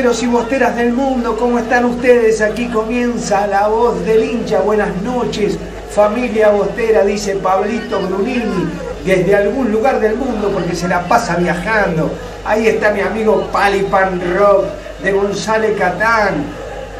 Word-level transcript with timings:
Y 0.00 0.26
bosteras 0.26 0.76
del 0.76 0.94
mundo. 0.94 1.36
¿Cómo 1.36 1.58
están 1.58 1.84
ustedes? 1.84 2.40
Aquí 2.40 2.68
comienza 2.68 3.46
la 3.46 3.68
voz 3.68 4.02
del 4.06 4.24
hincha. 4.24 4.60
Buenas 4.60 4.96
noches, 5.02 5.58
familia 5.90 6.48
bostera, 6.48 7.04
dice 7.04 7.36
Pablito 7.36 8.00
Brunini, 8.00 8.66
desde 9.04 9.36
algún 9.36 9.70
lugar 9.70 10.00
del 10.00 10.16
mundo 10.16 10.50
porque 10.54 10.74
se 10.74 10.88
la 10.88 11.06
pasa 11.06 11.36
viajando. 11.36 12.10
Ahí 12.46 12.66
está 12.66 12.92
mi 12.92 13.02
amigo 13.02 13.46
Palipan 13.52 14.22
Rock 14.38 14.64
de 15.02 15.12
González 15.12 15.76
Catán, 15.78 16.46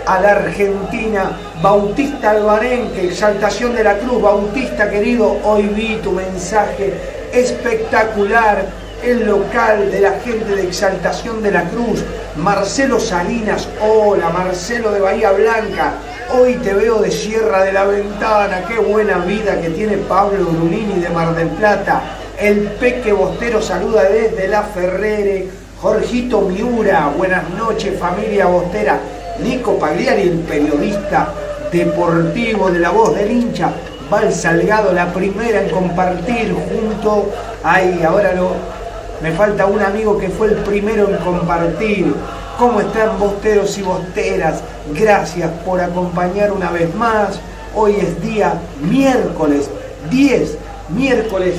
a 0.06 0.20
la 0.20 0.32
Argentina, 0.32 1.38
Bautista 1.62 2.32
Albarenque, 2.32 3.06
Exaltación 3.06 3.74
de 3.74 3.82
la 3.82 3.96
Cruz, 3.96 4.20
Bautista 4.20 4.90
querido, 4.90 5.38
hoy 5.44 5.62
vi 5.68 5.96
tu 6.02 6.12
mensaje 6.12 6.92
espectacular 7.32 8.66
el 9.02 9.26
local 9.26 9.90
de 9.90 10.00
la 10.00 10.12
gente 10.20 10.54
de 10.54 10.64
Exaltación 10.64 11.42
de 11.42 11.50
la 11.50 11.64
Cruz, 11.64 12.04
Marcelo 12.42 12.98
Salinas, 12.98 13.68
hola 13.82 14.30
Marcelo 14.30 14.92
de 14.92 15.00
Bahía 15.00 15.30
Blanca, 15.32 15.92
hoy 16.32 16.54
te 16.54 16.72
veo 16.72 16.98
de 17.00 17.10
Sierra 17.10 17.64
de 17.64 17.72
la 17.72 17.84
Ventana, 17.84 18.64
qué 18.66 18.78
buena 18.78 19.18
vida 19.18 19.60
que 19.60 19.68
tiene 19.68 19.98
Pablo 19.98 20.46
Brunini 20.46 21.00
de 21.00 21.10
Mar 21.10 21.34
del 21.34 21.48
Plata, 21.48 22.00
El 22.38 22.62
Peque 22.80 23.12
Bostero 23.12 23.60
saluda 23.60 24.04
desde 24.04 24.48
La 24.48 24.62
Ferrere. 24.62 25.48
Jorgito 25.78 26.40
Miura, 26.40 27.12
buenas 27.16 27.48
noches 27.50 27.98
familia 27.98 28.46
Bostera. 28.46 28.98
Nico 29.42 29.78
Pagliari, 29.78 30.22
el 30.22 30.38
periodista 30.40 31.34
deportivo 31.70 32.70
de 32.70 32.78
la 32.78 32.90
voz 32.90 33.14
del 33.14 33.30
hincha. 33.30 33.70
Val 34.10 34.32
Salgado, 34.32 34.92
la 34.92 35.12
primera 35.12 35.62
en 35.62 35.68
compartir 35.68 36.54
junto. 36.54 37.30
Ay, 37.62 38.02
ahora 38.02 38.32
no. 38.32 38.79
Me 39.22 39.32
falta 39.32 39.66
un 39.66 39.82
amigo 39.82 40.16
que 40.18 40.30
fue 40.30 40.48
el 40.48 40.56
primero 40.56 41.10
en 41.10 41.16
compartir. 41.18 42.14
¿Cómo 42.58 42.80
están 42.80 43.18
bosteros 43.18 43.76
y 43.76 43.82
bosteras? 43.82 44.62
Gracias 44.94 45.50
por 45.64 45.80
acompañar 45.80 46.52
una 46.52 46.70
vez 46.70 46.94
más. 46.94 47.38
Hoy 47.74 47.96
es 48.00 48.20
día 48.22 48.54
miércoles 48.80 49.68
10, 50.10 50.56
miércoles 50.88 51.56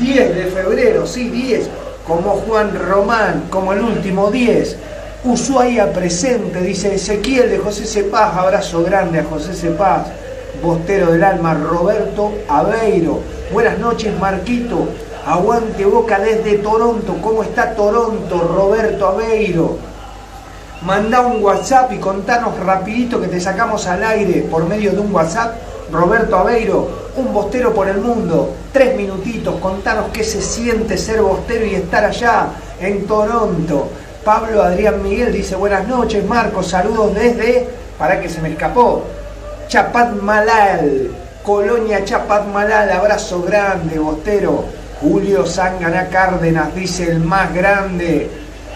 10 0.00 0.34
de 0.34 0.44
febrero, 0.46 1.06
sí, 1.06 1.28
10, 1.28 1.68
como 2.06 2.30
Juan 2.30 2.72
Román, 2.74 3.44
como 3.50 3.74
el 3.74 3.80
último 3.80 4.30
10. 4.30 4.76
Ushuaia 5.24 5.92
presente, 5.92 6.60
dice 6.60 6.94
Ezequiel 6.94 7.50
de 7.50 7.58
José 7.58 7.84
Cepaz, 7.84 8.36
abrazo 8.36 8.82
grande 8.82 9.20
a 9.20 9.24
José 9.24 9.54
Cepaz, 9.54 10.06
bostero 10.62 11.12
del 11.12 11.22
alma, 11.22 11.54
Roberto 11.54 12.32
Aveiro. 12.48 13.20
Buenas 13.52 13.78
noches, 13.78 14.18
Marquito. 14.18 14.88
Aguante 15.26 15.84
boca 15.84 16.18
desde 16.18 16.58
Toronto. 16.58 17.16
¿Cómo 17.22 17.44
está 17.44 17.74
Toronto, 17.74 18.38
Roberto 18.40 19.06
Aveiro? 19.06 19.78
Manda 20.82 21.20
un 21.20 21.44
WhatsApp 21.44 21.92
y 21.92 21.98
contanos 21.98 22.58
rapidito 22.58 23.20
que 23.20 23.28
te 23.28 23.40
sacamos 23.40 23.86
al 23.86 24.02
aire 24.02 24.42
por 24.50 24.66
medio 24.66 24.90
de 24.90 24.98
un 24.98 25.14
WhatsApp. 25.14 25.54
Roberto 25.92 26.36
Aveiro, 26.36 26.88
un 27.16 27.32
bostero 27.32 27.72
por 27.72 27.86
el 27.86 27.98
mundo. 27.98 28.52
Tres 28.72 28.96
minutitos, 28.96 29.60
contanos 29.60 30.06
qué 30.12 30.24
se 30.24 30.42
siente 30.42 30.98
ser 30.98 31.22
bostero 31.22 31.66
y 31.66 31.76
estar 31.76 32.04
allá 32.04 32.48
en 32.80 33.06
Toronto. 33.06 33.90
Pablo 34.24 34.62
Adrián 34.62 35.02
Miguel 35.02 35.32
dice 35.32 35.54
buenas 35.54 35.86
noches, 35.86 36.24
Marcos, 36.24 36.68
saludos 36.68 37.14
desde, 37.14 37.68
para 37.98 38.20
que 38.20 38.28
se 38.28 38.40
me 38.40 38.50
escapó, 38.50 39.02
Chapatmalal, 39.68 41.10
Colonia 41.44 42.04
Chapatmalal, 42.04 42.90
abrazo 42.90 43.42
grande, 43.42 43.98
bostero. 43.98 44.81
Julio 45.02 45.44
Zangana 45.44 46.08
Cárdenas 46.08 46.72
dice 46.76 47.10
el 47.10 47.18
más 47.18 47.52
grande. 47.52 48.30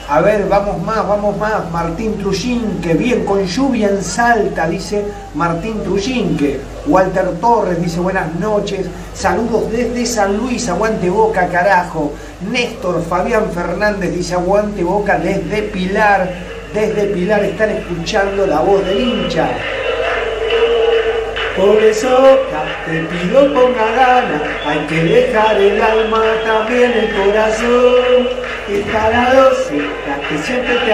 A 0.08 0.20
ver, 0.20 0.48
vamos 0.48 0.82
más, 0.82 1.06
vamos 1.06 1.36
más. 1.38 1.70
Martín 1.70 2.18
Trujinque, 2.18 2.94
bien 2.94 3.24
con 3.24 3.44
lluvia 3.46 3.88
en 3.88 4.02
Salta, 4.02 4.68
dice 4.68 5.04
Martín 5.34 5.84
Trujinque. 5.84 6.60
Walter 6.86 7.38
Torres 7.40 7.80
dice 7.80 8.00
buenas 8.00 8.34
noches. 8.34 8.86
Saludos 9.14 9.70
desde 9.70 10.04
San 10.04 10.36
Luis, 10.36 10.68
aguante 10.68 11.08
boca, 11.08 11.46
carajo. 11.46 12.12
Néstor 12.50 13.02
Fabián 13.04 13.52
Fernández 13.52 14.12
dice 14.12 14.34
aguante 14.34 14.82
boca 14.82 15.18
desde 15.18 15.62
Pilar. 15.62 16.28
Desde 16.74 17.04
Pilar 17.06 17.44
están 17.44 17.70
escuchando 17.70 18.48
la 18.48 18.60
voz 18.60 18.84
del 18.84 19.00
hincha. 19.00 19.48
Por 21.56 21.82
eso 21.82 22.38
te 22.84 23.00
pido 23.04 23.54
ponga 23.54 23.90
gana, 23.96 24.42
hay 24.66 24.78
que 24.88 25.02
dejar 25.04 25.56
el 25.56 25.80
alma, 25.80 26.22
también 26.44 26.92
el 26.92 27.08
corazón. 27.14 28.28
Está 28.68 29.08
la 29.08 29.32
doce, 29.32 29.78
la 30.06 30.28
que 30.28 30.36
siempre 30.36 30.74
te, 30.74 30.92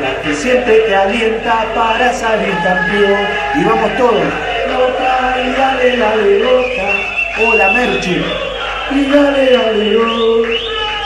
la 0.00 0.22
que 0.22 0.34
siempre 0.34 0.74
te 0.86 0.94
alienta 0.94 1.66
para 1.74 2.12
salir 2.12 2.54
campeón. 2.62 3.26
Y 3.56 3.64
vamos 3.64 3.96
todos. 3.98 4.22
Loca 4.68 5.36
y 5.44 5.50
dale, 5.50 5.96
dale, 5.96 6.38
loca. 6.38 6.88
Hola 7.44 7.72
Merchu. 7.72 8.22
Y 8.92 9.10
dale, 9.10 9.52
dale, 9.52 9.90
loca. 9.90 10.48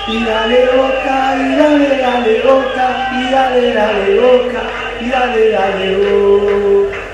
Y 0.09 0.25
dale 0.25 0.67
boca, 0.67 1.37
y 1.41 1.57
dale, 1.57 1.97
dale 1.99 2.43
boca, 2.43 3.09
y 3.19 3.33
dale, 3.33 3.73
dale 3.73 4.21
boca, 4.21 4.63
y 5.01 5.09
dale, 5.11 5.51
dale 5.51 5.97
boca 5.97 7.06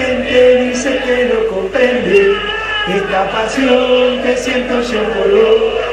gente 0.00 0.56
dice 0.64 0.98
que 1.04 1.24
no 1.26 1.54
comprende 1.54 2.34
esta 2.88 3.30
pasión 3.30 4.22
que 4.22 4.36
siento 4.36 4.80
yo 4.82 5.02
por. 5.14 5.90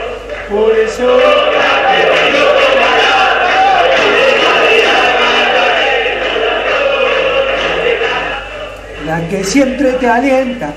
Por 0.50 0.80
eso. 0.80 1.20
La 9.06 9.28
que 9.30 9.44
siempre 9.44 9.94
te 9.94 10.08
alienta 10.08 10.74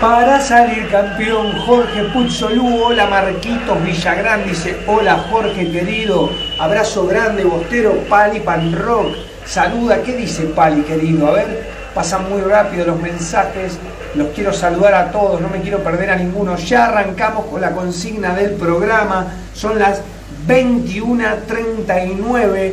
para 0.00 0.40
salir 0.40 0.88
campeón. 0.88 1.52
Jorge 1.66 2.04
Puzzolú, 2.12 2.84
hola 2.84 3.06
Marquitos 3.06 3.82
Villagrán, 3.84 4.44
dice 4.44 4.76
hola 4.86 5.24
Jorge 5.30 5.70
querido, 5.70 6.30
abrazo 6.60 7.06
grande, 7.06 7.44
Bostero, 7.44 7.92
Pali 8.08 8.40
Pan 8.40 8.72
Rock. 8.72 9.33
Saluda, 9.46 10.02
¿qué 10.02 10.16
dice 10.16 10.46
Pali, 10.46 10.80
querido? 10.82 11.28
A 11.28 11.32
ver, 11.32 11.66
pasan 11.94 12.30
muy 12.30 12.40
rápido 12.40 12.86
los 12.86 12.98
mensajes, 13.00 13.78
los 14.14 14.28
quiero 14.28 14.54
saludar 14.54 14.94
a 14.94 15.10
todos, 15.10 15.40
no 15.40 15.48
me 15.48 15.60
quiero 15.60 15.82
perder 15.84 16.10
a 16.10 16.16
ninguno. 16.16 16.56
Ya 16.56 16.86
arrancamos 16.86 17.46
con 17.46 17.60
la 17.60 17.72
consigna 17.72 18.34
del 18.34 18.52
programa, 18.52 19.26
son 19.52 19.78
las 19.78 20.00
21.39. 20.48 22.72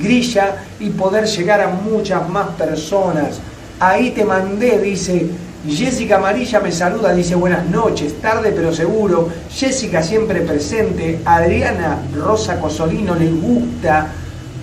grilla 0.00 0.56
y 0.78 0.90
poder 0.90 1.26
llegar 1.26 1.60
a 1.60 1.68
muchas 1.68 2.28
más 2.28 2.48
personas. 2.50 3.40
Ahí 3.80 4.10
te 4.10 4.24
mandé, 4.24 4.78
dice 4.78 5.26
Jessica 5.68 6.16
Amarilla 6.16 6.58
me 6.60 6.72
saluda, 6.72 7.12
dice 7.12 7.34
buenas 7.34 7.66
noches, 7.66 8.18
tarde 8.22 8.50
pero 8.56 8.72
seguro. 8.72 9.28
Jessica 9.50 10.02
siempre 10.02 10.40
presente. 10.40 11.20
Adriana 11.24 11.98
Rosa 12.16 12.58
Cosolino 12.58 13.14
le 13.14 13.30
gusta. 13.30 14.06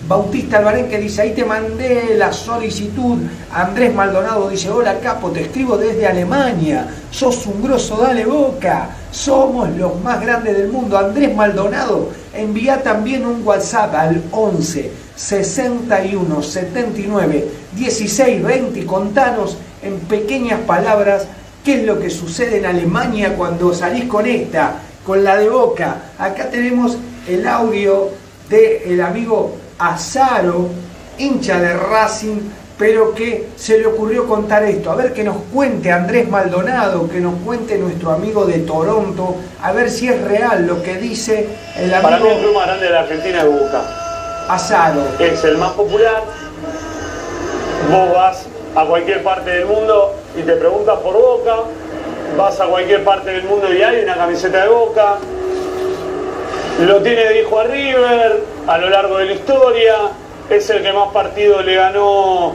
Bautista 0.08 0.58
Albarenque 0.58 0.98
dice, 0.98 1.22
ahí 1.22 1.34
te 1.34 1.46
mandé 1.46 2.16
la 2.18 2.34
solicitud. 2.34 3.20
Andrés 3.54 3.94
Maldonado 3.94 4.50
dice, 4.50 4.72
hola 4.72 5.00
capo, 5.00 5.30
te 5.30 5.42
escribo 5.42 5.78
desde 5.78 6.08
Alemania. 6.08 6.88
Sos 7.12 7.46
un 7.46 7.62
grosso, 7.62 7.98
dale 7.98 8.26
boca. 8.26 8.90
Somos 9.12 9.70
los 9.78 10.02
más 10.02 10.20
grandes 10.22 10.58
del 10.58 10.70
mundo. 10.70 10.98
Andrés 10.98 11.36
Maldonado, 11.36 12.10
envía 12.34 12.82
también 12.82 13.24
un 13.24 13.46
WhatsApp 13.46 13.94
al 13.94 14.24
11 14.32 14.92
61 15.16 16.44
79 16.44 17.48
16 17.76 18.44
20 18.44 18.86
contanos 18.86 19.58
en 19.82 20.00
pequeñas 20.02 20.62
palabras 20.62 21.28
qué 21.64 21.82
es 21.82 21.84
lo 21.84 22.00
que 22.00 22.10
sucede 22.10 22.58
en 22.58 22.66
Alemania 22.66 23.36
cuando 23.36 23.74
salís 23.74 24.06
con 24.06 24.26
esta, 24.26 24.76
con 25.06 25.24
la 25.24 25.36
de 25.36 25.50
boca. 25.50 25.98
Acá 26.18 26.50
tenemos 26.50 26.98
el 27.28 27.48
audio 27.48 28.10
del 28.50 29.02
amigo 29.02 29.58
Azaro, 29.78 30.70
hincha 31.18 31.60
de 31.60 31.74
Racing, 31.74 32.38
pero 32.78 33.14
que 33.14 33.50
se 33.56 33.80
le 33.80 33.88
ocurrió 33.88 34.28
contar 34.28 34.64
esto. 34.64 34.92
A 34.92 34.96
ver 34.96 35.14
que 35.14 35.24
nos 35.24 35.38
cuente 35.54 35.92
Andrés 35.92 36.30
Maldonado, 36.30 37.10
que 37.10 37.20
nos 37.20 37.36
cuente 37.42 37.78
nuestro 37.78 38.12
amigo 38.12 38.46
de 38.46 38.60
Toronto, 38.60 39.36
a 39.62 39.72
ver 39.72 39.90
si 39.90 40.08
es 40.08 40.22
real 40.22 40.68
lo 40.68 40.82
que 40.82 40.96
dice 40.96 41.50
el 41.76 41.94
amigo. 41.94 42.10
Para 42.10 42.20
mí 42.20 42.30
el 42.30 42.40
club 42.40 42.56
más 42.56 42.68
grande 42.68 42.86
de 42.86 42.92
la 42.92 43.00
Argentina 43.02 43.42
es 43.42 43.46
Boca. 43.46 44.46
Azaro. 44.48 45.04
Es 45.20 45.44
el 45.44 45.58
más 45.58 45.72
popular. 45.72 46.24
Vos 47.92 48.14
vas 48.14 48.46
a 48.78 48.86
cualquier 48.86 49.24
parte 49.24 49.50
del 49.50 49.66
mundo 49.66 50.14
y 50.38 50.44
te 50.44 50.54
preguntas 50.54 51.00
por 51.00 51.14
Boca, 51.16 51.56
vas 52.38 52.60
a 52.60 52.68
cualquier 52.68 53.04
parte 53.04 53.32
del 53.32 53.44
mundo 53.44 53.74
y 53.74 53.82
hay 53.82 54.04
una 54.04 54.16
camiseta 54.16 54.62
de 54.62 54.70
Boca, 54.70 55.18
lo 56.86 57.02
tiene 57.02 57.24
de 57.24 57.42
hijo 57.42 57.60
a 57.60 57.64
River 57.64 58.44
a 58.68 58.78
lo 58.78 58.90
largo 58.92 59.18
de 59.18 59.26
la 59.26 59.32
historia, 59.32 59.96
es 60.48 60.70
el 60.70 60.84
que 60.84 60.94
más 60.94 61.10
partidos 61.12 61.66
le 61.66 61.74
ganó 61.74 62.54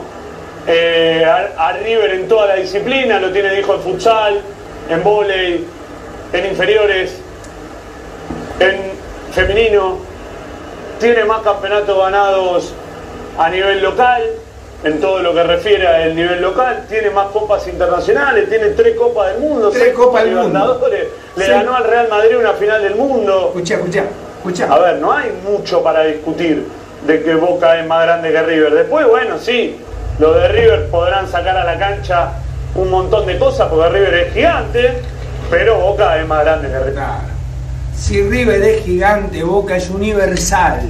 eh, 0.65 1.25
a, 1.25 1.67
a 1.67 1.73
River 1.73 2.11
en 2.11 2.29
toda 2.29 2.47
la 2.47 2.55
disciplina, 2.55 3.19
lo 3.19 3.29
tiene 3.33 3.53
dijo 3.53 3.75
en 3.75 3.81
futsal, 3.81 4.41
en 4.89 5.03
vóley, 5.03 5.67
en 6.31 6.45
inferiores, 6.45 7.19
en 8.61 8.77
femenino, 9.33 9.97
tiene 11.01 11.25
más 11.25 11.41
campeonatos 11.41 11.97
ganados 11.97 12.73
a 13.37 13.49
nivel 13.49 13.83
local, 13.83 14.23
en 14.83 14.99
todo 14.99 15.19
lo 15.19 15.33
que 15.33 15.43
refiere 15.43 15.87
al 15.87 16.15
nivel 16.15 16.41
local, 16.41 16.85
tiene 16.89 17.09
más 17.09 17.27
copas 17.27 17.65
internacionales, 17.67 18.49
tiene 18.49 18.69
tres 18.69 18.95
copas 18.97 19.31
del 19.31 19.39
mundo, 19.41 19.69
Tres 19.69 19.83
seis 19.83 19.93
copas 19.95 20.23
del 20.25 20.35
mundo. 20.35 20.81
Le 21.35 21.45
Sí. 21.45 21.51
ganó 21.51 21.75
al 21.75 21.85
Real 21.85 22.07
Madrid 22.09 22.37
una 22.37 22.53
final 22.53 22.81
del 22.83 22.95
mundo. 22.95 23.47
Escucha, 23.53 23.75
escucha, 23.75 24.03
escucha. 24.37 24.73
A 24.73 24.79
ver, 24.79 24.95
no 24.97 25.11
hay 25.11 25.31
mucho 25.49 25.81
para 25.81 26.03
discutir 26.03 26.67
de 27.07 27.23
que 27.23 27.33
Boca 27.35 27.79
es 27.79 27.87
más 27.87 28.03
grande 28.03 28.31
que 28.31 28.41
River. 28.43 28.73
Después, 28.73 29.07
bueno, 29.07 29.37
sí, 29.39 29.77
los 30.19 30.35
de 30.35 30.47
River 30.49 30.87
podrán 30.89 31.27
sacar 31.29 31.57
a 31.57 31.63
la 31.63 31.77
cancha 31.79 32.33
un 32.75 32.89
montón 32.89 33.25
de 33.25 33.37
cosas 33.39 33.67
porque 33.69 33.89
River 33.89 34.13
es 34.15 34.33
gigante, 34.33 34.93
pero 35.49 35.77
Boca 35.79 36.19
es 36.19 36.27
más 36.27 36.43
grande 36.43 36.67
que 36.67 36.77
River. 36.79 36.93
Claro. 36.93 37.33
Si 37.95 38.21
River 38.21 38.61
es 38.63 38.83
gigante, 38.83 39.43
Boca 39.43 39.77
es 39.77 39.89
universal. 39.89 40.81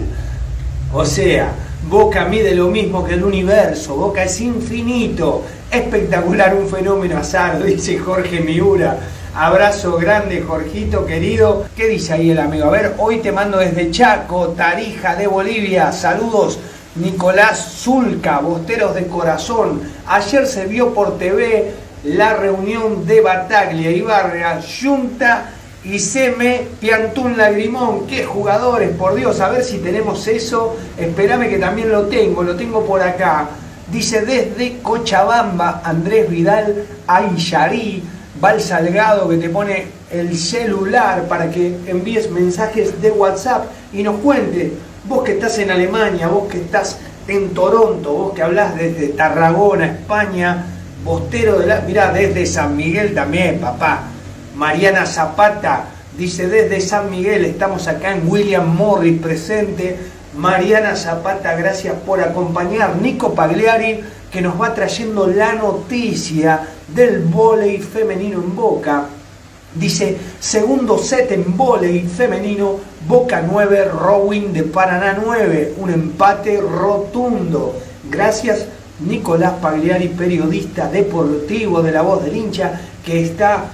O 0.94 1.06
sea, 1.06 1.50
Boca 1.90 2.26
mide 2.26 2.56
lo 2.56 2.70
mismo 2.70 3.04
que 3.04 3.16
el 3.16 3.24
universo, 3.24 3.96
Boca 3.96 4.24
es 4.24 4.40
infinito. 4.40 5.44
Espectacular, 5.70 6.56
un 6.56 6.68
fenómeno 6.70 7.18
azar, 7.18 7.62
dice 7.64 8.00
Jorge 8.00 8.40
Miura. 8.40 8.98
Abrazo 9.36 9.98
grande, 9.98 10.42
Jorgito 10.42 11.06
querido. 11.06 11.66
¿Qué 11.76 11.88
dice 11.88 12.14
ahí 12.14 12.32
el 12.32 12.40
amigo? 12.40 12.66
A 12.66 12.72
ver, 12.72 12.96
hoy 13.00 13.18
te 13.18 13.32
mando 13.32 13.58
desde 13.58 13.92
Chaco, 13.92 14.50
Tarija 14.50 15.16
de 15.16 15.28
Bolivia. 15.28 15.92
Saludos, 15.92 16.60
Nicolás 16.96 17.80
Zulca, 17.82 18.40
Bosteros 18.40 18.96
de 18.96 19.08
Corazón. 19.08 19.82
Ayer 20.08 20.48
se 20.48 20.66
vio 20.66 20.94
por 20.94 21.18
TV 21.18 21.74
la 22.06 22.36
reunión 22.36 23.06
de 23.06 23.22
Bataglia 23.22 23.92
y 23.92 24.02
Barria, 24.02 24.62
Junta 24.62 25.50
y 25.86 26.00
Seme, 26.00 26.68
Piantún 26.80 27.38
Lagrimón. 27.38 28.08
Qué 28.08 28.24
jugadores, 28.24 28.90
por 28.96 29.16
Dios, 29.16 29.40
a 29.42 29.50
ver 29.50 29.64
si 29.64 29.80
tenemos 29.80 30.28
eso. 30.28 30.78
Espérame 30.98 31.50
que 31.50 31.58
también 31.58 31.92
lo 31.92 32.04
tengo, 32.04 32.44
lo 32.44 32.56
tengo 32.56 32.86
por 32.86 33.02
acá. 33.02 33.50
Dice 33.92 34.22
desde 34.22 34.80
Cochabamba, 34.82 35.82
Andrés 35.84 36.30
Vidal 36.30 36.86
Ayari, 37.06 38.04
Val 38.40 38.62
Salgado 38.62 39.30
que 39.30 39.38
te 39.38 39.50
pone 39.50 39.88
el 40.10 40.38
celular 40.38 41.28
para 41.28 41.52
que 41.52 41.78
envíes 41.88 42.32
mensajes 42.32 43.02
de 43.02 43.12
WhatsApp 43.12 43.66
y 43.92 44.04
nos 44.04 44.18
cuente, 44.18 44.74
vos 45.08 45.24
que 45.24 45.34
estás 45.34 45.60
en 45.60 45.72
Alemania, 45.72 46.28
vos 46.28 46.48
que 46.50 46.58
estás 46.58 46.98
en 47.28 47.50
Toronto, 47.54 48.14
vos 48.14 48.34
que 48.34 48.42
hablas 48.42 48.76
desde 48.76 49.10
Tarragona, 49.10 49.86
España, 49.86 50.66
Bostero 51.04 51.60
de 51.60 51.68
la. 51.68 51.82
Mirá, 51.82 52.14
desde 52.14 52.46
San 52.46 52.78
Miguel 52.78 53.14
también, 53.14 53.60
papá. 53.60 54.13
Mariana 54.56 55.06
Zapata 55.08 55.86
dice 56.16 56.48
desde 56.48 56.80
San 56.80 57.10
Miguel, 57.10 57.46
estamos 57.46 57.88
acá 57.88 58.12
en 58.12 58.30
William 58.30 58.76
Morris 58.76 59.20
presente. 59.20 59.98
Mariana 60.38 60.96
Zapata, 60.96 61.56
gracias 61.56 61.96
por 62.06 62.22
acompañar. 62.22 62.96
Nico 62.98 63.34
Pagliari, 63.34 64.02
que 64.32 64.42
nos 64.42 64.60
va 64.60 64.74
trayendo 64.74 65.28
la 65.28 65.54
noticia 65.54 66.68
del 66.88 67.24
vóley 67.24 67.80
femenino 67.80 68.40
en 68.40 68.56
Boca. 68.56 69.06
Dice, 69.74 70.18
segundo 70.40 71.00
set 71.00 71.32
en 71.32 71.58
vóley 71.58 72.02
femenino, 72.02 72.80
Boca 73.08 73.42
9, 73.42 73.86
Rowing 73.86 74.54
de 74.54 74.64
Paraná 74.64 75.18
9. 75.24 75.76
Un 75.78 75.90
empate 75.90 76.62
rotundo. 76.62 77.76
Gracias 78.10 78.68
Nicolás 79.00 79.54
Pagliari, 79.62 80.10
periodista 80.10 80.88
deportivo 80.90 81.82
de 81.82 81.92
La 81.92 82.04
Voz 82.04 82.24
del 82.24 82.38
Hincha, 82.38 82.80
que 83.04 83.24
está 83.24 83.66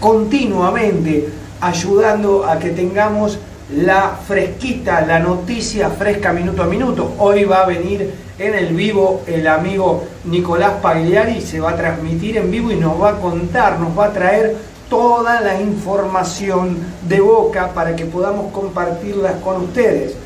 continuamente 0.00 1.28
ayudando 1.60 2.46
a 2.46 2.58
que 2.58 2.70
tengamos 2.70 3.38
la 3.76 4.18
fresquita, 4.26 5.02
la 5.02 5.20
noticia 5.20 5.90
fresca 5.90 6.32
minuto 6.32 6.62
a 6.62 6.66
minuto. 6.66 7.14
Hoy 7.18 7.44
va 7.44 7.62
a 7.62 7.66
venir 7.66 8.12
en 8.38 8.54
el 8.54 8.74
vivo 8.74 9.22
el 9.26 9.46
amigo 9.46 10.04
Nicolás 10.24 10.72
Pagliari, 10.82 11.40
se 11.40 11.60
va 11.60 11.70
a 11.70 11.76
transmitir 11.76 12.38
en 12.38 12.50
vivo 12.50 12.72
y 12.72 12.76
nos 12.76 13.00
va 13.00 13.10
a 13.10 13.20
contar, 13.20 13.78
nos 13.78 13.96
va 13.96 14.06
a 14.06 14.12
traer 14.12 14.56
toda 14.88 15.40
la 15.40 15.60
información 15.60 16.78
de 17.08 17.20
Boca 17.20 17.72
para 17.72 17.94
que 17.94 18.06
podamos 18.06 18.52
compartirlas 18.52 19.34
con 19.44 19.62
ustedes. 19.62 20.16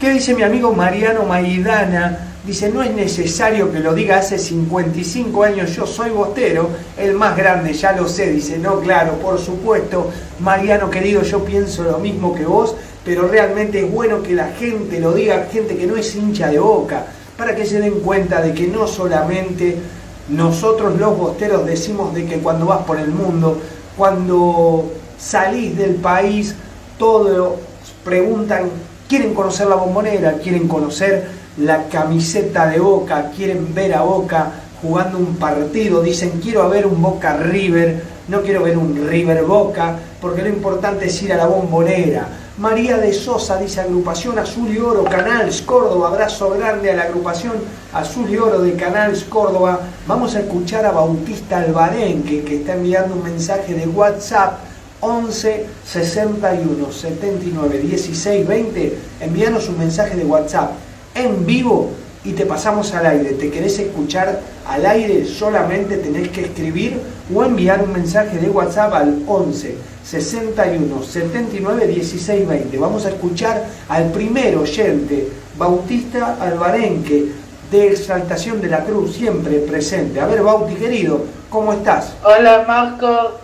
¿Qué 0.00 0.10
dice 0.10 0.34
mi 0.34 0.42
amigo 0.42 0.72
Mariano 0.72 1.24
Maidana? 1.24 2.33
Dice, 2.46 2.68
no 2.68 2.82
es 2.82 2.92
necesario 2.92 3.72
que 3.72 3.80
lo 3.80 3.94
diga 3.94 4.18
hace 4.18 4.38
55 4.38 5.44
años, 5.44 5.74
yo 5.74 5.86
soy 5.86 6.10
bostero, 6.10 6.68
el 6.98 7.14
más 7.14 7.34
grande, 7.38 7.72
ya 7.72 7.92
lo 7.92 8.06
sé. 8.06 8.30
Dice, 8.30 8.58
no, 8.58 8.80
claro, 8.80 9.14
por 9.14 9.38
supuesto, 9.38 10.10
Mariano 10.40 10.90
querido, 10.90 11.22
yo 11.22 11.42
pienso 11.42 11.84
lo 11.84 11.98
mismo 11.98 12.34
que 12.34 12.44
vos, 12.44 12.76
pero 13.02 13.28
realmente 13.28 13.80
es 13.86 13.90
bueno 13.90 14.22
que 14.22 14.34
la 14.34 14.48
gente 14.48 15.00
lo 15.00 15.14
diga, 15.14 15.48
gente 15.50 15.74
que 15.74 15.86
no 15.86 15.96
es 15.96 16.14
hincha 16.14 16.50
de 16.50 16.58
boca, 16.58 17.06
para 17.38 17.56
que 17.56 17.64
se 17.64 17.80
den 17.80 18.00
cuenta 18.00 18.42
de 18.42 18.52
que 18.52 18.66
no 18.66 18.86
solamente 18.86 19.78
nosotros 20.28 20.98
los 20.98 21.16
bosteros 21.16 21.64
decimos 21.64 22.14
de 22.14 22.26
que 22.26 22.40
cuando 22.40 22.66
vas 22.66 22.84
por 22.84 22.98
el 22.98 23.08
mundo, 23.08 23.58
cuando 23.96 24.92
salís 25.18 25.78
del 25.78 25.94
país, 25.94 26.54
todos 26.98 27.54
preguntan, 28.04 28.68
quieren 29.08 29.32
conocer 29.32 29.66
la 29.66 29.76
bombonera, 29.76 30.34
quieren 30.34 30.68
conocer 30.68 31.43
la 31.58 31.84
camiseta 31.84 32.66
de 32.66 32.80
Boca, 32.80 33.30
quieren 33.34 33.74
ver 33.74 33.94
a 33.94 34.02
Boca 34.02 34.50
jugando 34.82 35.18
un 35.18 35.36
partido, 35.36 36.02
dicen 36.02 36.40
quiero 36.42 36.68
ver 36.68 36.86
un 36.86 37.00
Boca 37.00 37.36
River, 37.36 38.02
no 38.28 38.42
quiero 38.42 38.62
ver 38.62 38.76
un 38.76 39.08
River 39.08 39.44
Boca, 39.44 39.96
porque 40.20 40.42
lo 40.42 40.48
importante 40.48 41.06
es 41.06 41.22
ir 41.22 41.32
a 41.32 41.36
la 41.36 41.46
bombonera. 41.46 42.28
María 42.58 42.98
de 42.98 43.12
Sosa 43.12 43.56
dice 43.56 43.80
agrupación 43.80 44.38
Azul 44.38 44.70
y 44.70 44.78
Oro, 44.78 45.04
Canals 45.04 45.62
Córdoba, 45.62 46.08
abrazo 46.08 46.50
grande 46.50 46.90
a 46.90 46.94
la 46.94 47.02
agrupación 47.02 47.54
Azul 47.92 48.30
y 48.30 48.36
Oro 48.36 48.60
de 48.60 48.74
Canals 48.74 49.24
Córdoba. 49.24 49.80
Vamos 50.06 50.36
a 50.36 50.40
escuchar 50.40 50.86
a 50.86 50.92
Bautista 50.92 51.58
Albarenque 51.58 52.44
que 52.44 52.56
está 52.56 52.74
enviando 52.74 53.14
un 53.14 53.24
mensaje 53.24 53.74
de 53.74 53.88
WhatsApp 53.88 54.58
11 55.00 55.66
61 55.84 56.92
79 56.92 57.78
16 57.78 58.46
20. 58.46 58.98
Envíanos 59.20 59.68
un 59.68 59.78
mensaje 59.78 60.14
de 60.14 60.24
WhatsApp 60.24 60.70
en 61.14 61.46
vivo 61.46 61.90
y 62.24 62.32
te 62.32 62.46
pasamos 62.46 62.92
al 62.94 63.06
aire. 63.06 63.32
¿Te 63.32 63.50
querés 63.50 63.78
escuchar 63.78 64.40
al 64.66 64.86
aire? 64.86 65.26
Solamente 65.26 65.98
tenés 65.98 66.28
que 66.30 66.42
escribir 66.42 67.00
o 67.34 67.44
enviar 67.44 67.82
un 67.82 67.92
mensaje 67.92 68.38
de 68.38 68.48
WhatsApp 68.48 68.94
al 68.94 69.22
11 69.26 69.76
61 70.04 71.02
79 71.02 71.86
16 71.86 72.48
20. 72.48 72.78
Vamos 72.78 73.06
a 73.06 73.10
escuchar 73.10 73.64
al 73.88 74.10
primer 74.10 74.56
oyente, 74.56 75.28
Bautista 75.56 76.36
Albarenque, 76.40 77.26
de 77.70 77.88
Exaltación 77.88 78.60
de 78.60 78.68
la 78.68 78.84
Cruz, 78.84 79.16
siempre 79.16 79.58
presente. 79.60 80.20
A 80.20 80.26
ver, 80.26 80.42
Bauti 80.42 80.74
querido, 80.74 81.24
¿cómo 81.50 81.72
estás? 81.72 82.12
Hola 82.22 82.64
Marco, 82.66 83.38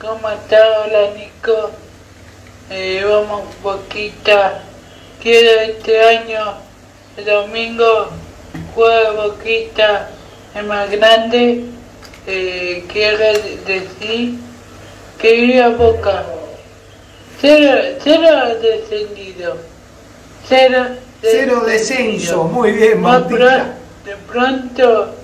¿cómo 0.00 0.30
estás? 0.30 0.60
Hola 0.86 1.10
Nico. 1.16 1.70
Eh, 2.70 3.04
vamos 3.04 3.42
Boquita. 3.62 4.62
Quiero 5.20 5.60
este 5.60 6.00
año, 6.00 6.54
el 7.16 7.24
domingo, 7.24 8.08
juega 8.74 9.10
Boquita 9.12 10.10
es 10.54 10.64
más 10.64 10.90
grande. 10.90 11.64
Eh, 12.26 12.84
quiero 12.92 13.18
decir 13.66 14.38
que 15.18 15.34
iría 15.36 15.68
Boca. 15.70 16.24
Cero, 17.40 17.96
cero 18.02 18.28
descendido. 18.60 19.56
Cero, 20.48 20.86
Cero 21.20 21.62
descenso, 21.66 22.44
muy 22.44 22.72
bien, 22.72 23.00
pro- 23.00 23.46
de 24.04 24.16
pronto 24.30 25.14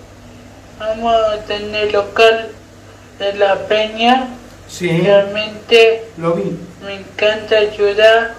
vamos 0.79 1.15
a 1.15 1.39
tener 1.45 1.93
local 1.93 2.49
de 3.19 3.33
la 3.35 3.57
Peña. 3.67 4.29
Sí, 4.69 4.89
Realmente 5.01 6.05
lo 6.19 6.35
vi. 6.35 6.57
me 6.85 6.95
encanta 6.97 7.57
ayudar. 7.59 8.35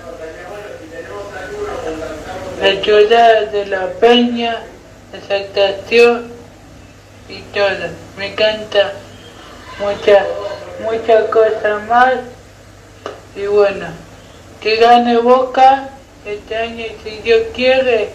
Ayudar 2.62 3.52
de 3.52 3.66
la 3.68 3.88
Peña, 4.00 4.58
exaltación 5.14 6.28
y 7.30 7.40
todo. 7.54 7.90
Me 8.18 8.34
encanta 8.34 8.94
muchas, 9.80 10.26
muchas 10.84 11.30
cosas 11.30 11.88
más. 11.88 12.16
Y 13.36 13.46
bueno, 13.48 13.88
que 14.60 14.76
gane 14.76 15.18
Boca 15.20 15.90
este 16.26 16.56
año 16.56 16.86
si 17.04 17.12
Dios 17.20 17.44
quiere, 17.56 18.10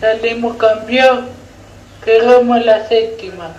salimos 0.00 0.56
campeón. 0.56 1.28
Queremos 2.04 2.64
la 2.64 2.88
séptima. 2.88 3.52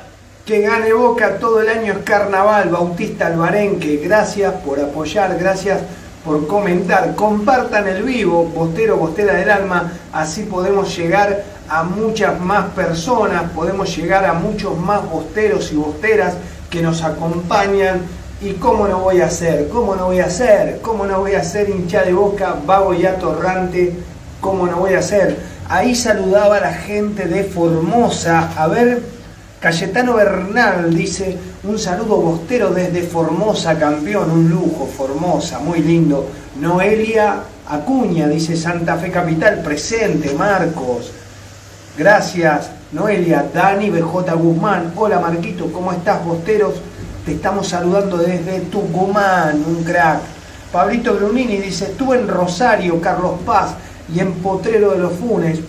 Que 0.46 0.62
gane 0.62 0.94
Boca 0.94 1.39
todo 1.39 1.62
el 1.62 1.70
año 1.70 1.94
es 1.94 2.00
carnaval, 2.00 2.70
Bautista 2.70 3.27
Albarenque, 3.27 3.98
gracias 3.98 4.54
por 4.65 4.80
apoyar, 4.80 5.38
gracias 5.39 5.82
por 6.25 6.48
comentar. 6.48 7.15
Compartan 7.15 7.88
el 7.88 8.03
vivo, 8.03 8.46
Bostero, 8.46 8.98
Bostera 8.98 9.36
del 9.36 9.50
Alma, 9.50 9.94
así 10.12 10.44
podemos 10.44 10.98
llegar 10.98 11.44
a 11.70 11.84
muchas 11.84 12.39
más 12.41 12.65
personas, 12.72 13.51
podemos 13.51 13.96
llegar 13.96 14.25
a 14.25 14.34
muchos 14.34 14.77
más 14.77 15.08
bosteros 15.10 15.72
y 15.72 15.75
bosteras 15.75 16.34
que 16.70 16.82
nos 16.82 17.03
acompañan. 17.03 18.01
¿Y 18.41 18.53
cómo 18.53 18.88
no 18.88 19.00
voy 19.00 19.22
a 19.22 19.27
hacer? 19.27 19.70
¿Cómo 19.70 19.96
no 19.96 20.08
voy 20.08 20.20
a 20.20 20.25
hacer? 20.25 20.82
¿Cómo 20.82 21.05
no 21.05 21.20
voy 21.20 21.36
a 21.36 21.39
hacer 21.39 21.70
hincha 21.70 22.03
de 22.03 22.13
boca, 22.13 22.55
vago 22.65 22.94
y 22.94 23.05
atorrante? 23.05 23.94
¿Cómo 24.41 24.67
no 24.67 24.77
voy 24.77 24.94
a 24.94 25.00
hacer? 25.00 25.38
Ahí 25.70 25.96
saludaba 25.96 26.58
a 26.58 26.62
la 26.62 26.74
gente 26.74 27.27
de 27.27 27.44
Formosa. 27.44 28.51
A 28.58 28.67
ver, 28.67 29.01
Cayetano 29.60 30.14
Bernal 30.16 30.94
dice, 30.94 31.38
un 31.64 31.80
saludo 31.80 32.18
bostero 32.18 32.72
desde 32.72 33.02
Formosa, 33.04 33.80
campeón, 33.80 34.30
un 34.30 34.50
lujo, 34.50 34.86
Formosa, 34.86 35.60
muy 35.60 35.80
lindo. 35.80 36.30
Noelia 36.60 37.42
Acuña 37.68 38.28
dice 38.28 38.56
Santa 38.56 38.96
Fe 38.98 39.10
Capital, 39.10 39.62
presente, 39.64 40.34
Marcos. 40.34 41.12
Gracias, 41.98 42.70
Noelia. 42.92 43.50
Dani 43.52 43.90
BJ 43.90 44.34
Guzmán. 44.36 44.94
Hola 44.96 45.20
Marquito, 45.20 45.72
¿cómo 45.72 45.92
estás, 45.92 46.24
bosteros? 46.24 46.76
Te 47.26 47.32
estamos 47.32 47.68
saludando 47.68 48.18
desde 48.18 48.60
Tucumán, 48.62 49.64
un 49.66 49.84
crack. 49.84 50.20
Pablito 50.72 51.16
Brunini 51.16 51.58
dice, 51.58 51.86
estuve 51.86 52.18
en 52.18 52.28
Rosario, 52.28 53.02
Carlos 53.02 53.40
Paz 53.46 53.72
y 54.14 54.20
en 54.20 54.34
Potrero 54.34 54.92
de 54.92 55.00
los 55.00 55.14
Funes, 55.14 55.60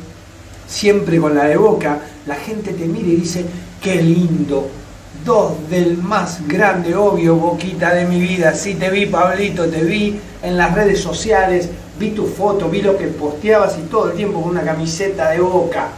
siempre 0.67 1.19
con 1.19 1.35
la 1.35 1.45
de 1.45 1.57
boca. 1.57 2.01
La 2.27 2.35
gente 2.35 2.73
te 2.73 2.85
mira 2.87 3.09
y 3.09 3.17
dice, 3.17 3.47
qué 3.87 4.03
lindo. 4.03 4.69
Dos 5.25 5.53
del 5.71 5.97
más 5.97 6.47
grande, 6.49 6.97
obvio, 6.97 7.37
boquita 7.37 7.95
de 7.95 8.05
mi 8.05 8.21
vida. 8.21 8.53
Sí, 8.53 8.75
te 8.75 8.91
vi, 8.91 9.07
Pablito, 9.07 9.67
te 9.67 9.85
vi 9.85 10.21
en 10.43 10.57
las 10.57 10.75
redes 10.75 11.01
sociales, 11.01 11.69
vi 11.97 12.11
tu 12.11 12.27
foto, 12.27 12.69
vi 12.69 12.83
lo 12.83 12.97
que 12.97 13.07
posteabas 13.07 13.79
y 13.79 13.83
todo 13.83 14.11
el 14.11 14.17
tiempo 14.17 14.43
con 14.43 14.51
una 14.51 14.63
camiseta 14.63 15.31
de 15.31 15.39
boca 15.39 15.89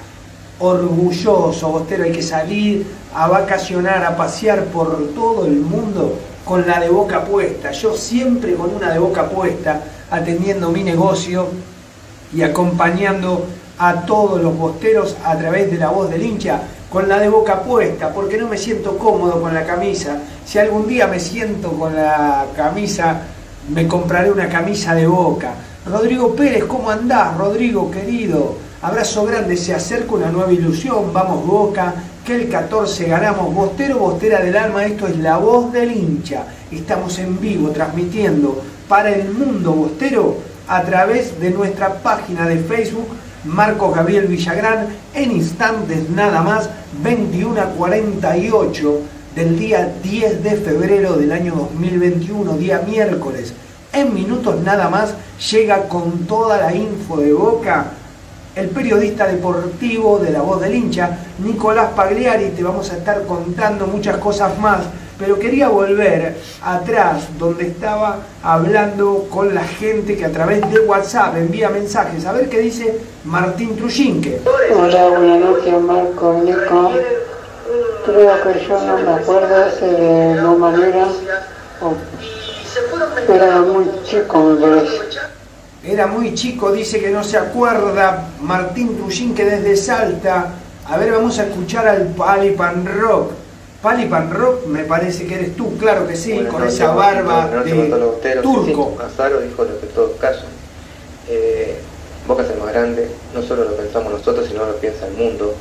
orgulloso, 0.60 1.68
Bostero, 1.68 2.04
hay 2.04 2.12
que 2.12 2.22
salir 2.22 2.84
a 3.14 3.26
vacacionar, 3.28 4.04
a 4.04 4.16
pasear 4.16 4.64
por 4.64 5.14
todo 5.14 5.46
el 5.46 5.56
mundo 5.56 6.18
con 6.44 6.66
la 6.66 6.80
de 6.80 6.90
boca 6.90 7.24
puesta. 7.24 7.70
Yo 7.70 7.96
siempre 7.96 8.54
con 8.54 8.74
una 8.74 8.92
de 8.92 8.98
boca 8.98 9.30
puesta, 9.30 9.82
atendiendo 10.10 10.70
mi 10.70 10.82
negocio 10.82 11.46
y 12.34 12.42
acompañando 12.42 13.46
a 13.78 14.02
todos 14.04 14.42
los 14.42 14.58
bosteros 14.58 15.16
a 15.24 15.38
través 15.38 15.70
de 15.70 15.78
la 15.78 15.88
voz 15.88 16.10
del 16.10 16.22
hincha 16.22 16.60
con 16.90 17.08
la 17.08 17.18
de 17.18 17.28
boca 17.28 17.62
puesta, 17.62 18.12
porque 18.12 18.38
no 18.38 18.48
me 18.48 18.56
siento 18.56 18.96
cómodo 18.96 19.40
con 19.40 19.54
la 19.54 19.64
camisa. 19.64 20.18
Si 20.44 20.58
algún 20.58 20.86
día 20.86 21.06
me 21.06 21.20
siento 21.20 21.72
con 21.72 21.94
la 21.94 22.46
camisa, 22.56 23.22
me 23.68 23.86
compraré 23.86 24.30
una 24.30 24.48
camisa 24.48 24.94
de 24.94 25.06
boca. 25.06 25.52
Rodrigo 25.86 26.34
Pérez, 26.34 26.64
¿cómo 26.64 26.90
andás, 26.90 27.36
Rodrigo 27.36 27.90
querido? 27.90 28.56
Abrazo 28.80 29.24
grande, 29.24 29.56
se 29.56 29.74
acerca 29.74 30.14
una 30.14 30.30
nueva 30.30 30.52
ilusión, 30.52 31.12
vamos 31.12 31.44
Boca, 31.44 31.94
que 32.24 32.36
el 32.36 32.48
14 32.48 33.08
ganamos 33.08 33.52
Bostero, 33.52 33.98
Bostera 33.98 34.40
del 34.40 34.56
Alma, 34.56 34.84
esto 34.84 35.08
es 35.08 35.18
la 35.18 35.36
voz 35.38 35.72
del 35.72 35.90
hincha. 35.90 36.44
Estamos 36.70 37.18
en 37.18 37.40
vivo 37.40 37.70
transmitiendo 37.70 38.62
para 38.88 39.10
el 39.10 39.30
mundo 39.30 39.72
Bostero 39.72 40.36
a 40.68 40.82
través 40.82 41.40
de 41.40 41.50
nuestra 41.50 41.94
página 41.94 42.46
de 42.46 42.58
Facebook, 42.58 43.08
Marcos 43.48 43.96
Gabriel 43.96 44.26
Villagrán, 44.26 44.88
en 45.14 45.32
instantes 45.32 46.10
nada 46.10 46.42
más, 46.42 46.68
21 47.02 47.60
a 47.60 47.64
48 47.70 49.00
del 49.34 49.58
día 49.58 49.92
10 50.02 50.42
de 50.42 50.56
febrero 50.56 51.16
del 51.16 51.32
año 51.32 51.54
2021, 51.54 52.56
día 52.58 52.82
miércoles. 52.86 53.54
En 53.92 54.12
minutos 54.12 54.60
nada 54.60 54.90
más 54.90 55.14
llega 55.50 55.88
con 55.88 56.26
toda 56.26 56.58
la 56.58 56.74
info 56.74 57.16
de 57.16 57.32
Boca 57.32 57.86
el 58.54 58.70
periodista 58.70 59.26
deportivo 59.26 60.18
de 60.18 60.30
la 60.30 60.42
voz 60.42 60.60
del 60.60 60.74
hincha, 60.74 61.18
Nicolás 61.38 61.90
Pagliari, 61.94 62.48
te 62.50 62.64
vamos 62.64 62.90
a 62.90 62.96
estar 62.96 63.24
contando 63.24 63.86
muchas 63.86 64.16
cosas 64.16 64.58
más, 64.58 64.80
pero 65.18 65.38
quería 65.38 65.68
volver 65.68 66.36
atrás 66.62 67.28
donde 67.38 67.66
estaba 67.66 68.18
hablando 68.42 69.26
con 69.30 69.54
la 69.54 69.64
gente 69.64 70.16
que 70.16 70.24
a 70.24 70.32
través 70.32 70.60
de 70.70 70.80
WhatsApp 70.80 71.36
envía 71.36 71.68
mensajes, 71.70 72.24
a 72.24 72.32
ver 72.32 72.48
qué 72.48 72.60
dice 72.60 72.98
Martín 73.24 73.76
Trujinque. 73.76 74.40
Hola, 74.44 75.08
buenas 75.08 75.40
noches 75.40 75.80
Marco, 75.80 76.40
Nico. 76.44 76.92
Creo 78.06 78.42
que 78.42 78.66
yo 78.66 78.80
no 78.80 78.98
me 78.98 79.12
acuerdo 79.20 79.66
ese 79.66 79.86
de 79.86 80.34
no 80.36 80.56
manera, 80.56 81.08
era 83.28 83.60
muy 83.60 83.86
chico 84.04 84.42
me 84.42 84.60
parece. 84.60 84.98
Era 85.84 86.06
muy 86.06 86.34
chico, 86.34 86.72
dice 86.72 87.00
que 87.00 87.10
no 87.10 87.22
se 87.22 87.36
acuerda. 87.36 88.28
Martín 88.40 88.96
Trujín 88.96 89.34
que 89.34 89.44
desde 89.44 89.76
Salta. 89.76 90.54
A 90.88 90.96
ver, 90.96 91.12
vamos 91.12 91.38
a 91.38 91.44
escuchar 91.44 91.86
al 91.86 92.08
Palipan 92.08 92.86
Rock. 92.86 93.32
Palipan 93.82 94.32
Rock, 94.32 94.66
me 94.66 94.84
parece 94.84 95.26
que 95.26 95.36
eres 95.36 95.56
tú, 95.56 95.76
claro 95.78 96.06
que 96.08 96.16
sí, 96.16 96.32
Buenas 96.32 96.52
con 96.52 96.60
noches, 96.62 96.74
esa 96.74 96.92
barba 96.94 97.44
noches 97.54 97.76
de 98.24 98.42
turco. 98.42 98.96
Sí, 98.98 99.04
Azaro 99.04 99.40
dijo 99.40 99.64
lo 99.64 99.80
que 99.80 99.86
todos 99.86 100.10
callan. 100.20 100.46
Eh, 101.28 101.76
Boca 102.26 102.42
es 102.42 102.50
el 102.50 102.58
más 102.58 102.72
grande, 102.72 103.08
no 103.34 103.42
solo 103.42 103.64
lo 103.64 103.76
pensamos 103.76 104.12
nosotros, 104.12 104.46
sino 104.48 104.66
lo 104.66 104.74
piensa 104.76 105.06
el 105.06 105.12
mundo. 105.14 105.54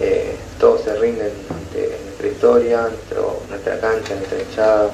Eh, 0.00 0.36
todos 0.60 0.82
se 0.82 0.94
rinden 0.96 1.30
ante 1.48 1.96
nuestra 2.04 2.28
historia, 2.28 2.82
nuestro- 2.82 3.40
nuestra 3.48 3.80
cancha, 3.80 4.14
nuestra 4.14 4.38
hinchada. 4.38 4.90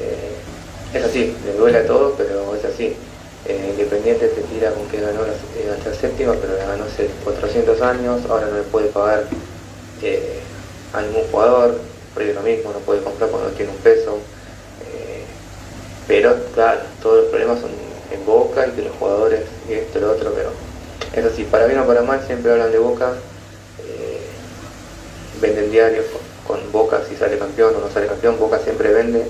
Eh, 0.00 0.34
es 0.98 1.04
así, 1.04 1.36
le 1.44 1.52
duele 1.52 1.78
a 1.78 1.86
todos, 1.86 2.14
pero 2.16 2.54
es 2.56 2.64
así. 2.64 2.96
Eh, 3.46 3.68
Independiente 3.72 4.26
te 4.28 4.40
tira 4.40 4.70
con 4.70 4.88
que 4.88 5.00
ganó 5.02 5.20
la, 5.20 5.32
eh, 5.34 5.70
hasta 5.76 5.92
séptima, 5.94 6.32
pero 6.40 6.56
la 6.56 6.64
ganó 6.64 6.84
hace 6.84 7.08
400 7.24 7.80
años, 7.82 8.22
ahora 8.30 8.46
no 8.46 8.56
le 8.56 8.62
puede 8.62 8.86
pagar 8.88 9.24
a 10.94 11.02
ningún 11.02 11.24
jugador, 11.30 11.78
por 12.14 12.22
lo 12.22 12.42
mismo, 12.42 12.72
no 12.72 12.78
puede 12.78 13.02
comprar 13.02 13.28
cuando 13.30 13.50
tiene 13.50 13.72
un 13.72 13.78
peso. 13.78 14.18
Eh, 14.86 15.24
pero 16.06 16.36
claro, 16.54 16.80
todos 17.02 17.22
los 17.22 17.26
problemas 17.26 17.60
son 17.60 17.70
en 18.12 18.24
Boca 18.24 18.66
y 18.66 18.70
de 18.70 18.82
los 18.82 18.96
jugadores 18.96 19.40
y 19.68 19.74
esto 19.74 19.98
y 19.98 20.02
lo 20.02 20.12
otro, 20.12 20.32
pero 20.34 20.50
es 21.14 21.24
así, 21.24 21.44
para 21.44 21.66
bien 21.66 21.80
o 21.80 21.86
para 21.86 22.02
mal 22.02 22.22
siempre 22.26 22.52
hablan 22.52 22.70
de 22.70 22.78
Boca, 22.78 23.12
eh, 23.86 24.20
venden 25.40 25.70
diarios 25.70 26.06
con, 26.46 26.60
Boca 26.72 27.00
si 27.08 27.16
sale 27.16 27.38
campeón 27.38 27.74
o 27.76 27.80
no 27.80 27.90
sale 27.92 28.06
campeón, 28.06 28.38
Boca 28.38 28.58
siempre 28.58 28.92
vende 28.92 29.26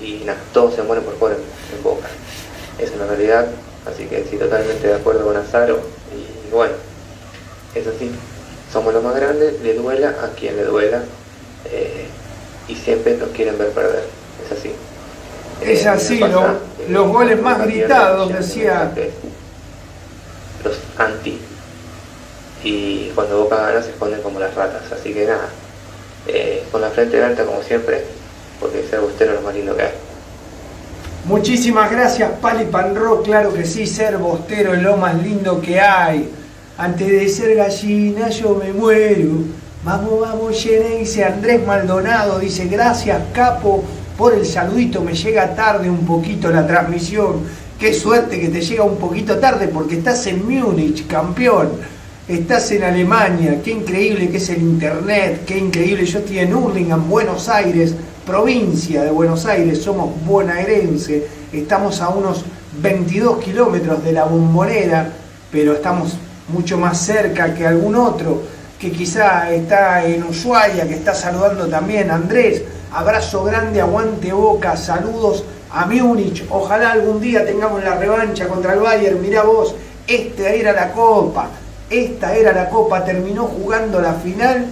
y 0.00 0.22
nada, 0.24 0.38
todos 0.52 0.74
se 0.74 0.82
mueren 0.82 1.04
por 1.04 1.18
jugar 1.18 1.36
en, 1.36 1.82
Boca. 1.82 2.08
Es 2.78 2.94
la 2.96 3.06
realidad, 3.06 3.46
así 3.86 4.06
que 4.06 4.24
sí, 4.30 4.36
totalmente 4.36 4.86
de 4.86 4.94
acuerdo 4.94 5.24
con 5.24 5.36
Azaro 5.36 5.80
y 6.14 6.50
bueno, 6.50 6.74
es 7.74 7.86
así, 7.86 8.10
somos 8.72 8.92
los 8.94 9.02
más 9.02 9.14
grandes, 9.16 9.60
le 9.62 9.74
duela 9.74 10.14
a 10.22 10.28
quien 10.38 10.56
le 10.56 10.64
duela 10.64 11.02
eh, 11.66 12.06
y 12.68 12.74
siempre 12.74 13.16
nos 13.16 13.30
quieren 13.30 13.58
ver 13.58 13.70
perder, 13.70 14.04
es 14.46 14.58
así. 14.58 14.72
Es 15.62 15.84
Eh, 15.84 15.88
así, 15.88 16.18
lo- 16.18 16.40
pasa, 16.40 16.54
los 16.88 17.06
eh, 17.06 17.12
goles 17.12 17.42
más 17.42 17.58
de 17.58 17.66
gritados, 17.66 18.32
decía. 18.32 18.92
eh, 18.96 19.10
Los 20.64 20.78
anti. 20.98 21.38
Y 22.62 23.10
cuando 23.14 23.38
Boca 23.44 23.56
gana 23.56 23.82
se 23.82 23.90
esconden 23.90 24.20
como 24.22 24.38
las 24.38 24.54
ratas, 24.54 24.82
así 24.92 25.12
que 25.14 25.24
nada, 25.26 25.48
eh, 26.26 26.62
con 26.70 26.80
la 26.82 26.90
frente 26.90 27.22
alta 27.22 27.44
como 27.44 27.62
siempre, 27.62 28.04
porque 28.60 28.86
ser 28.88 29.00
bostero 29.00 29.32
es 29.32 29.38
lo 29.40 29.46
más 29.46 29.54
lindo 29.54 29.74
que 29.76 29.82
hay. 29.82 29.92
Muchísimas 31.24 31.90
gracias, 31.90 32.30
Palipan 32.40 32.94
Rock, 32.94 33.24
claro 33.24 33.52
que 33.52 33.64
sí, 33.64 33.86
ser 33.86 34.16
bostero 34.18 34.74
es 34.74 34.82
lo 34.82 34.96
más 34.96 35.14
lindo 35.22 35.60
que 35.60 35.80
hay. 35.80 36.30
Antes 36.80 37.08
de 37.08 37.28
ser 37.28 37.56
gallina 37.56 38.30
yo 38.30 38.54
me 38.54 38.72
muero. 38.72 39.44
Vamos, 39.84 40.18
vamos, 40.18 40.64
llena, 40.64 40.96
dice 40.96 41.22
Andrés 41.22 41.60
Maldonado, 41.66 42.38
dice 42.38 42.68
gracias 42.68 43.20
Capo 43.34 43.84
por 44.16 44.32
el 44.32 44.46
saludito, 44.46 45.02
me 45.02 45.12
llega 45.12 45.54
tarde 45.54 45.90
un 45.90 46.06
poquito 46.06 46.50
la 46.50 46.66
transmisión. 46.66 47.42
Qué 47.78 47.92
suerte 47.92 48.40
que 48.40 48.48
te 48.48 48.62
llega 48.62 48.82
un 48.82 48.96
poquito 48.96 49.36
tarde 49.36 49.68
porque 49.68 49.98
estás 49.98 50.26
en 50.26 50.48
Múnich, 50.48 51.06
campeón. 51.06 51.68
Estás 52.26 52.70
en 52.70 52.82
Alemania, 52.84 53.60
qué 53.62 53.72
increíble 53.72 54.30
que 54.30 54.38
es 54.38 54.48
el 54.48 54.62
internet, 54.62 55.42
qué 55.46 55.58
increíble. 55.58 56.06
Yo 56.06 56.20
estoy 56.20 56.38
en 56.38 56.54
Hurlingham, 56.54 57.10
Buenos 57.10 57.50
Aires, 57.50 57.94
provincia 58.24 59.02
de 59.02 59.10
Buenos 59.10 59.44
Aires, 59.44 59.82
somos 59.82 60.14
bonaerense, 60.24 61.26
estamos 61.52 62.00
a 62.00 62.08
unos 62.08 62.42
22 62.80 63.44
kilómetros 63.44 64.02
de 64.02 64.12
la 64.12 64.24
bombonera, 64.24 65.12
pero 65.52 65.74
estamos 65.74 66.16
mucho 66.52 66.78
más 66.78 66.98
cerca 66.98 67.54
que 67.54 67.66
algún 67.66 67.96
otro, 67.96 68.42
que 68.78 68.90
quizá 68.90 69.50
está 69.50 70.04
en 70.04 70.22
Ushuaia, 70.24 70.86
que 70.86 70.94
está 70.94 71.14
saludando 71.14 71.66
también. 71.68 72.10
Andrés, 72.10 72.62
abrazo 72.92 73.44
grande, 73.44 73.80
aguante 73.80 74.32
boca, 74.32 74.76
saludos 74.76 75.44
a 75.72 75.86
Múnich, 75.86 76.44
ojalá 76.50 76.92
algún 76.92 77.20
día 77.20 77.46
tengamos 77.46 77.84
la 77.84 77.94
revancha 77.94 78.48
contra 78.48 78.74
el 78.74 78.80
Bayern, 78.80 79.20
mirá 79.20 79.42
vos, 79.42 79.74
esta 80.06 80.50
era 80.50 80.72
la 80.72 80.92
copa, 80.92 81.48
esta 81.88 82.34
era 82.34 82.52
la 82.52 82.68
copa, 82.68 83.04
terminó 83.04 83.44
jugando 83.44 84.00
la 84.00 84.14
final 84.14 84.66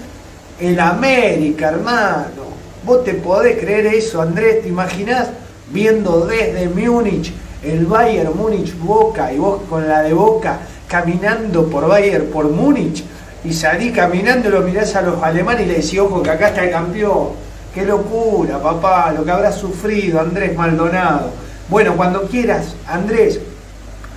el 0.59 0.81
América, 0.81 1.69
hermano. 1.69 2.49
¿Vos 2.85 3.05
te 3.05 3.15
podés 3.15 3.59
creer 3.59 3.87
eso, 3.87 4.21
Andrés? 4.21 4.63
¿Te 4.63 4.69
imaginás 4.69 5.29
viendo 5.71 6.27
desde 6.27 6.69
Múnich 6.69 7.33
el 7.63 7.87
Bayern 7.87 8.37
Múnich 8.37 8.77
Boca 8.79 9.33
y 9.33 9.39
vos 9.39 9.61
con 9.69 9.89
la 9.89 10.03
de 10.03 10.15
Boca 10.15 10.59
caminando 10.89 11.69
por 11.69 11.87
Bayern, 11.87 12.27
por 12.27 12.49
Múnich 12.49 13.05
y 13.45 13.53
salí 13.53 13.93
caminando 13.93 14.51
lo 14.51 14.63
mirás 14.63 14.97
a 14.97 15.03
los 15.03 15.23
alemanes 15.23 15.67
y 15.67 15.69
le 15.69 15.75
decís, 15.75 15.99
ojo 15.99 16.23
que 16.23 16.31
acá 16.31 16.49
está 16.49 16.65
el 16.65 16.71
campeón. 16.71 17.29
Qué 17.73 17.85
locura, 17.85 18.61
papá, 18.61 19.13
lo 19.13 19.25
que 19.25 19.31
habrá 19.31 19.53
sufrido 19.53 20.21
Andrés 20.21 20.57
Maldonado. 20.57 21.31
Bueno, 21.69 21.97
cuando 21.97 22.23
quieras, 22.23 22.75
Andrés, 22.87 23.39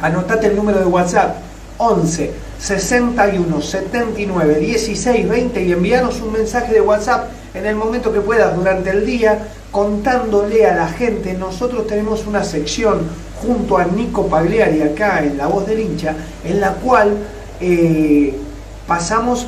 anotate 0.01 0.47
el 0.47 0.55
número 0.55 0.79
de 0.79 0.85
WhatsApp 0.85 1.35
11 1.77 2.31
61 2.59 3.61
79 3.61 4.59
16 4.59 5.29
20 5.29 5.63
y 5.63 5.71
envíanos 5.71 6.21
un 6.21 6.31
mensaje 6.31 6.73
de 6.73 6.81
WhatsApp 6.81 7.29
en 7.53 7.65
el 7.65 7.75
momento 7.75 8.13
que 8.13 8.21
puedas 8.21 8.55
durante 8.55 8.91
el 8.91 9.05
día 9.05 9.47
contándole 9.71 10.65
a 10.65 10.75
la 10.75 10.87
gente. 10.87 11.33
Nosotros 11.33 11.87
tenemos 11.87 12.25
una 12.25 12.43
sección 12.43 13.01
junto 13.41 13.77
a 13.77 13.85
Nico 13.85 14.27
Pagliari 14.27 14.81
acá 14.81 15.23
en 15.23 15.37
La 15.37 15.47
Voz 15.47 15.67
del 15.67 15.79
Hincha, 15.79 16.15
en 16.43 16.61
la 16.61 16.73
cual 16.73 17.17
eh, 17.59 18.33
pasamos 18.87 19.47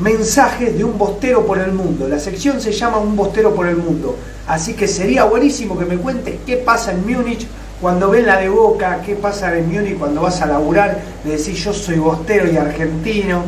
mensajes 0.00 0.76
de 0.76 0.84
un 0.84 0.96
bostero 0.96 1.46
por 1.46 1.58
el 1.58 1.72
mundo. 1.72 2.08
La 2.08 2.18
sección 2.18 2.60
se 2.60 2.72
llama 2.72 2.98
Un 2.98 3.16
bostero 3.16 3.54
por 3.54 3.66
el 3.66 3.76
mundo. 3.76 4.16
Así 4.46 4.74
que 4.74 4.88
sería 4.88 5.24
buenísimo 5.24 5.78
que 5.78 5.84
me 5.84 5.96
cuentes 5.96 6.36
qué 6.46 6.56
pasa 6.56 6.92
en 6.92 7.06
Múnich 7.06 7.46
cuando 7.80 8.10
ven 8.10 8.26
la 8.26 8.38
de 8.38 8.48
Boca, 8.48 9.02
qué 9.04 9.14
pasa 9.14 9.56
en 9.56 9.70
Múnich 9.72 9.98
cuando 9.98 10.22
vas 10.22 10.40
a 10.40 10.46
laburar, 10.46 10.98
le 11.24 11.36
decís 11.36 11.62
yo 11.62 11.72
soy 11.72 11.96
bostero 11.96 12.50
y 12.50 12.56
argentino. 12.56 13.42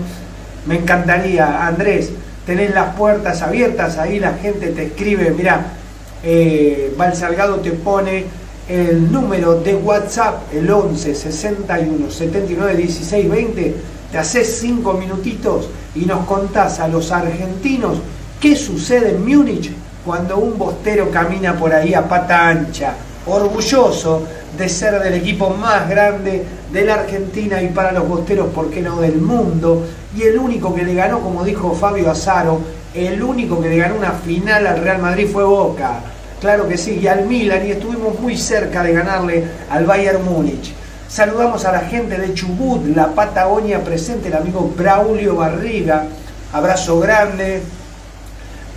Me 0.67 0.77
encantaría, 0.77 1.67
Andrés, 1.67 2.11
tenés 2.45 2.75
las 2.75 2.95
puertas 2.95 3.43
abiertas, 3.43 3.97
ahí 3.97 4.19
la 4.19 4.35
gente 4.35 4.69
te 4.69 4.85
escribe, 4.85 5.31
mira, 5.31 5.73
eh, 6.23 6.93
Val 6.97 7.13
te 7.63 7.71
pone 7.73 8.25
el 8.71 9.11
número 9.11 9.61
de 9.61 9.75
WhatsApp, 9.75 10.55
el 10.55 10.71
11 10.71 11.17
61 11.17 12.09
79 12.09 12.77
16 12.77 13.29
20, 13.29 13.77
te 14.13 14.19
haces 14.19 14.59
cinco 14.61 14.93
minutitos 14.93 15.69
y 15.97 16.07
nos 16.07 16.25
contás 16.25 16.79
a 16.79 16.87
los 16.87 17.11
argentinos 17.11 17.99
qué 18.41 18.55
sucede 18.55 19.11
en 19.11 19.27
Múnich 19.27 19.73
cuando 20.07 20.39
un 20.39 20.57
bostero 20.57 21.11
camina 21.11 21.59
por 21.59 21.75
ahí 21.75 21.95
a 21.95 22.09
pata 22.09 22.49
ancha, 22.49 22.95
orgulloso 23.27 24.23
de 24.57 24.69
ser 24.69 25.03
del 25.03 25.15
equipo 25.15 25.51
más 25.51 25.89
grande 25.89 26.45
de 26.73 26.85
la 26.85 26.95
Argentina 26.95 27.61
y 27.61 27.69
para 27.69 27.91
los 27.91 28.07
bosteros, 28.07 28.53
¿por 28.55 28.71
qué 28.71 28.83
no 28.83 29.01
del 29.01 29.21
mundo? 29.21 29.85
Y 30.17 30.23
el 30.23 30.39
único 30.39 30.73
que 30.73 30.85
le 30.85 30.95
ganó, 30.95 31.19
como 31.19 31.43
dijo 31.43 31.75
Fabio 31.75 32.09
Azaro, 32.09 32.61
el 32.95 33.21
único 33.21 33.61
que 33.61 33.69
le 33.69 33.79
ganó 33.79 33.97
una 33.97 34.13
final 34.13 34.65
al 34.69 34.81
Real 34.81 35.03
Madrid 35.03 35.27
fue 35.31 35.43
Boca. 35.43 36.03
Claro 36.41 36.67
que 36.67 36.79
sí, 36.79 36.99
y 37.03 37.07
al 37.07 37.27
Milan, 37.27 37.67
y 37.67 37.73
estuvimos 37.73 38.19
muy 38.19 38.37
cerca 38.39 38.83
de 38.83 38.95
ganarle 38.95 39.45
al 39.71 39.85
Bayern 39.85 40.25
Múnich. 40.25 40.73
Saludamos 41.07 41.67
a 41.67 41.73
la 41.73 41.81
gente 41.81 42.17
de 42.17 42.33
Chubut, 42.33 42.97
la 42.97 43.09
Patagonia 43.09 43.85
presente, 43.85 44.29
el 44.29 44.37
amigo 44.37 44.73
Braulio 44.75 45.37
Barriga. 45.37 46.07
Abrazo 46.53 46.99
grande. 46.99 47.63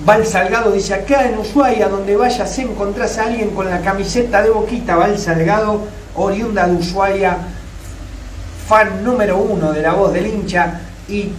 Val 0.06 0.26
Salgado 0.26 0.71
dice, 0.71 0.93
acá 0.93 1.26
en 1.26 1.38
Ushuaia, 1.38 1.88
donde 1.88 2.17
vayas, 2.17 2.60
encontrás 2.60 3.17
a 3.17 3.26
alguien 3.28 3.52
con 3.52 3.69
la 3.69 3.80
camiseta 3.80 4.41
de 4.41 4.49
Boquita. 4.49 4.97
Val 4.97 5.17
Salgado, 5.17 5.84
oriunda 6.15 6.67
de 6.67 6.76
Ushuaia, 6.76 7.38
fan 8.67 9.06
número 9.06 9.38
uno 9.38 9.71
de 9.71 9.82
la 9.82 9.93
voz 9.93 10.12
del 10.12 10.28
hincha 10.28 10.82
y 11.08 11.30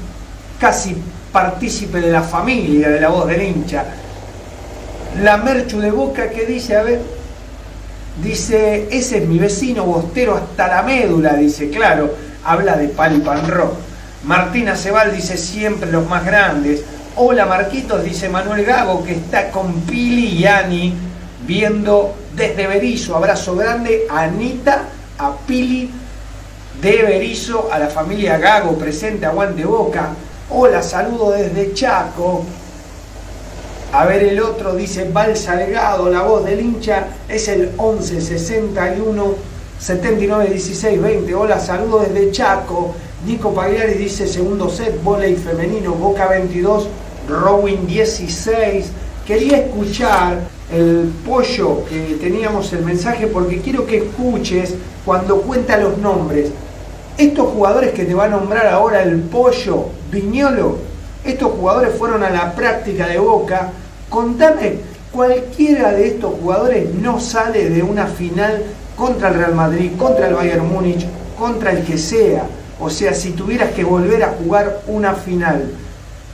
casi 0.59 0.97
partícipe 1.33 2.01
de 2.01 2.13
la 2.13 2.23
familia 2.23 2.89
de 2.89 3.01
la 3.01 3.09
voz 3.09 3.27
del 3.27 3.43
hincha. 3.43 3.85
La 5.23 5.37
Merchu 5.37 5.81
de 5.81 5.91
Boca 5.93 6.31
que 6.31 6.45
dice, 6.45 6.77
a 6.77 6.83
ver, 6.83 7.01
dice, 8.23 8.89
ese 8.91 9.19
es 9.19 9.29
mi 9.29 9.39
vecino 9.39 9.85
bostero 9.85 10.35
hasta 10.35 10.67
la 10.67 10.83
médula, 10.83 11.35
dice, 11.35 11.71
claro, 11.71 12.13
habla 12.45 12.77
de 12.77 12.89
Pali 12.89 13.21
Panro. 13.21 13.77
Martina 14.25 14.75
Cebal 14.75 15.15
dice, 15.15 15.37
siempre 15.37 15.91
los 15.93 16.09
más 16.09 16.25
grandes. 16.25 16.83
Hola 17.17 17.47
Marquitos, 17.47 18.03
dice 18.03 18.29
Manuel 18.29 18.65
Gago, 18.65 19.05
que 19.05 19.13
está 19.13 19.51
con 19.51 19.83
Pili 19.83 20.39
y 20.39 20.47
Ani 20.47 20.95
viendo 21.47 22.15
desde 22.35 22.67
Berizo. 22.67 23.17
Abrazo 23.17 23.55
grande 23.55 24.07
Anita, 24.11 24.83
a 25.19 25.37
Pili 25.47 25.93
de 26.81 27.03
Berizo, 27.03 27.69
a 27.71 27.79
la 27.79 27.87
familia 27.87 28.39
Gago 28.39 28.77
presente, 28.77 29.27
aguante 29.27 29.65
boca. 29.65 30.09
Hola, 30.51 30.83
saludo 30.83 31.31
desde 31.31 31.73
Chaco. 31.73 32.45
A 33.97 34.07
ver 34.07 34.25
el 34.25 34.41
otro, 34.41 34.75
dice 34.75 35.09
Val 35.13 35.37
Salgado, 35.37 36.11
la 36.11 36.23
voz 36.23 36.45
del 36.45 36.59
hincha 36.59 37.07
es 37.29 37.47
el 37.47 37.71
11 37.77 38.21
61 38.21 39.35
79 39.79 40.51
16 40.51 41.01
20. 41.01 41.33
Hola, 41.37 41.61
saludo 41.61 42.01
desde 42.01 42.33
Chaco. 42.33 42.93
Nico 43.25 43.55
Pagliari 43.55 43.95
dice 43.95 44.27
segundo 44.27 44.69
set, 44.69 45.01
volei 45.01 45.37
femenino, 45.37 45.93
Boca 45.93 46.27
22, 46.27 46.89
Rowing 47.29 47.87
16. 47.87 48.87
Quería 49.25 49.59
escuchar 49.59 50.41
el 50.73 51.13
pollo 51.25 51.85
que 51.85 52.19
teníamos 52.21 52.73
el 52.73 52.85
mensaje 52.85 53.29
porque 53.29 53.61
quiero 53.61 53.87
que 53.87 53.99
escuches 53.99 54.75
cuando 55.05 55.41
cuenta 55.43 55.77
los 55.77 55.99
nombres. 55.99 56.51
Estos 57.17 57.47
jugadores 57.47 57.93
que 57.93 58.05
te 58.05 58.15
va 58.15 58.25
a 58.25 58.29
nombrar 58.29 58.67
ahora 58.67 59.05
el 59.05 59.21
pollo, 59.21 59.91
Viñolo, 60.11 60.79
estos 61.25 61.53
jugadores 61.53 61.95
fueron 61.97 62.25
a 62.25 62.31
la 62.31 62.57
práctica 62.57 63.07
de 63.07 63.21
Boca. 63.21 63.71
Contame, 64.09 64.79
cualquiera 65.13 65.93
de 65.93 66.09
estos 66.09 66.35
jugadores 66.41 66.93
no 66.95 67.21
sale 67.21 67.71
de 67.71 67.83
una 67.83 68.07
final 68.07 68.63
contra 68.97 69.29
el 69.29 69.35
Real 69.35 69.55
Madrid, 69.55 69.93
contra 69.99 70.29
el 70.29 70.35
Bayern 70.35 70.69
Múnich, 70.69 71.07
contra 71.39 71.73
el 71.73 71.85
que 71.85 71.99
sea. 71.99 72.45
O 72.81 72.91
sea, 72.91 73.15
si 73.15 73.31
tuvieras 73.33 73.73
que 73.73 73.85
volver 73.85 74.23
a 74.25 74.29
jugar 74.31 74.81
una 74.87 75.15
final, 75.15 75.71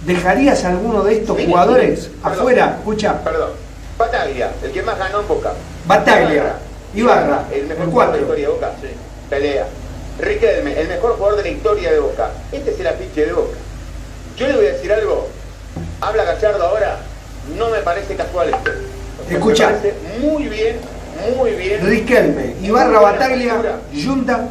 ¿dejarías 0.06 0.64
a 0.64 0.70
alguno 0.70 1.02
de 1.04 1.18
estos 1.18 1.38
jugadores 1.40 2.10
Perdón. 2.22 2.38
afuera? 2.38 2.76
Escucha, 2.78 3.22
Perdón. 3.22 3.50
Bataglia, 3.98 4.50
el 4.62 4.72
que 4.72 4.82
más 4.82 4.98
ganó 4.98 5.20
en 5.20 5.28
Boca. 5.28 5.52
Bataglia, 5.86 6.56
Ibarra, 6.94 7.44
el 7.52 7.66
mejor 7.66 7.84
el 7.84 7.90
jugador 7.90 8.12
de 8.14 8.18
la 8.18 8.22
historia 8.22 8.46
de 8.46 8.52
Boca. 8.54 8.70
Pelea. 9.28 9.66
Riquelme, 10.18 10.80
el 10.80 10.88
mejor 10.88 11.16
jugador 11.16 11.36
de 11.36 11.42
la 11.44 11.48
historia 11.50 11.92
de 11.92 12.00
Boca. 12.00 12.30
Este 12.50 12.72
es 12.72 12.80
el 12.80 12.86
afiche 12.86 13.26
de 13.26 13.32
Boca. 13.32 13.56
Yo 14.36 14.46
le 14.48 14.56
voy 14.56 14.66
a 14.66 14.72
decir 14.72 14.92
algo. 14.92 15.28
Habla 16.00 16.24
Gallardo 16.24 16.64
ahora. 16.66 16.98
No 17.56 17.70
me 17.70 17.78
parece 17.78 18.16
casual 18.16 18.50
esto. 18.50 18.70
Escucha. 19.28 19.68
Me 19.70 19.76
parece 19.76 19.94
muy 20.20 20.48
bien, 20.48 20.76
muy 21.36 21.50
bien. 21.52 21.86
Riquelme, 21.86 22.54
Ibarra, 22.62 23.00
Bataglia, 23.00 23.80
Junta. 24.04 24.48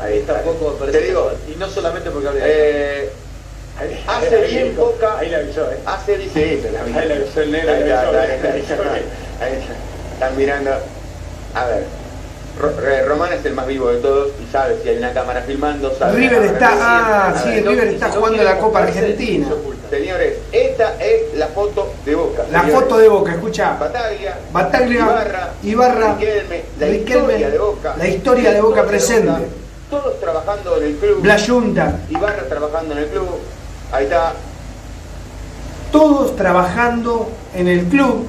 Ahí 0.00 0.18
está. 0.18 0.34
Tampoco 0.42 0.70
me 0.72 0.86
Te 0.86 0.92
parece 0.92 1.00
digo, 1.08 1.24
casual. 1.24 1.42
Y 1.54 1.58
no 1.58 1.68
solamente 1.68 2.10
porque 2.10 2.28
hablé 2.28 2.40
eh, 2.44 3.10
hace 4.06 4.36
Ahí 4.36 4.52
bien 4.52 4.76
Boca. 4.76 5.18
Ahí 5.18 5.28
le 5.30 5.36
avisó, 5.36 5.70
¿eh? 5.70 5.78
Hace, 5.84 6.18
dice 6.18 6.70
la 6.72 7.00
Ahí 7.00 7.08
le 7.08 7.14
avisó 7.14 7.40
el 7.40 7.52
negro, 7.52 7.72
Ahí 7.72 7.80
está. 7.82 8.52
Ahí 8.52 8.60
está. 8.60 9.74
Están 10.14 10.36
mirando. 10.36 10.70
A 11.54 11.64
ver. 11.66 11.99
Román 13.06 13.32
es 13.32 13.44
el 13.46 13.54
más 13.54 13.66
vivo 13.66 13.88
de 13.88 13.98
todos 13.98 14.28
y 14.42 14.52
sabe 14.52 14.78
si 14.82 14.88
hay 14.90 14.98
una 14.98 15.12
cámara 15.12 15.40
filmando, 15.42 15.94
sabe. 15.98 16.16
River 16.18 16.42
está, 16.44 16.70
ah, 16.74 17.34
sí, 17.42 17.50
ver, 17.50 17.66
River 17.68 17.88
está 17.88 18.10
si 18.10 18.16
jugando 18.18 18.42
la 18.42 18.58
Copa 18.58 18.82
Argentina. 18.82 19.46
Señores, 19.88 20.34
esta 20.52 20.94
es 21.02 21.34
la 21.36 21.48
foto 21.48 21.92
de 22.04 22.14
Boca. 22.14 22.44
La 22.52 22.60
señores. 22.60 22.80
foto 22.82 22.98
de 22.98 23.08
Boca, 23.08 23.32
escucha. 23.32 23.76
Bataglia, 23.80 24.38
Bataglia, 24.52 25.00
Ibarra, 25.00 25.52
Ibarra, 25.62 26.14
Riquelme, 26.16 26.62
la 26.78 26.86
Riquelme, 26.86 27.22
historia 27.32 27.50
de 27.50 27.58
Boca. 27.58 27.94
la 27.96 28.08
historia 28.08 28.52
de 28.52 28.60
Boca 28.60 28.84
presente. 28.84 29.46
todos 29.88 30.20
trabajando 30.20 30.76
en 30.76 30.84
el 30.84 30.94
club. 30.96 31.24
La 31.24 31.38
Junta. 31.38 31.98
Ibarra 32.10 32.42
trabajando 32.48 32.92
en 32.92 32.98
el 32.98 33.06
club. 33.08 33.28
Ahí 33.90 34.04
está. 34.04 34.34
todos 35.90 36.36
trabajando 36.36 37.28
en 37.54 37.68
el 37.68 37.84
club. 37.86 38.26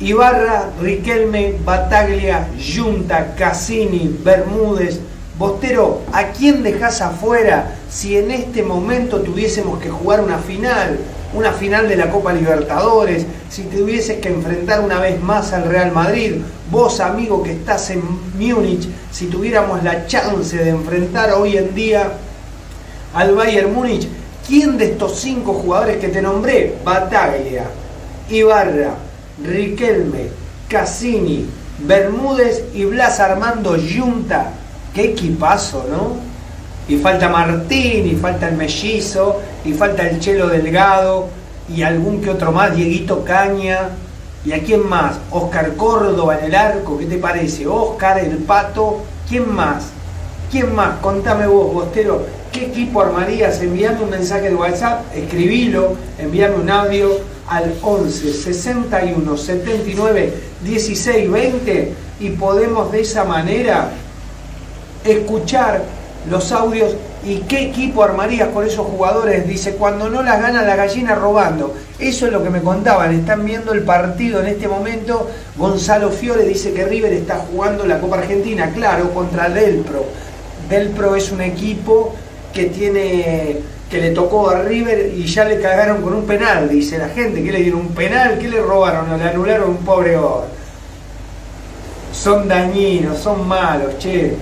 Ibarra, 0.00 0.70
Riquelme, 0.80 1.54
Bataglia, 1.64 2.48
Junta, 2.58 3.34
Cassini, 3.36 4.18
Bermúdez. 4.24 5.00
Bostero, 5.38 6.02
¿a 6.12 6.28
quién 6.28 6.62
dejás 6.62 7.00
afuera 7.00 7.76
si 7.90 8.16
en 8.16 8.30
este 8.30 8.62
momento 8.62 9.20
tuviésemos 9.20 9.80
que 9.80 9.90
jugar 9.90 10.20
una 10.20 10.38
final? 10.38 10.98
Una 11.32 11.52
final 11.52 11.88
de 11.88 11.96
la 11.96 12.10
Copa 12.10 12.32
Libertadores, 12.32 13.26
si 13.50 13.62
tuvieses 13.62 14.20
que 14.20 14.28
enfrentar 14.28 14.80
una 14.80 15.00
vez 15.00 15.20
más 15.20 15.52
al 15.52 15.68
Real 15.68 15.90
Madrid, 15.90 16.36
vos 16.70 17.00
amigo 17.00 17.42
que 17.42 17.52
estás 17.52 17.90
en 17.90 18.02
Múnich, 18.38 18.88
si 19.10 19.26
tuviéramos 19.26 19.82
la 19.82 20.06
chance 20.06 20.56
de 20.56 20.70
enfrentar 20.70 21.32
hoy 21.32 21.56
en 21.56 21.74
día 21.74 22.12
al 23.12 23.34
Bayern 23.34 23.74
Múnich, 23.74 24.08
¿quién 24.46 24.78
de 24.78 24.92
estos 24.92 25.18
cinco 25.18 25.54
jugadores 25.54 25.96
que 25.96 26.08
te 26.08 26.22
nombré? 26.22 26.76
Bataglia, 26.84 27.64
Ibarra, 28.30 28.94
Riquelme, 29.42 30.28
Cassini, 30.68 31.46
Bermúdez 31.80 32.64
y 32.74 32.84
Blas 32.84 33.20
Armando 33.20 33.76
Yunta. 33.76 34.52
Qué 34.94 35.06
equipazo, 35.06 35.86
¿no? 35.90 36.16
Y 36.86 36.98
falta 36.98 37.28
Martín, 37.28 38.06
y 38.06 38.14
falta 38.14 38.48
el 38.48 38.56
Mellizo, 38.56 39.40
y 39.64 39.72
falta 39.72 40.08
el 40.08 40.20
Chelo 40.20 40.48
Delgado, 40.48 41.28
y 41.68 41.82
algún 41.82 42.20
que 42.20 42.30
otro 42.30 42.52
más, 42.52 42.76
Dieguito 42.76 43.24
Caña. 43.24 43.90
¿Y 44.44 44.52
a 44.52 44.62
quién 44.62 44.86
más? 44.86 45.16
Oscar 45.30 45.74
Córdoba 45.74 46.38
en 46.38 46.44
el 46.44 46.54
arco, 46.54 46.98
¿qué 46.98 47.06
te 47.06 47.16
parece? 47.16 47.66
Oscar, 47.66 48.18
el 48.18 48.36
Pato, 48.36 49.02
¿quién 49.26 49.52
más? 49.52 49.86
¿Quién 50.50 50.74
más? 50.74 50.98
Contame 51.00 51.46
vos, 51.46 51.72
Bostero, 51.72 52.26
¿qué 52.54 52.66
equipo 52.66 53.02
armarías? 53.02 53.60
Envíame 53.60 54.02
un 54.02 54.10
mensaje 54.10 54.48
de 54.48 54.54
WhatsApp, 54.54 55.04
escribilo, 55.14 55.96
envíame 56.18 56.54
un 56.54 56.70
audio 56.70 57.18
al 57.48 57.74
11 57.82 58.32
61 58.32 59.36
79 59.36 60.34
16 60.62 61.30
20 61.30 61.92
y 62.20 62.30
podemos 62.30 62.92
de 62.92 63.00
esa 63.00 63.24
manera 63.24 63.90
escuchar 65.04 65.82
los 66.30 66.52
audios 66.52 66.94
y 67.26 67.38
qué 67.40 67.68
equipo 67.68 68.04
armarías 68.04 68.48
con 68.50 68.64
esos 68.64 68.86
jugadores. 68.86 69.46
Dice, 69.48 69.74
cuando 69.74 70.08
no 70.08 70.22
las 70.22 70.40
gana 70.40 70.62
la 70.62 70.76
gallina 70.76 71.14
robando. 71.14 71.74
Eso 71.98 72.26
es 72.26 72.32
lo 72.32 72.42
que 72.42 72.50
me 72.50 72.60
contaban. 72.60 73.14
Están 73.14 73.44
viendo 73.44 73.72
el 73.72 73.82
partido 73.82 74.40
en 74.40 74.46
este 74.46 74.68
momento. 74.68 75.28
Gonzalo 75.56 76.10
Fiore 76.10 76.44
dice 76.44 76.72
que 76.72 76.84
River 76.84 77.12
está 77.12 77.36
jugando 77.50 77.84
la 77.84 77.98
Copa 77.98 78.18
Argentina, 78.18 78.70
claro, 78.72 79.12
contra 79.12 79.48
Del 79.48 79.78
Pro. 79.78 80.04
Del 80.68 80.90
Pro 80.90 81.16
es 81.16 81.30
un 81.30 81.40
equipo 81.42 82.14
que 82.54 82.66
tiene 82.66 83.56
que 83.90 84.00
le 84.00 84.10
tocó 84.10 84.50
a 84.50 84.62
River 84.62 85.12
y 85.14 85.24
ya 85.26 85.44
le 85.44 85.60
cagaron 85.60 86.02
con 86.02 86.14
un 86.14 86.26
penal, 86.26 86.68
dice 86.68 86.98
la 86.98 87.08
gente, 87.08 87.42
que 87.44 87.52
le 87.52 87.60
dieron 87.60 87.80
un 87.80 87.94
penal, 87.94 88.38
que 88.38 88.48
le 88.48 88.60
robaron, 88.60 89.16
le 89.18 89.24
anularon 89.28 89.70
un 89.70 89.84
pobre 89.84 90.16
gol. 90.16 90.44
Son 92.12 92.48
dañinos, 92.48 93.18
son 93.18 93.46
malos, 93.46 93.98
che. 93.98 94.34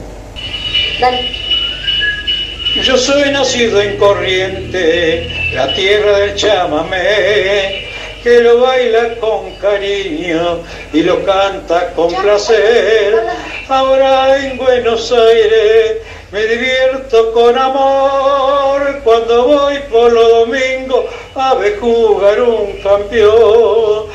Yo 2.82 2.96
soy 2.96 3.30
nacido 3.30 3.80
en 3.82 3.98
Corriente, 3.98 5.28
la 5.54 5.74
tierra 5.74 6.18
del 6.18 6.34
chamamé, 6.34 7.84
que 8.22 8.40
lo 8.40 8.60
baila 8.60 9.16
con 9.16 9.54
cariño 9.56 10.60
y 10.92 11.02
lo 11.02 11.24
canta 11.24 11.92
con 11.94 12.14
placer. 12.14 13.26
Ahora 13.68 14.38
en 14.42 14.56
Buenos 14.56 15.12
Aires 15.12 15.98
me 16.32 16.46
divierto 16.46 17.30
con 17.32 17.58
amor 17.58 19.00
cuando 19.04 19.44
voy 19.44 19.78
por 19.90 20.10
los 20.10 20.28
domingos 20.30 21.04
a 21.34 21.54
ver 21.54 21.78
jugar 21.78 22.40
un 22.40 22.72
campeón. 22.82 24.06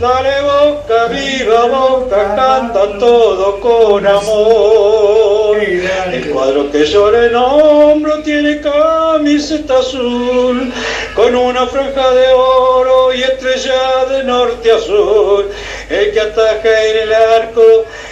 Dale 0.00 0.42
boca, 0.42 1.06
viva 1.06 1.66
boca, 1.66 2.34
canta 2.34 2.98
todo 2.98 3.60
con 3.60 4.06
amor. 4.06 5.58
El 5.58 6.30
cuadro 6.30 6.70
que 6.70 6.84
llora 6.84 7.26
en 7.26 7.34
hombro 7.34 8.22
tiene 8.22 8.60
camiseta 8.60 9.78
azul, 9.78 10.72
con 11.14 11.34
una 11.34 11.66
franja 11.66 12.10
de 12.10 12.32
oro 12.32 13.12
y 13.14 13.22
estrella 13.22 14.04
de 14.06 14.24
norte 14.24 14.72
a 14.72 14.78
sur. 14.78 15.50
El 15.88 16.12
que 16.12 16.20
ataca 16.20 16.84
en 16.84 16.96
el 16.98 17.14
arco, 17.14 17.62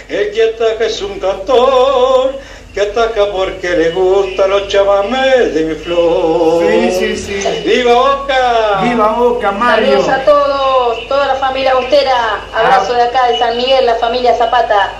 el 0.09 0.31
que 0.31 0.43
ataca 0.43 0.85
es 0.85 1.01
un 1.01 1.19
cantor 1.19 2.33
que 2.75 2.81
ataca 2.81 3.31
porque 3.31 3.69
le 3.69 3.91
gustan 3.91 4.49
los 4.49 4.67
chamamés 4.67 5.53
de 5.53 5.63
mi 5.63 5.75
flor. 5.75 6.61
Sí, 6.61 7.15
sí, 7.15 7.41
sí. 7.41 7.63
¡Viva 7.65 7.93
Boca! 7.93 8.81
¡Viva 8.83 9.13
Boca, 9.13 9.51
Mario! 9.51 10.01
Saludos 10.01 10.09
a 10.09 10.25
todos, 10.25 11.07
toda 11.07 11.27
la 11.27 11.35
familia 11.35 11.73
Bostera. 11.75 12.41
Abrazo 12.53 12.93
de 12.93 13.03
acá 13.03 13.27
de 13.27 13.39
San 13.39 13.55
Miguel, 13.55 13.85
la 13.85 13.95
familia 13.95 14.35
Zapata. 14.35 14.91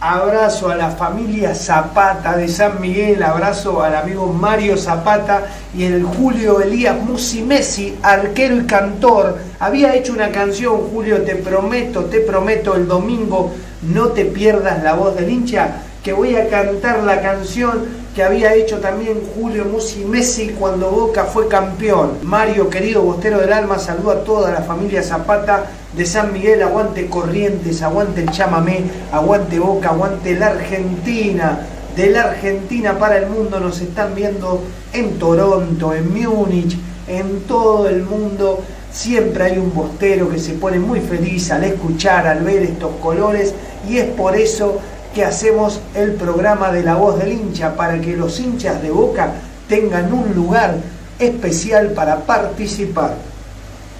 Abrazo 0.00 0.70
a 0.70 0.76
la 0.76 0.88
familia 0.92 1.54
Zapata 1.54 2.38
de 2.38 2.48
San 2.48 2.80
Miguel, 2.80 3.22
abrazo 3.22 3.82
al 3.82 3.96
amigo 3.96 4.28
Mario 4.28 4.78
Zapata 4.78 5.42
y 5.76 5.84
el 5.84 6.02
Julio 6.04 6.62
Elías 6.62 6.96
Musi 6.96 7.42
Messi, 7.42 7.98
arquero 8.02 8.56
y 8.56 8.66
cantor. 8.66 9.36
Había 9.58 9.94
hecho 9.94 10.14
una 10.14 10.30
canción, 10.30 10.88
Julio, 10.90 11.20
te 11.20 11.36
prometo, 11.36 12.06
te 12.06 12.20
prometo, 12.20 12.76
el 12.76 12.88
domingo 12.88 13.52
no 13.82 14.08
te 14.08 14.24
pierdas 14.24 14.82
la 14.82 14.94
voz 14.94 15.16
del 15.16 15.28
hincha 15.28 15.82
que 16.02 16.12
voy 16.12 16.36
a 16.36 16.48
cantar 16.48 17.02
la 17.02 17.20
canción 17.20 18.00
que 18.14 18.22
había 18.22 18.54
hecho 18.54 18.78
también 18.78 19.20
Julio 19.34 19.64
Musi 19.66 20.04
Messi 20.04 20.48
cuando 20.58 20.90
Boca 20.90 21.24
fue 21.24 21.46
campeón. 21.46 22.18
Mario, 22.22 22.68
querido 22.70 23.02
Bostero 23.02 23.38
del 23.38 23.52
Alma, 23.52 23.78
saluda 23.78 24.14
a 24.14 24.24
toda 24.24 24.50
la 24.50 24.62
familia 24.62 25.02
Zapata 25.02 25.66
de 25.94 26.06
San 26.06 26.32
Miguel, 26.32 26.62
aguante 26.62 27.06
Corrientes, 27.06 27.82
aguante 27.82 28.22
el 28.22 28.30
chamamé, 28.30 28.82
aguante 29.12 29.58
Boca, 29.58 29.90
aguante 29.90 30.34
la 30.34 30.48
Argentina. 30.48 31.66
De 31.94 32.08
la 32.08 32.22
Argentina 32.22 32.98
para 32.98 33.18
el 33.18 33.26
mundo 33.26 33.60
nos 33.60 33.80
están 33.80 34.14
viendo 34.14 34.62
en 34.92 35.18
Toronto, 35.18 35.92
en 35.92 36.12
Múnich, 36.12 36.78
en 37.06 37.40
todo 37.42 37.88
el 37.88 38.04
mundo. 38.04 38.60
Siempre 38.92 39.44
hay 39.44 39.58
un 39.58 39.74
bostero 39.74 40.28
que 40.30 40.38
se 40.38 40.54
pone 40.54 40.78
muy 40.78 41.00
feliz 41.00 41.50
al 41.50 41.64
escuchar, 41.64 42.26
al 42.26 42.42
ver 42.42 42.62
estos 42.62 42.92
colores 43.02 43.54
y 43.88 43.98
es 43.98 44.06
por 44.06 44.36
eso 44.36 44.80
que 45.14 45.24
hacemos 45.24 45.80
el 45.94 46.12
programa 46.12 46.70
de 46.70 46.82
la 46.82 46.94
voz 46.94 47.18
del 47.18 47.32
hincha 47.32 47.74
para 47.76 48.00
que 48.00 48.16
los 48.16 48.38
hinchas 48.38 48.80
de 48.82 48.90
Boca 48.90 49.32
tengan 49.68 50.12
un 50.12 50.34
lugar 50.34 50.76
especial 51.18 51.90
para 51.90 52.20
participar, 52.20 53.16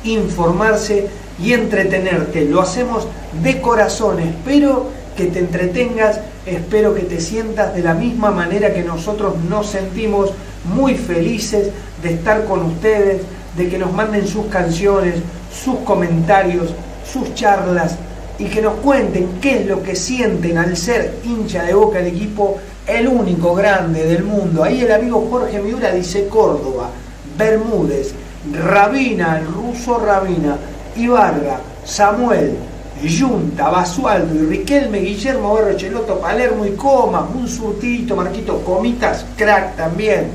informarse 0.04 1.08
y 1.42 1.52
entretenerte. 1.52 2.44
Lo 2.44 2.60
hacemos 2.60 3.06
de 3.42 3.60
corazón, 3.60 4.20
espero 4.20 4.88
que 5.16 5.26
te 5.26 5.40
entretengas, 5.40 6.20
espero 6.46 6.94
que 6.94 7.02
te 7.02 7.20
sientas 7.20 7.74
de 7.74 7.82
la 7.82 7.94
misma 7.94 8.30
manera 8.30 8.72
que 8.72 8.82
nosotros 8.82 9.34
nos 9.48 9.66
sentimos 9.66 10.30
muy 10.64 10.94
felices 10.94 11.70
de 12.02 12.14
estar 12.14 12.44
con 12.44 12.64
ustedes, 12.64 13.22
de 13.56 13.68
que 13.68 13.78
nos 13.78 13.92
manden 13.92 14.26
sus 14.26 14.46
canciones, 14.46 15.16
sus 15.52 15.78
comentarios, 15.80 16.70
sus 17.10 17.34
charlas, 17.34 17.96
y 18.40 18.46
que 18.46 18.62
nos 18.62 18.76
cuenten 18.76 19.38
qué 19.40 19.60
es 19.60 19.66
lo 19.66 19.82
que 19.82 19.94
sienten 19.94 20.56
al 20.56 20.74
ser 20.74 21.18
hincha 21.24 21.62
de 21.62 21.74
boca 21.74 21.98
del 21.98 22.06
equipo, 22.06 22.56
el 22.86 23.06
único 23.06 23.54
grande 23.54 24.06
del 24.06 24.24
mundo. 24.24 24.64
Ahí 24.64 24.80
el 24.80 24.90
amigo 24.90 25.28
Jorge 25.30 25.60
Miura 25.60 25.92
dice 25.92 26.26
Córdoba, 26.26 26.88
Bermúdez, 27.36 28.14
Rabina, 28.50 29.38
el 29.38 29.46
ruso 29.46 29.98
Rabina, 29.98 30.56
Ibarra, 30.96 31.60
Samuel, 31.84 32.56
Junta, 33.02 33.68
Basualdo 33.68 34.34
y 34.34 34.46
Riquelme, 34.46 35.00
Guillermo 35.00 35.54
Berro, 35.54 35.76
Cheloto, 35.76 36.18
Palermo 36.18 36.64
y 36.64 36.70
Coma, 36.70 37.28
un 37.34 37.46
surtito, 37.46 38.16
Marquito, 38.16 38.64
Comitas, 38.64 39.26
crack 39.36 39.76
también, 39.76 40.28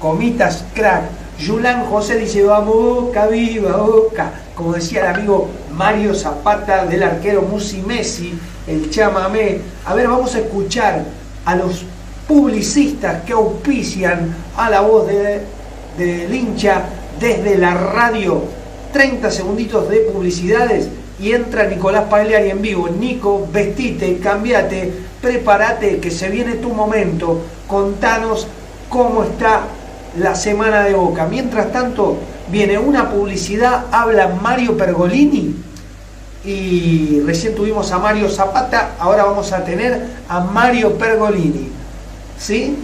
Comitas, 0.00 0.64
crack. 0.72 1.02
Yulán 1.40 1.86
José 1.86 2.16
dice, 2.16 2.44
vamos 2.44 2.76
Boca, 2.76 3.26
viva 3.26 3.78
Boca. 3.78 4.30
Como 4.54 4.74
decía 4.74 5.00
el 5.00 5.16
amigo 5.16 5.48
Mario 5.80 6.14
Zapata 6.14 6.84
del 6.84 7.02
arquero 7.02 7.40
Musi 7.40 7.78
Messi, 7.78 8.38
el 8.66 8.90
chamamé. 8.90 9.62
A 9.86 9.94
ver, 9.94 10.08
vamos 10.08 10.34
a 10.34 10.40
escuchar 10.40 11.02
a 11.46 11.54
los 11.54 11.86
publicistas 12.28 13.22
que 13.22 13.32
auspician 13.32 14.36
a 14.58 14.68
la 14.68 14.82
voz 14.82 15.06
del 15.06 15.40
de, 15.96 16.36
hincha 16.36 16.82
desde 17.18 17.56
la 17.56 17.72
radio. 17.72 18.42
30 18.92 19.30
segunditos 19.30 19.88
de 19.88 20.00
publicidades 20.00 20.90
y 21.18 21.32
entra 21.32 21.64
Nicolás 21.64 22.04
Pagliari 22.10 22.50
en 22.50 22.60
vivo. 22.60 22.90
Nico, 22.90 23.48
vestite, 23.50 24.18
cambiate, 24.18 24.92
prepárate, 25.22 25.98
que 25.98 26.10
se 26.10 26.28
viene 26.28 26.56
tu 26.56 26.74
momento. 26.74 27.40
Contanos 27.66 28.46
cómo 28.90 29.24
está 29.24 29.62
la 30.18 30.34
semana 30.34 30.84
de 30.84 30.92
Boca. 30.92 31.26
Mientras 31.26 31.72
tanto, 31.72 32.18
viene 32.50 32.78
una 32.78 33.10
publicidad, 33.10 33.86
habla 33.90 34.28
Mario 34.42 34.76
Pergolini 34.76 35.69
y 36.44 37.20
recién 37.26 37.54
tuvimos 37.54 37.90
a 37.92 37.98
Mario 37.98 38.28
Zapata, 38.28 38.90
ahora 38.98 39.24
vamos 39.24 39.52
a 39.52 39.64
tener 39.64 40.06
a 40.28 40.40
Mario 40.40 40.96
Pergolini. 40.96 41.70
¿Sí? 42.38 42.76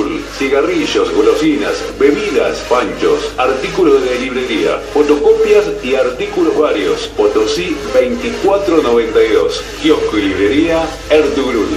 Cigarrillos, 0.41 1.13
golosinas, 1.13 1.83
bebidas, 1.99 2.57
panchos, 2.67 3.31
artículos 3.37 4.03
de 4.03 4.17
librería, 4.17 4.79
fotocopias 4.91 5.65
y 5.83 5.93
artículos 5.93 6.57
varios. 6.57 7.01
Potosí 7.15 7.77
2492. 7.93 9.63
Kiosco 9.83 10.17
y 10.17 10.21
librería 10.23 10.83
Ertugrul. 11.11 11.67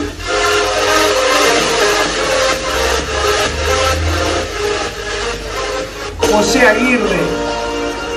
José 6.16 6.60
Aguirre. 6.60 7.23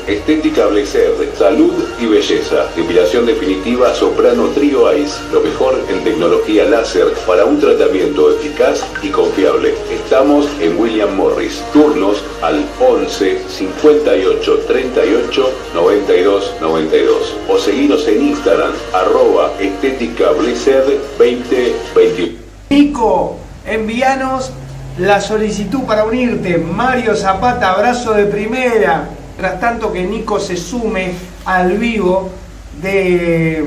Estética 0.07 0.67
Blecer, 0.67 1.11
salud 1.37 1.73
y 1.99 2.05
belleza. 2.05 2.67
Depilación 2.77 3.25
definitiva 3.25 3.93
Soprano 3.93 4.45
Trio 4.55 4.95
Ice. 4.95 5.19
Lo 5.33 5.41
mejor 5.41 5.83
en 5.89 6.01
tecnología 6.05 6.63
láser 6.63 7.07
para 7.25 7.43
un 7.43 7.59
tratamiento 7.59 8.31
eficaz 8.31 8.85
y 9.03 9.09
confiable. 9.09 9.75
Estamos 9.91 10.47
en 10.61 10.79
William 10.79 11.13
Morris. 11.13 11.61
Turnos 11.73 12.23
al 12.41 12.65
11 12.79 13.49
58 13.49 14.59
38 14.65 15.49
92 15.75 16.53
92. 16.61 17.35
O 17.49 17.57
seguinos 17.57 18.07
en 18.07 18.29
Instagram, 18.29 18.71
arroba 18.93 19.51
estética 19.59 20.31
Blecer 20.31 20.85
2021. 21.17 22.37
Nico, 22.69 23.35
envíanos 23.65 24.51
la 24.99 25.19
solicitud 25.19 25.81
para 25.83 26.05
unirte. 26.05 26.57
Mario 26.57 27.13
Zapata, 27.13 27.73
abrazo 27.73 28.13
de 28.13 28.23
primera. 28.27 29.09
Tras 29.37 29.59
tanto 29.59 29.93
que 29.93 30.03
Nico 30.03 30.39
se 30.39 30.57
sume 30.57 31.11
al 31.45 31.77
vivo 31.77 32.31
de, 32.81 33.65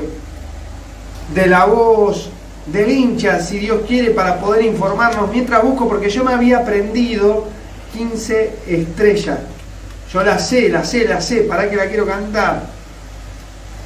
de 1.33 1.47
la 1.47 1.65
voz 1.65 2.29
del 2.65 2.91
hincha, 2.91 3.39
si 3.39 3.57
Dios 3.59 3.81
quiere, 3.87 4.11
para 4.11 4.39
poder 4.39 4.65
informarnos. 4.65 5.31
Mientras 5.31 5.63
busco, 5.63 5.87
porque 5.87 6.09
yo 6.09 6.23
me 6.23 6.33
había 6.33 6.59
aprendido 6.59 7.47
15 7.93 8.53
estrellas. 8.67 9.39
Yo 10.11 10.23
la 10.23 10.39
sé, 10.39 10.69
la 10.69 10.83
sé, 10.83 11.07
la 11.07 11.21
sé. 11.21 11.41
¿Para 11.41 11.69
que 11.69 11.75
la 11.77 11.87
quiero 11.87 12.05
cantar? 12.05 12.63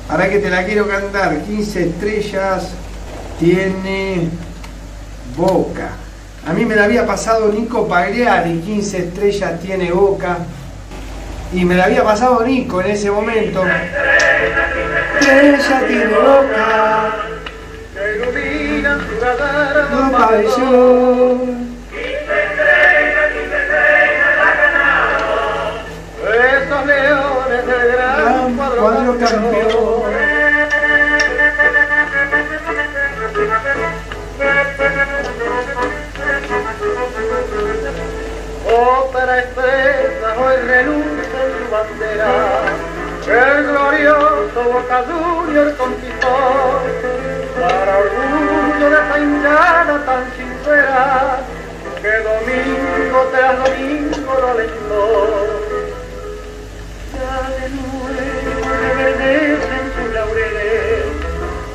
¿Para 0.07 0.29
que 0.29 0.39
te 0.39 0.49
la 0.49 0.65
quiero 0.65 0.87
cantar? 0.87 1.43
15 1.43 1.89
estrellas 1.89 2.69
tiene 3.39 4.29
Boca. 5.37 5.91
A 6.47 6.53
mí 6.53 6.65
me 6.65 6.75
la 6.75 6.85
había 6.85 7.05
pasado 7.05 7.51
Nico 7.51 7.87
Pagliari, 7.87 8.59
15 8.59 8.97
estrellas 8.97 9.59
tiene 9.59 9.91
Boca. 9.91 10.39
Y 11.53 11.63
me 11.63 11.75
la 11.75 11.85
había 11.85 12.03
pasado 12.03 12.43
Nico 12.43 12.81
en 12.81 12.87
ese 12.87 13.09
momento. 13.11 13.63
Estrella 15.19 15.87
tiene 15.87 16.05
Boca. 16.07 17.25
No 19.91 20.11
pabellón. 20.11 21.65
Esos 26.35 26.85
leones 26.85 27.65
del 27.65 27.91
gran 27.91 28.55
Cuadro 28.55 29.17
campeón. 29.19 30.05
Ópera 38.85 39.39
expresa 39.39 40.35
hoy 40.37 40.57
reluce 40.57 41.25
su 41.57 41.71
bandera. 41.71 42.33
El 43.25 43.63
glorioso 43.65 44.63
Boca 44.71 45.03
Junior 45.07 45.75
conquistó 45.75 46.81
para 47.59 47.97
orgullo 47.97 48.89
de 48.91 48.95
esa 48.95 49.19
hinchada 49.19 50.05
tan 50.05 50.23
sincera 50.37 51.39
que 51.99 52.11
domingo 52.19 53.19
tras 53.31 53.57
domingo 53.57 54.31
lo 54.39 54.47
alentó. 54.51 55.03
Ya 57.15 57.49
de 57.57 57.65
nuevo 57.69 58.69
reverdecen 58.69 59.85
sus 59.95 60.13
laureles. 60.13 61.05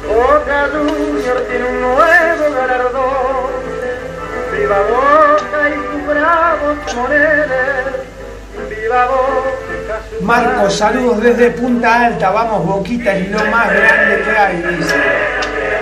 Boca 0.06 0.68
Junior 0.72 1.40
tiene 1.48 1.64
un 1.70 1.80
nuevo 1.80 2.54
galardón. 2.54 3.39
Viva 4.70 4.82
Boca 4.82 5.68
y 5.68 5.74
sus 5.74 6.06
bravos 6.06 6.94
moreles. 6.94 7.48
Viva 8.68 9.06
Boca. 9.06 10.00
su 10.16 10.24
Marcos, 10.24 10.74
saludos 10.76 11.20
desde 11.20 11.50
Punta 11.50 12.06
Alta. 12.06 12.30
Vamos, 12.30 12.64
Boquita 12.64 13.16
es 13.16 13.30
lo 13.32 13.44
más 13.46 13.66
grande 13.68 14.22
que 14.22 14.30
hay, 14.30 14.62
dice. 14.62 14.94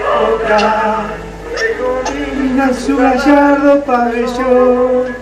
Boca. 0.09 1.05
Ilumina 2.33 2.73
su 2.73 2.97
gallardo 2.97 3.85
pabellón. 3.85 5.15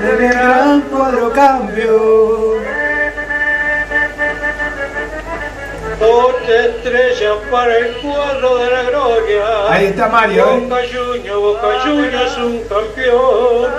Del 0.00 0.28
gran 0.30 0.80
cuadro 0.80 1.30
cambio. 1.30 2.59
Otra 6.10 6.66
estrella 6.66 7.34
para 7.50 7.78
el 7.78 7.92
cuadro 7.98 8.56
de 8.58 8.70
la 8.70 8.82
gloria. 8.82 9.72
Ahí 9.72 9.86
está 9.86 10.08
Mario, 10.08 10.44
¿eh? 10.44 10.60
Boca 10.60 10.82
Juniors, 10.92 11.40
Boca 11.40 11.80
Juniors 11.84 12.32
es 12.32 12.38
un 12.38 12.58
campeón. 12.64 13.70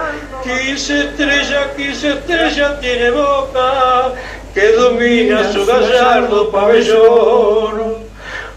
15 0.43 0.99
estrellas, 1.01 1.67
15 1.75 2.09
estrellas 2.09 2.79
tiene 2.79 3.11
Boca, 3.11 4.13
que 4.53 4.71
domina 4.71 5.51
su 5.51 5.65
gallardo 5.65 6.49
pabellón. 6.51 7.95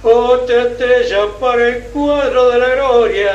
Otra 0.02 0.62
estrella 0.62 1.26
para 1.40 1.68
el 1.68 1.82
cuadro 1.84 2.50
de 2.50 2.58
la 2.58 2.68
gloria. 2.76 3.32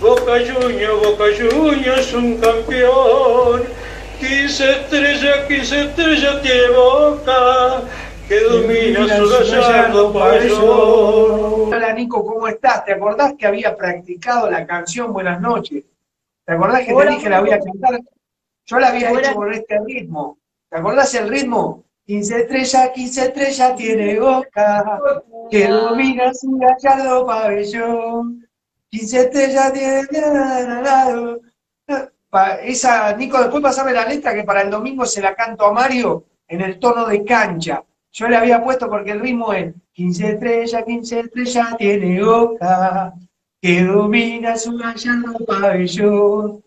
Boca 0.00 0.32
Juniors, 0.38 1.02
Boca 1.02 1.24
Juniors 1.38 2.00
es 2.00 2.12
un 2.14 2.38
campeón. 2.38 3.64
15 4.20 4.70
estrellas, 4.70 5.38
15 5.46 5.80
estrellas 5.82 6.42
tiene 6.42 6.68
Boca, 6.68 7.82
que 8.28 8.40
domina 8.40 9.16
su 9.16 9.28
gallardo 9.28 10.12
pabellón. 10.12 11.72
Hola 11.72 11.92
Nico, 11.92 12.24
¿cómo 12.24 12.48
estás? 12.48 12.84
¿Te 12.84 12.92
acordás 12.92 13.34
que 13.38 13.46
había 13.46 13.76
practicado 13.76 14.50
la 14.50 14.66
canción 14.66 15.12
Buenas 15.12 15.40
noches? 15.40 15.84
¿Te 16.44 16.52
acordás 16.52 16.80
que 16.80 16.86
te 16.86 16.94
Hola. 16.94 17.10
dije 17.10 17.28
la 17.28 17.40
voy 17.40 17.50
a 17.50 17.60
cantar? 17.60 18.00
Yo 18.66 18.78
la 18.78 18.88
había 18.88 19.10
Hola. 19.12 19.20
hecho 19.20 19.34
con 19.34 19.52
este 19.52 19.78
ritmo. 19.84 20.38
¿Te 20.68 20.78
acordás 20.78 21.14
el 21.14 21.28
ritmo? 21.28 21.84
15 22.06 22.36
estrellas, 22.40 22.90
15 22.94 23.22
estrellas 23.26 23.76
tiene 23.76 24.20
boca, 24.20 25.00
que 25.50 25.66
domina 25.68 26.32
su 26.34 26.56
gallardo 26.56 27.26
pabellón. 27.26 28.46
15 28.90 29.20
estrellas 29.20 29.72
tiene... 29.72 30.02
Pa- 32.30 32.56
Esa, 32.60 33.12
Nico, 33.16 33.38
después 33.38 33.62
pasame 33.62 33.92
la 33.92 34.04
letra 34.06 34.34
que 34.34 34.44
para 34.44 34.62
el 34.62 34.70
domingo 34.70 35.04
se 35.06 35.20
la 35.20 35.34
canto 35.34 35.64
a 35.66 35.72
Mario 35.72 36.24
en 36.48 36.60
el 36.60 36.78
tono 36.78 37.06
de 37.06 37.24
cancha. 37.24 37.82
Yo 38.16 38.28
le 38.28 38.36
había 38.36 38.64
puesto 38.64 38.88
porque 38.88 39.10
el 39.10 39.20
ritmo 39.20 39.52
es 39.52 39.74
15 39.92 40.30
estrellas, 40.30 40.84
15 40.86 41.20
estrellas 41.20 41.76
tiene 41.76 42.24
boca, 42.24 43.12
que 43.60 43.84
domina 43.84 44.56
su 44.56 44.74
gallardo 44.74 45.36
pabellón. 45.46 46.64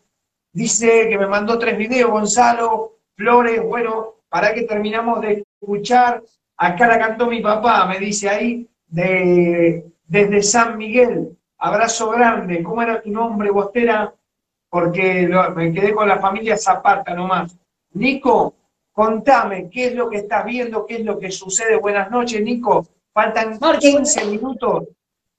Dice 0.54 1.10
que 1.10 1.18
me 1.18 1.26
mandó 1.26 1.58
tres 1.58 1.76
videos, 1.76 2.12
Gonzalo, 2.12 2.98
Flores, 3.16 3.64
bueno, 3.64 4.18
para 4.30 4.54
que 4.54 4.62
terminamos 4.62 5.22
de 5.22 5.44
escuchar. 5.60 6.22
Acá 6.56 6.86
la 6.86 7.00
cantó 7.00 7.26
mi 7.26 7.42
papá, 7.42 7.88
me 7.88 7.98
dice 7.98 8.30
ahí, 8.30 8.70
de, 8.86 9.92
desde 10.06 10.44
San 10.44 10.78
Miguel. 10.78 11.36
Abrazo 11.58 12.12
grande. 12.12 12.62
¿Cómo 12.62 12.84
era 12.84 13.02
tu 13.02 13.10
nombre, 13.10 13.50
Bostera? 13.50 14.14
Porque 14.70 15.28
me 15.56 15.74
quedé 15.74 15.96
con 15.96 16.08
la 16.08 16.20
familia 16.20 16.56
Zapata 16.58 17.16
nomás. 17.16 17.58
Nico, 17.94 18.54
contame, 19.00 19.70
¿qué 19.72 19.86
es 19.86 19.96
lo 19.96 20.10
que 20.10 20.18
estás 20.18 20.44
viendo? 20.44 20.86
¿Qué 20.86 20.96
es 20.96 21.06
lo 21.06 21.18
que 21.18 21.32
sucede? 21.32 21.78
Buenas 21.78 22.12
noches, 22.12 22.42
Nico. 22.42 22.86
Faltan 23.14 23.58
15 23.58 24.26
minutos 24.26 24.90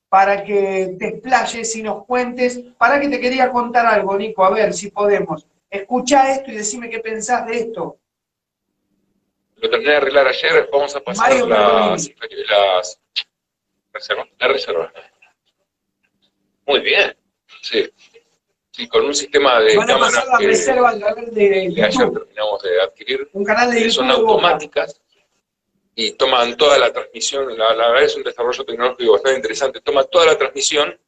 para 0.08 0.42
que 0.42 0.96
te 0.98 1.08
explayes 1.08 1.76
y 1.76 1.82
nos 1.82 2.06
cuentes. 2.06 2.58
Para 2.78 2.98
que 2.98 3.10
te 3.10 3.20
quería 3.20 3.52
contar 3.52 3.84
algo, 3.84 4.16
Nico, 4.16 4.46
a 4.46 4.50
ver 4.50 4.72
si 4.72 4.90
podemos. 4.90 5.46
Escucha 5.68 6.32
esto 6.32 6.50
y 6.50 6.54
decime 6.54 6.88
qué 6.88 7.00
pensás 7.00 7.46
de 7.46 7.58
esto. 7.58 7.98
Lo 9.56 9.68
terminé 9.68 9.90
de 9.90 9.96
arreglar 9.98 10.26
ayer, 10.26 10.66
vamos 10.72 10.96
a 10.96 11.00
pasar 11.00 11.28
Mario 11.28 11.46
las, 11.46 12.10
las 12.48 12.98
reservas. 13.92 14.26
La 14.38 14.48
reserva. 14.48 14.90
Muy 16.64 16.80
bien. 16.80 17.14
Sí. 17.60 17.92
Y 18.80 18.88
con 18.88 19.04
un 19.04 19.14
sistema 19.14 19.60
de 19.60 19.76
Van 19.76 19.90
a 19.90 19.94
cámaras 19.94 20.14
pasar 20.14 20.28
la 20.32 20.38
que, 20.38 20.46
reserva 20.46 20.88
al 20.88 21.00
canal 21.00 21.34
de 21.34 21.72
que 21.74 21.84
ayer 21.84 22.10
terminamos 22.10 22.62
de 22.62 22.80
adquirir, 22.80 23.28
Un 23.32 23.44
canal 23.44 23.70
de 23.70 23.82
que 23.82 23.90
son 23.90 24.10
automáticas 24.10 25.00
y 25.94 26.12
toman 26.12 26.56
toda 26.56 26.78
la 26.78 26.92
transmisión, 26.92 27.58
la, 27.58 27.74
la 27.74 27.88
verdad 27.88 28.04
es 28.04 28.16
un 28.16 28.22
desarrollo 28.22 28.64
tecnológico 28.64 29.12
bastante 29.12 29.36
interesante, 29.36 29.80
toma 29.80 30.04
toda 30.04 30.26
la 30.26 30.38
transmisión, 30.38 30.98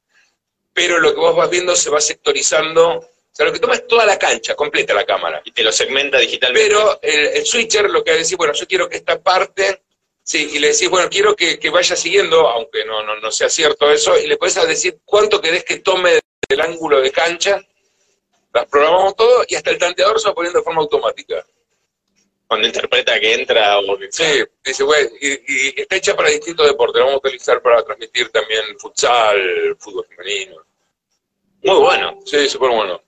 pero 0.74 0.98
lo 0.98 1.14
que 1.14 1.20
vos 1.20 1.34
vas 1.34 1.48
viendo 1.48 1.74
se 1.74 1.88
va 1.88 2.00
sectorizando, 2.00 2.98
o 2.98 3.08
sea, 3.34 3.46
lo 3.46 3.52
que 3.52 3.58
toma 3.58 3.74
es 3.74 3.86
toda 3.86 4.04
la 4.04 4.18
cancha, 4.18 4.54
completa 4.54 4.92
la 4.92 5.04
cámara. 5.04 5.40
Y 5.44 5.52
te 5.52 5.62
lo 5.62 5.72
segmenta 5.72 6.18
digitalmente. 6.18 6.68
Pero 6.68 6.98
el, 7.00 7.26
el 7.38 7.46
switcher 7.46 7.88
lo 7.88 8.04
que 8.04 8.10
va 8.10 8.16
a 8.16 8.18
decir, 8.18 8.36
bueno, 8.36 8.52
yo 8.52 8.66
quiero 8.66 8.88
que 8.90 8.98
esta 8.98 9.22
parte, 9.22 9.82
sí, 10.22 10.50
y 10.52 10.58
le 10.58 10.68
decís, 10.68 10.90
bueno, 10.90 11.08
quiero 11.08 11.34
que, 11.34 11.58
que 11.58 11.70
vaya 11.70 11.96
siguiendo, 11.96 12.46
aunque 12.48 12.84
no, 12.84 13.02
no, 13.02 13.18
no 13.18 13.30
sea 13.30 13.48
cierto 13.48 13.90
eso, 13.90 14.18
y 14.18 14.26
le 14.26 14.36
puedes 14.36 14.54
decir 14.68 14.98
cuánto 15.06 15.40
querés 15.40 15.64
que 15.64 15.78
tome 15.78 16.20
del 16.52 16.60
ángulo 16.60 17.00
de 17.00 17.10
cancha, 17.10 17.60
las 18.52 18.66
programamos 18.66 19.16
todo 19.16 19.44
y 19.48 19.54
hasta 19.54 19.70
el 19.70 19.78
tanteador 19.78 20.20
se 20.20 20.28
va 20.28 20.34
poniendo 20.34 20.58
de 20.58 20.64
forma 20.64 20.82
automática. 20.82 21.44
Cuando 22.46 22.66
interpreta 22.66 23.18
que 23.18 23.34
entra 23.34 23.78
o 23.78 23.98
que 23.98 24.12
Sí, 24.12 24.44
dice, 24.62 24.84
güey, 24.84 25.08
y, 25.20 25.28
y 25.30 25.80
está 25.80 25.96
hecha 25.96 26.14
para 26.14 26.28
distintos 26.28 26.66
deportes, 26.66 26.98
la 27.00 27.06
vamos 27.06 27.22
a 27.24 27.26
utilizar 27.26 27.62
para 27.62 27.82
transmitir 27.82 28.28
también 28.28 28.78
futsal, 28.78 29.76
fútbol 29.78 30.06
femenino. 30.06 30.62
Muy 31.62 31.78
bueno. 31.78 32.18
Sí, 32.26 32.48
súper 32.48 32.70
bueno. 32.70 33.02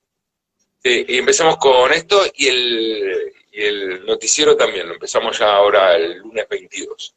Sí, 0.82 1.04
y 1.08 1.18
empezamos 1.18 1.58
con 1.58 1.92
esto 1.92 2.22
y 2.34 2.48
el, 2.48 3.34
y 3.52 3.62
el 3.64 4.06
noticiero 4.06 4.56
también, 4.56 4.88
lo 4.88 4.94
empezamos 4.94 5.38
ya 5.38 5.54
ahora 5.54 5.94
el 5.96 6.18
lunes 6.18 6.48
22. 6.48 7.14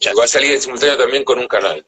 Ya 0.00 0.12
va 0.14 0.24
a 0.24 0.28
salir 0.28 0.52
en 0.52 0.60
simultáneo 0.60 0.96
también 0.96 1.24
con 1.24 1.38
un 1.38 1.48
canal. 1.48 1.86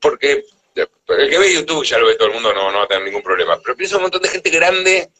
Porque 0.00 0.44
el 0.74 1.30
que 1.30 1.38
ve 1.38 1.54
YouTube 1.54 1.84
ya 1.84 1.98
lo 1.98 2.06
ve 2.06 2.14
todo 2.16 2.28
el 2.28 2.34
mundo, 2.34 2.52
no, 2.52 2.70
no 2.70 2.78
va 2.78 2.84
a 2.84 2.88
tener 2.88 3.04
ningún 3.04 3.22
problema. 3.22 3.60
Pero 3.62 3.76
piensa 3.76 3.96
un 3.96 4.02
montón 4.02 4.22
de 4.22 4.28
gente 4.28 4.50
grande. 4.50 5.10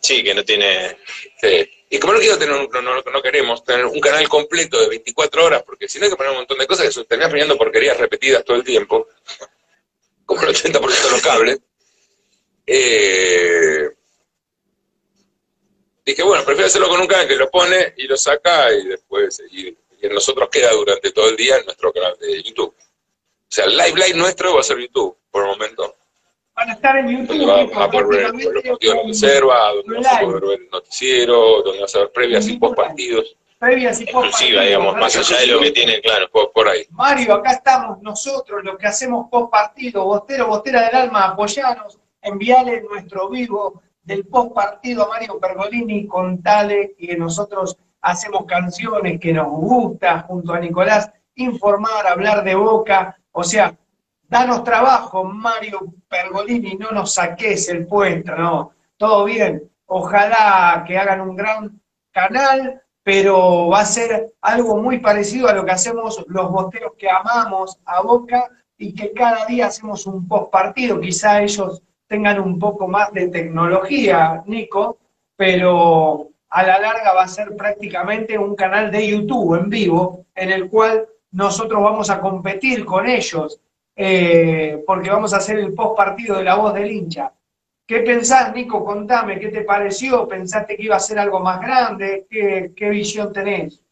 Sí, 0.00 0.22
que 0.22 0.34
no 0.34 0.44
tiene. 0.44 0.98
Sí. 1.40 1.70
Y 1.88 1.98
como 1.98 2.12
no 2.12 2.18
quiero 2.20 2.38
tener, 2.38 2.54
un- 2.54 2.68
no, 2.70 2.82
no, 2.82 3.00
no 3.00 3.22
queremos 3.22 3.64
tener 3.64 3.84
un 3.86 3.98
canal 4.00 4.28
completo 4.28 4.78
de 4.80 4.88
24 4.88 5.44
horas, 5.44 5.62
porque 5.64 5.88
si 5.88 5.98
no 5.98 6.04
hay 6.04 6.10
que 6.10 6.16
poner 6.16 6.32
un 6.32 6.38
montón 6.38 6.58
de 6.58 6.66
cosas 6.66 6.86
que 6.86 6.92
se 6.92 7.04
terminan 7.04 7.30
poniendo 7.30 7.56
porquerías 7.56 7.96
repetidas 7.96 8.44
todo 8.44 8.56
el 8.58 8.64
tiempo, 8.64 9.08
como 10.26 10.42
el 10.42 10.48
80% 10.48 11.02
de 11.04 11.10
los 11.10 11.22
cables. 11.22 11.58
Eh, 12.66 13.88
dije, 16.04 16.22
bueno, 16.22 16.44
prefiero 16.44 16.66
hacerlo 16.66 16.88
con 16.88 17.00
un 17.00 17.06
canal 17.06 17.26
que 17.26 17.36
lo 17.36 17.50
pone 17.50 17.94
y 17.96 18.06
lo 18.06 18.16
saca 18.16 18.72
y 18.72 18.86
después 18.86 19.42
y, 19.50 19.68
y 19.68 19.76
en 20.06 20.14
nosotros 20.14 20.48
queda 20.50 20.70
durante 20.72 21.10
todo 21.12 21.28
el 21.30 21.36
día 21.36 21.56
en 21.56 21.64
nuestro 21.64 21.92
canal 21.92 22.16
de 22.20 22.42
YouTube. 22.42 22.74
O 23.50 23.52
sea, 23.52 23.64
el 23.64 23.76
live 23.76 23.94
live 24.06 24.14
nuestro 24.18 24.54
va 24.54 24.60
a 24.60 24.62
ser 24.62 24.78
YouTube 24.78 25.16
por 25.30 25.42
el 25.42 25.48
momento. 25.50 25.94
Van 26.54 26.70
a 26.70 26.72
estar 26.74 26.96
en 26.98 27.08
YouTube. 27.08 27.28
Donde 27.28 27.46
va- 27.46 27.62
Nico, 27.64 27.78
va 27.80 27.84
a 27.86 27.90
poder 27.90 28.06
ver 28.06 28.22
los 28.22 28.52
partidos 28.62 28.94
con 29.00 29.08
reserva, 29.08 29.72
donde 29.74 29.96
vas 29.98 30.06
a 30.06 30.20
poder 30.20 30.40
ver 30.42 30.60
el 30.60 30.70
noticiero, 30.70 31.62
donde 31.62 31.80
vas 31.80 31.94
a 31.96 31.98
ver 32.00 32.12
previas 32.12 32.46
y 32.48 32.58
post 32.58 32.76
partidos. 32.76 33.36
previas 33.58 34.00
y 34.00 34.06
post 34.06 34.26
Exclusiva, 34.28 34.62
digamos, 34.62 34.96
más 34.96 35.16
allá 35.16 35.40
de 35.40 35.46
lo 35.48 35.60
que 35.60 35.70
tiene, 35.72 36.00
claro. 36.00 36.30
Por, 36.30 36.52
por 36.52 36.68
ahí. 36.68 36.86
Mario, 36.90 37.34
acá 37.34 37.52
estamos 37.52 38.00
nosotros, 38.02 38.62
los 38.64 38.78
que 38.78 38.86
hacemos 38.86 39.26
post 39.30 39.50
partido, 39.50 40.04
Bostero, 40.04 40.46
Bostera 40.46 40.82
del 40.86 40.94
Alma, 40.94 41.26
apoyanos, 41.26 41.98
enviale 42.22 42.82
nuestro 42.82 43.28
vivo 43.28 43.82
del 44.02 44.24
post 44.26 44.52
partido 44.54 45.04
a 45.04 45.08
Mario 45.08 45.38
Pergolini, 45.40 46.06
contale 46.06 46.94
que 46.98 47.16
nosotros 47.16 47.76
hacemos 48.00 48.44
canciones 48.46 49.18
que 49.20 49.32
nos 49.32 49.48
gusta 49.48 50.20
junto 50.20 50.52
a 50.54 50.60
Nicolás, 50.60 51.10
informar, 51.34 52.06
hablar 52.06 52.42
de 52.44 52.54
boca, 52.54 53.16
o 53.32 53.44
sea, 53.44 53.74
danos 54.28 54.64
trabajo, 54.64 55.24
Mario 55.24 55.94
Pergolini, 56.08 56.74
no 56.74 56.90
nos 56.90 57.14
saques 57.14 57.68
el 57.68 57.86
puesto, 57.86 58.34
no, 58.36 58.72
todo 58.96 59.24
bien, 59.24 59.70
ojalá 59.86 60.84
que 60.86 60.98
hagan 60.98 61.20
un 61.20 61.36
gran 61.36 61.80
canal, 62.12 62.82
pero 63.02 63.68
va 63.68 63.80
a 63.80 63.84
ser 63.84 64.32
algo 64.40 64.76
muy 64.76 64.98
parecido 64.98 65.48
a 65.48 65.54
lo 65.54 65.64
que 65.64 65.72
hacemos 65.72 66.24
los 66.28 66.50
bosteros 66.50 66.92
que 66.98 67.08
amamos 67.10 67.78
a 67.84 68.02
Boca 68.02 68.48
y 68.76 68.94
que 68.94 69.12
cada 69.12 69.46
día 69.46 69.66
hacemos 69.66 70.06
un 70.06 70.26
post 70.28 70.50
partido. 70.50 71.00
Quizá 71.00 71.42
ellos 71.42 71.82
tengan 72.06 72.40
un 72.40 72.58
poco 72.58 72.88
más 72.88 73.12
de 73.12 73.28
tecnología, 73.28 74.42
Nico, 74.46 74.98
pero 75.36 76.28
a 76.48 76.62
la 76.62 76.80
larga 76.80 77.12
va 77.12 77.22
a 77.22 77.28
ser 77.28 77.56
prácticamente 77.56 78.36
un 78.36 78.54
canal 78.54 78.90
de 78.90 79.06
YouTube 79.06 79.58
en 79.58 79.70
vivo 79.70 80.26
en 80.34 80.50
el 80.50 80.68
cual 80.68 81.06
nosotros 81.32 81.82
vamos 81.82 82.10
a 82.10 82.20
competir 82.20 82.84
con 82.84 83.06
ellos 83.06 83.60
eh, 83.96 84.82
porque 84.86 85.10
vamos 85.10 85.34
a 85.34 85.38
hacer 85.38 85.58
el 85.58 85.74
post 85.74 85.96
partido 85.96 86.36
de 86.36 86.44
la 86.44 86.54
voz 86.54 86.72
del 86.74 86.90
hincha. 86.90 87.32
¿Qué 87.86 88.00
pensás, 88.00 88.54
Nico? 88.54 88.84
Contame, 88.84 89.38
¿qué 89.38 89.48
te 89.48 89.62
pareció? 89.62 90.28
¿Pensaste 90.28 90.76
que 90.76 90.82
iba 90.84 90.96
a 90.96 91.00
ser 91.00 91.18
algo 91.18 91.40
más 91.40 91.60
grande? 91.60 92.26
¿Qué, 92.30 92.88
visión 92.88 93.32
tenés? 93.32 93.82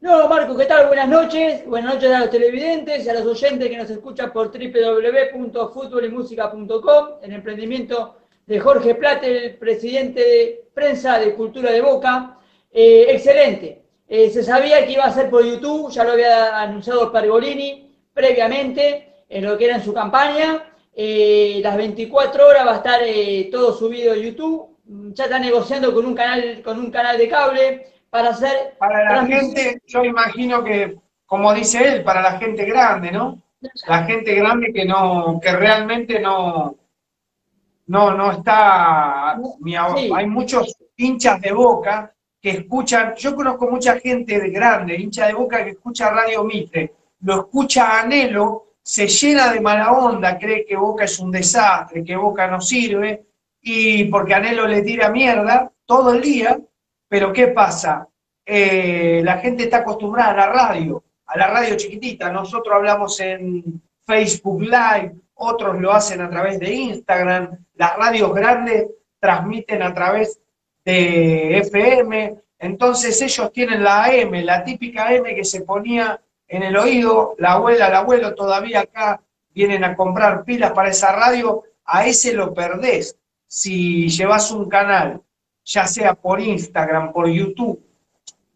No, 0.00 0.28
Marco, 0.28 0.56
¿qué 0.56 0.64
tal? 0.64 0.86
Buenas 0.86 1.08
noches. 1.08 1.66
Buenas 1.66 1.94
noches 1.94 2.12
a 2.12 2.20
los 2.20 2.30
televidentes 2.30 3.04
y 3.04 3.08
a 3.08 3.14
los 3.14 3.26
oyentes 3.26 3.68
que 3.68 3.76
nos 3.76 3.90
escuchan 3.90 4.32
por 4.32 4.52
www.futbolymusica.com, 4.52 7.08
el 7.22 7.32
emprendimiento 7.32 8.16
de 8.46 8.60
Jorge 8.60 8.94
Plate, 8.94 9.46
el 9.46 9.56
presidente 9.56 10.20
de 10.20 10.68
prensa 10.72 11.18
de 11.18 11.34
Cultura 11.34 11.72
de 11.72 11.80
Boca. 11.80 12.38
Eh, 12.70 13.06
excelente. 13.08 13.82
Eh, 14.12 14.28
se 14.28 14.42
sabía 14.42 14.84
que 14.84 14.94
iba 14.94 15.04
a 15.04 15.12
ser 15.12 15.30
por 15.30 15.44
YouTube, 15.44 15.88
ya 15.92 16.02
lo 16.02 16.10
había 16.10 16.60
anunciado 16.60 17.12
Pergolini 17.12 17.94
previamente 18.12 19.24
en 19.28 19.44
lo 19.44 19.56
que 19.56 19.66
era 19.66 19.76
en 19.76 19.84
su 19.84 19.94
campaña. 19.94 20.64
Eh, 20.92 21.60
las 21.62 21.76
24 21.76 22.44
horas 22.44 22.66
va 22.66 22.72
a 22.72 22.76
estar 22.78 23.00
eh, 23.04 23.48
todo 23.52 23.72
subido 23.72 24.12
a 24.12 24.16
YouTube. 24.16 24.78
Ya 25.14 25.24
está 25.24 25.38
negociando 25.38 25.94
con 25.94 26.04
un 26.06 26.16
canal, 26.16 26.60
con 26.64 26.80
un 26.80 26.90
canal 26.90 27.18
de 27.18 27.28
cable 27.28 27.86
para 28.10 28.30
hacer 28.30 28.74
Para 28.80 29.04
la 29.04 29.26
gente, 29.26 29.80
yo 29.86 30.02
imagino 30.02 30.64
que, 30.64 30.98
como 31.24 31.54
dice 31.54 31.86
él, 31.86 32.02
para 32.02 32.20
la 32.20 32.32
gente 32.32 32.64
grande, 32.64 33.12
¿no? 33.12 33.40
La 33.86 34.02
gente 34.02 34.34
grande 34.34 34.72
que 34.72 34.86
no, 34.86 35.38
que 35.40 35.52
realmente 35.52 36.18
no, 36.18 36.76
no, 37.86 38.10
no 38.12 38.32
está. 38.32 39.38
Sí. 39.94 40.10
Hay 40.12 40.26
muchos 40.26 40.76
hinchas 40.96 41.40
de 41.40 41.52
boca 41.52 42.12
que 42.40 42.50
escuchan, 42.50 43.14
yo 43.16 43.34
conozco 43.34 43.70
mucha 43.70 43.98
gente 44.00 44.38
de 44.38 44.50
grande, 44.50 44.96
hincha 44.96 45.26
de 45.26 45.34
boca 45.34 45.62
que 45.64 45.70
escucha 45.70 46.10
Radio 46.10 46.44
Mitre, 46.44 46.94
lo 47.20 47.40
escucha 47.40 48.00
Anhelo, 48.00 48.70
se 48.82 49.06
llena 49.06 49.52
de 49.52 49.60
mala 49.60 49.92
onda, 49.92 50.38
cree 50.38 50.64
que 50.64 50.76
Boca 50.76 51.04
es 51.04 51.18
un 51.18 51.30
desastre, 51.30 52.02
que 52.02 52.16
Boca 52.16 52.46
no 52.46 52.60
sirve, 52.60 53.24
y 53.60 54.04
porque 54.04 54.34
Anhelo 54.34 54.66
le 54.66 54.82
tira 54.82 55.10
mierda 55.10 55.70
todo 55.84 56.14
el 56.14 56.22
día, 56.22 56.58
pero 57.08 57.32
¿qué 57.32 57.48
pasa? 57.48 58.08
Eh, 58.44 59.20
la 59.22 59.38
gente 59.38 59.64
está 59.64 59.78
acostumbrada 59.78 60.30
a 60.30 60.36
la 60.36 60.46
radio, 60.52 61.04
a 61.26 61.38
la 61.38 61.48
radio 61.48 61.76
chiquitita. 61.76 62.32
Nosotros 62.32 62.74
hablamos 62.74 63.20
en 63.20 63.82
Facebook 64.06 64.62
Live, 64.62 65.14
otros 65.34 65.78
lo 65.80 65.92
hacen 65.92 66.20
a 66.22 66.30
través 66.30 66.58
de 66.58 66.72
Instagram, 66.72 67.64
las 67.74 67.96
radios 67.96 68.34
grandes 68.34 68.86
transmiten 69.20 69.82
a 69.82 69.94
través 69.94 70.40
de 70.90 71.58
FM, 71.58 72.36
entonces 72.58 73.20
ellos 73.22 73.52
tienen 73.52 73.82
la 73.84 74.04
AM, 74.04 74.32
la 74.44 74.64
típica 74.64 75.08
AM 75.08 75.24
que 75.24 75.44
se 75.44 75.62
ponía 75.62 76.20
en 76.48 76.62
el 76.62 76.76
oído, 76.76 77.34
la 77.38 77.52
abuela, 77.52 77.88
el 77.88 77.94
abuelo 77.94 78.34
todavía 78.34 78.80
acá 78.80 79.22
vienen 79.54 79.84
a 79.84 79.94
comprar 79.94 80.44
pilas 80.44 80.72
para 80.72 80.90
esa 80.90 81.12
radio, 81.12 81.62
a 81.84 82.06
ese 82.06 82.32
lo 82.32 82.52
perdés. 82.52 83.16
Si 83.46 84.08
llevas 84.08 84.50
un 84.50 84.68
canal, 84.68 85.20
ya 85.64 85.86
sea 85.86 86.14
por 86.14 86.40
Instagram, 86.40 87.12
por 87.12 87.28
YouTube, 87.28 87.80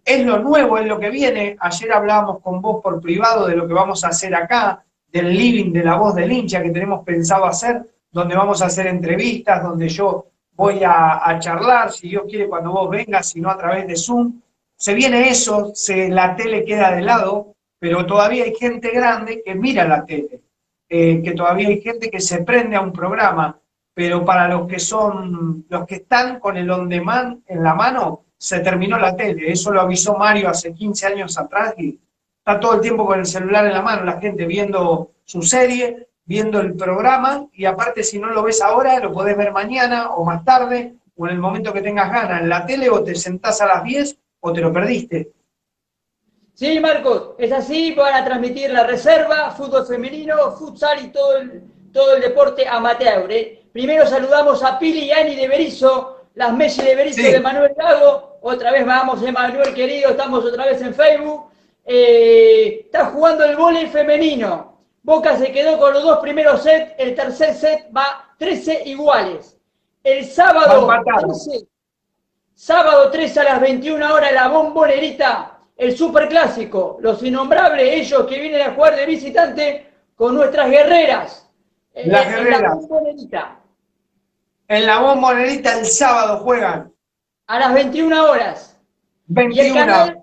es 0.05 0.25
lo 0.27 0.39
nuevo, 0.39 0.77
es 0.79 0.87
lo 0.87 0.99
que 0.99 1.11
viene. 1.11 1.57
Ayer 1.61 1.93
hablábamos 1.93 2.41
con 2.41 2.61
vos 2.61 2.83
por 2.83 3.01
privado 3.01 3.47
de 3.47 3.57
lo 3.57 3.67
que 3.67 3.75
vamos 3.75 4.05
a 4.05 4.09
hacer 4.09 4.35
acá, 4.35 4.85
del 5.07 5.33
living 5.37 5.73
de 5.73 5.85
la 5.85 5.97
voz 5.97 6.15
del 6.15 6.33
hincha 6.33 6.63
que 6.63 6.71
tenemos 6.71 7.05
pensado 7.05 7.45
hacer, 7.45 7.83
donde 8.11 8.37
vamos 8.37 8.61
a 8.61 8.67
hacer 8.67 8.87
entrevistas, 8.89 9.63
donde 9.63 9.89
yo 9.89 10.27
voy 10.57 10.81
a, 10.85 11.37
charlar, 11.39 11.93
si 11.93 12.09
Dios 12.09 12.25
quiere, 12.29 12.49
cuando 12.49 12.73
vos 12.73 12.91
vengas, 12.91 13.29
si 13.31 13.41
no 13.41 13.51
a 13.51 13.59
través 13.59 13.87
de 13.87 13.97
Zoom. 13.97 14.41
Se 14.77 14.95
viene 14.95 15.29
eso, 15.29 15.73
se, 15.75 16.09
la 16.09 16.37
tele 16.37 16.65
queda 16.65 16.95
de 16.95 17.03
lado, 17.03 17.55
pero 17.79 18.07
todavía 18.07 18.45
hay 18.45 18.55
gente 18.55 18.91
grande 18.91 19.43
que 19.45 19.55
mira 19.55 19.87
la 19.87 20.05
tele, 20.05 20.43
eh, 20.89 21.23
que 21.23 21.33
todavía 21.33 21.69
hay 21.69 21.81
gente 21.81 22.11
que 22.11 22.21
se 22.21 22.43
prende 22.43 22.77
a 22.77 22.81
un 22.81 22.93
programa, 22.93 23.59
pero 23.95 24.25
para 24.25 24.49
los 24.49 24.67
que 24.67 24.79
son, 24.79 25.67
los 25.69 25.87
que 25.87 25.97
están 25.97 26.41
con 26.41 26.57
el 26.57 26.71
on 26.71 26.89
demand 26.89 27.43
en 27.47 27.63
la 27.63 27.75
mano, 27.75 28.25
se 28.37 28.61
terminó 28.61 28.99
la 28.99 29.17
tele. 29.17 29.51
Eso 29.51 29.73
lo 29.73 29.81
avisó 29.81 30.17
Mario 30.17 30.49
hace 30.49 30.75
15 30.75 31.07
años 31.07 31.39
atrás 31.39 31.75
y 31.79 31.99
está 32.39 32.61
todo 32.61 32.75
el 32.75 32.81
tiempo 32.81 33.07
con 33.07 33.21
el 33.21 33.27
celular 33.27 33.67
en 33.67 33.73
la 33.73 33.83
mano, 33.83 34.05
la 34.05 34.21
gente 34.21 34.45
viendo 34.47 35.13
su 35.25 35.43
serie, 35.43 36.09
viendo 36.27 36.61
el 36.61 36.75
programa 36.75 37.47
y 37.53 37.65
aparte 37.67 38.03
si 38.03 38.19
no 38.19 38.29
lo 38.31 38.43
ves 38.43 38.63
ahora, 38.63 38.99
lo 39.01 39.13
podés 39.13 39.37
ver 39.37 39.53
mañana 39.53 40.11
o 40.11 40.25
más 40.25 40.45
tarde 40.45 40.95
o 41.17 41.27
en 41.27 41.33
el 41.33 41.39
momento 41.39 41.73
que 41.73 41.83
tengas 41.83 42.11
ganas 42.11 42.41
en 42.41 42.49
la 42.49 42.65
tele 42.67 42.89
o 42.91 43.03
te 43.05 43.15
sentás 43.15 43.61
a 43.61 43.67
las 43.67 43.85
10 43.85 44.17
o 44.41 44.53
te 44.53 44.61
lo 44.61 44.73
perdiste. 44.73 45.31
Sí, 46.55 46.79
Marcos, 46.81 47.31
es 47.39 47.51
así, 47.53 47.93
van 47.95 48.15
a 48.15 48.25
transmitir 48.25 48.71
la 48.71 48.85
reserva, 48.87 49.51
fútbol 49.51 49.87
femenino, 49.87 50.53
futsal 50.53 51.05
y 51.05 51.09
todo 51.09 51.37
el, 51.39 51.63
todo 51.93 52.15
el 52.15 52.23
deporte 52.23 52.67
amateur. 52.67 53.31
¿eh? 53.31 53.65
Primero 53.73 54.07
saludamos 54.07 54.63
a 54.63 54.79
Pili 54.79 55.07
y 55.07 55.13
Ani 55.13 55.35
de 55.35 55.49
Berizo, 55.49 56.27
las 56.35 56.53
Messi 56.53 56.83
de 56.83 56.95
Berizo 56.95 57.23
Sí. 57.23 57.33
de 57.33 57.41
Manuel 57.41 57.75
Gago. 57.77 58.39
Otra 58.41 58.71
vez 58.71 58.87
vamos, 58.87 59.23
Emanuel 59.23 59.75
querido, 59.75 60.11
estamos 60.11 60.45
otra 60.45 60.67
vez 60.67 60.81
en 60.83 60.95
Facebook. 60.95 61.47
Eh, 61.85 62.83
está 62.85 63.07
jugando 63.07 63.45
el 63.45 63.57
vóley 63.57 63.87
femenino. 63.89 64.74
Boca 65.05 65.37
se 65.37 65.53
quedó 65.53 65.79
con 65.79 65.93
los 65.93 66.03
dos 66.03 66.19
primeros 66.19 66.63
sets, 66.63 66.93
el 66.99 67.15
tercer 67.15 67.55
set 67.55 67.89
va 67.97 68.35
13 68.39 68.83
iguales. 68.87 69.57
El 70.03 70.25
sábado 70.25 70.87
Va 70.87 70.97
empatado. 70.97 71.29
13, 71.29 71.67
sábado 72.55 73.11
13 73.11 73.41
a 73.41 73.45
las 73.45 73.61
21 73.61 74.15
horas 74.15 74.33
la 74.33 74.49
bombonerita, 74.49 75.59
el 75.77 75.97
superclásico, 75.97 76.97
los 77.01 77.23
innombrables, 77.23 77.87
ellos 78.01 78.27
que 78.27 78.41
vienen 78.41 78.63
a 78.63 78.75
jugar 78.75 78.97
de 78.97 79.07
visitante 79.07 79.93
con 80.15 80.35
nuestras 80.35 80.71
guerreras. 80.71 81.51
Eh, 81.93 82.05
Las 82.07 82.25
en 82.27 82.33
la 82.33 82.39
guerreras. 82.39 82.75
Bombonerita, 82.77 83.61
En 84.69 84.87
la 84.87 84.99
bombonerita 85.01 85.79
el 85.81 85.87
sábado 85.87 86.39
juegan. 86.39 86.93
a 87.47 87.59
las 87.59 87.75
21 87.75 88.25
horas. 88.25 88.81
Y 89.29 89.33
el 89.41 89.47
21. 89.49 89.75
canal 89.75 90.21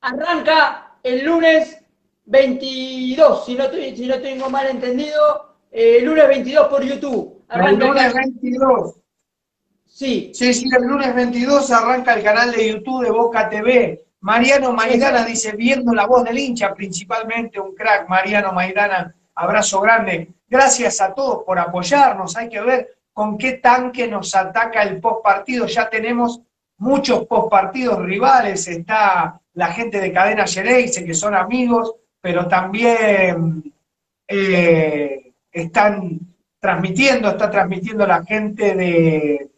arranca 0.00 0.92
el 1.02 1.22
lunes 1.24 1.81
22, 2.24 3.44
si 3.44 3.54
no, 3.54 3.64
si 3.70 4.06
no 4.06 4.20
tengo 4.20 4.48
mal 4.50 4.66
entendido, 4.68 5.56
eh, 5.70 5.98
el 5.98 6.04
lunes 6.04 6.28
22 6.28 6.68
por 6.68 6.82
YouTube. 6.82 7.44
El 7.50 7.78
lunes 7.78 8.04
el- 8.06 8.12
22. 8.14 8.94
Sí. 9.86 10.32
Sí, 10.34 10.54
sí, 10.54 10.66
el 10.76 10.86
lunes 10.86 11.14
22 11.14 11.70
arranca 11.70 12.14
el 12.14 12.22
canal 12.22 12.50
de 12.52 12.72
YouTube 12.72 13.04
de 13.04 13.10
Boca 13.10 13.48
TV. 13.48 14.04
Mariano 14.20 14.72
Maidana 14.72 15.24
dice, 15.24 15.52
viendo 15.52 15.92
la 15.92 16.06
voz 16.06 16.24
del 16.24 16.38
hincha, 16.38 16.72
principalmente 16.74 17.60
un 17.60 17.74
crack, 17.74 18.08
Mariano 18.08 18.52
Maidana, 18.52 19.14
abrazo 19.34 19.80
grande. 19.80 20.28
Gracias 20.48 21.00
a 21.00 21.12
todos 21.12 21.42
por 21.44 21.58
apoyarnos. 21.58 22.36
Hay 22.36 22.48
que 22.48 22.60
ver 22.60 22.96
con 23.12 23.36
qué 23.36 23.54
tanque 23.54 24.06
nos 24.06 24.34
ataca 24.34 24.82
el 24.82 25.00
post 25.00 25.22
partido. 25.24 25.66
Ya 25.66 25.90
tenemos 25.90 26.40
muchos 26.78 27.26
post 27.26 27.50
partidos 27.50 27.98
rivales. 28.02 28.68
Está 28.68 29.40
la 29.54 29.66
gente 29.68 30.00
de 30.00 30.12
Cadena 30.12 30.46
Gereise, 30.46 31.04
que 31.04 31.14
son 31.14 31.34
amigos, 31.34 31.96
pero 32.22 32.46
también 32.46 33.74
eh, 34.28 35.34
están 35.50 36.20
transmitiendo, 36.60 37.28
está 37.28 37.50
transmitiendo 37.50 38.06
la 38.06 38.24
gente 38.24 38.76
de, 38.76 39.50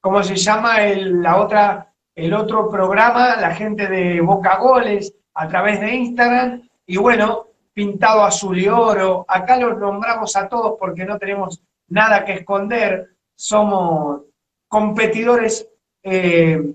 ¿cómo 0.00 0.22
se 0.24 0.34
llama? 0.34 0.82
El, 0.82 1.22
la 1.22 1.36
otra, 1.36 1.94
el 2.14 2.34
otro 2.34 2.68
programa, 2.68 3.36
la 3.36 3.54
gente 3.54 3.86
de 3.86 4.20
Boca 4.20 4.56
Goles, 4.56 5.14
a 5.34 5.46
través 5.46 5.80
de 5.80 5.94
Instagram, 5.94 6.68
y 6.84 6.96
bueno, 6.96 7.46
pintado 7.72 8.24
azul 8.24 8.58
y 8.58 8.66
oro. 8.66 9.24
Acá 9.28 9.56
los 9.56 9.78
nombramos 9.78 10.34
a 10.34 10.48
todos 10.48 10.74
porque 10.78 11.04
no 11.04 11.16
tenemos 11.16 11.62
nada 11.86 12.24
que 12.24 12.32
esconder, 12.34 13.10
somos 13.36 14.22
competidores 14.66 15.68
eh, 16.02 16.74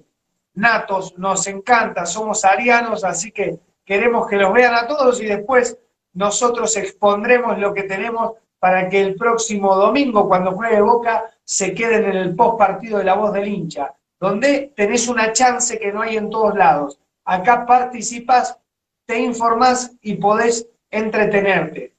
natos, 0.53 1.17
nos 1.17 1.45
encanta, 1.47 2.05
somos 2.05 2.45
arianos, 2.45 3.03
así 3.03 3.33
que 3.33 3.59
queremos 3.85 4.27
que 4.27 4.37
los 4.37 4.51
vean 4.51 4.73
a 4.73 4.87
todos 4.87 5.21
y 5.21 5.25
después 5.25 5.77
nosotros 6.13 6.75
expondremos 6.77 7.57
lo 7.59 7.73
que 7.73 7.83
tenemos 7.83 8.33
para 8.59 8.89
que 8.89 9.01
el 9.01 9.15
próximo 9.15 9.75
domingo, 9.75 10.27
cuando 10.27 10.51
juegue 10.53 10.81
Boca, 10.81 11.29
se 11.43 11.73
queden 11.73 12.05
en 12.05 12.15
el 12.17 12.35
post 12.35 12.57
partido 12.57 12.97
de 12.97 13.03
la 13.03 13.13
voz 13.13 13.31
del 13.33 13.47
hincha, 13.47 13.93
donde 14.19 14.73
tenés 14.75 15.07
una 15.07 15.31
chance 15.33 15.77
que 15.77 15.91
no 15.91 16.01
hay 16.01 16.17
en 16.17 16.29
todos 16.29 16.55
lados. 16.55 16.99
Acá 17.25 17.65
participas, 17.65 18.57
te 19.05 19.19
informás 19.19 19.91
y 20.01 20.15
podés 20.15 20.67
entretenerte. 20.89 21.93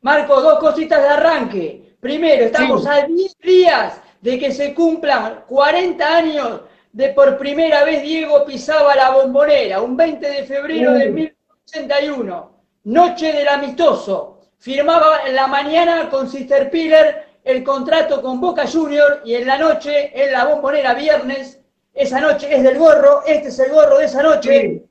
Marco, 0.00 0.40
dos 0.40 0.58
cositas 0.58 1.00
de 1.02 1.08
arranque. 1.08 1.96
Primero, 2.00 2.46
estamos 2.46 2.82
Sí. 2.82 2.88
a 2.88 3.06
10 3.06 3.36
días 3.38 4.00
de 4.20 4.38
que 4.38 4.50
se 4.52 4.74
cumplan 4.74 5.44
40 5.46 6.16
años 6.16 6.62
de 6.92 7.10
por 7.10 7.38
primera 7.38 7.84
vez 7.84 8.02
Diego 8.02 8.44
pisaba 8.44 8.94
la 8.94 9.10
bombonera, 9.10 9.80
un 9.80 9.96
20 9.96 10.28
de 10.28 10.44
febrero 10.44 10.92
de 10.92 11.10
Uh. 11.10 11.12
1981, 11.12 12.52
noche 12.84 13.32
del 13.32 13.48
amistoso. 13.48 14.38
Firmaba 14.58 15.20
en 15.26 15.34
la 15.34 15.46
mañana 15.46 16.10
con 16.10 16.28
Sister 16.28 16.70
Piller 16.70 17.30
el 17.44 17.64
contrato 17.64 18.20
con 18.20 18.40
Boca 18.40 18.66
Junior 18.66 19.22
y 19.24 19.34
en 19.34 19.46
la 19.46 19.56
noche, 19.56 20.10
en 20.14 20.32
la 20.32 20.44
bombonera 20.44 20.94
viernes, 20.94 21.60
esa 21.94 22.20
noche 22.20 22.54
es 22.54 22.62
del 22.62 22.78
gorro, 22.78 23.22
este 23.26 23.48
es 23.48 23.58
el 23.58 23.72
gorro 23.72 23.98
de 23.98 24.04
esa 24.04 24.22
noche. 24.22 24.84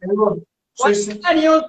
40 0.77 1.27
años, 1.27 1.65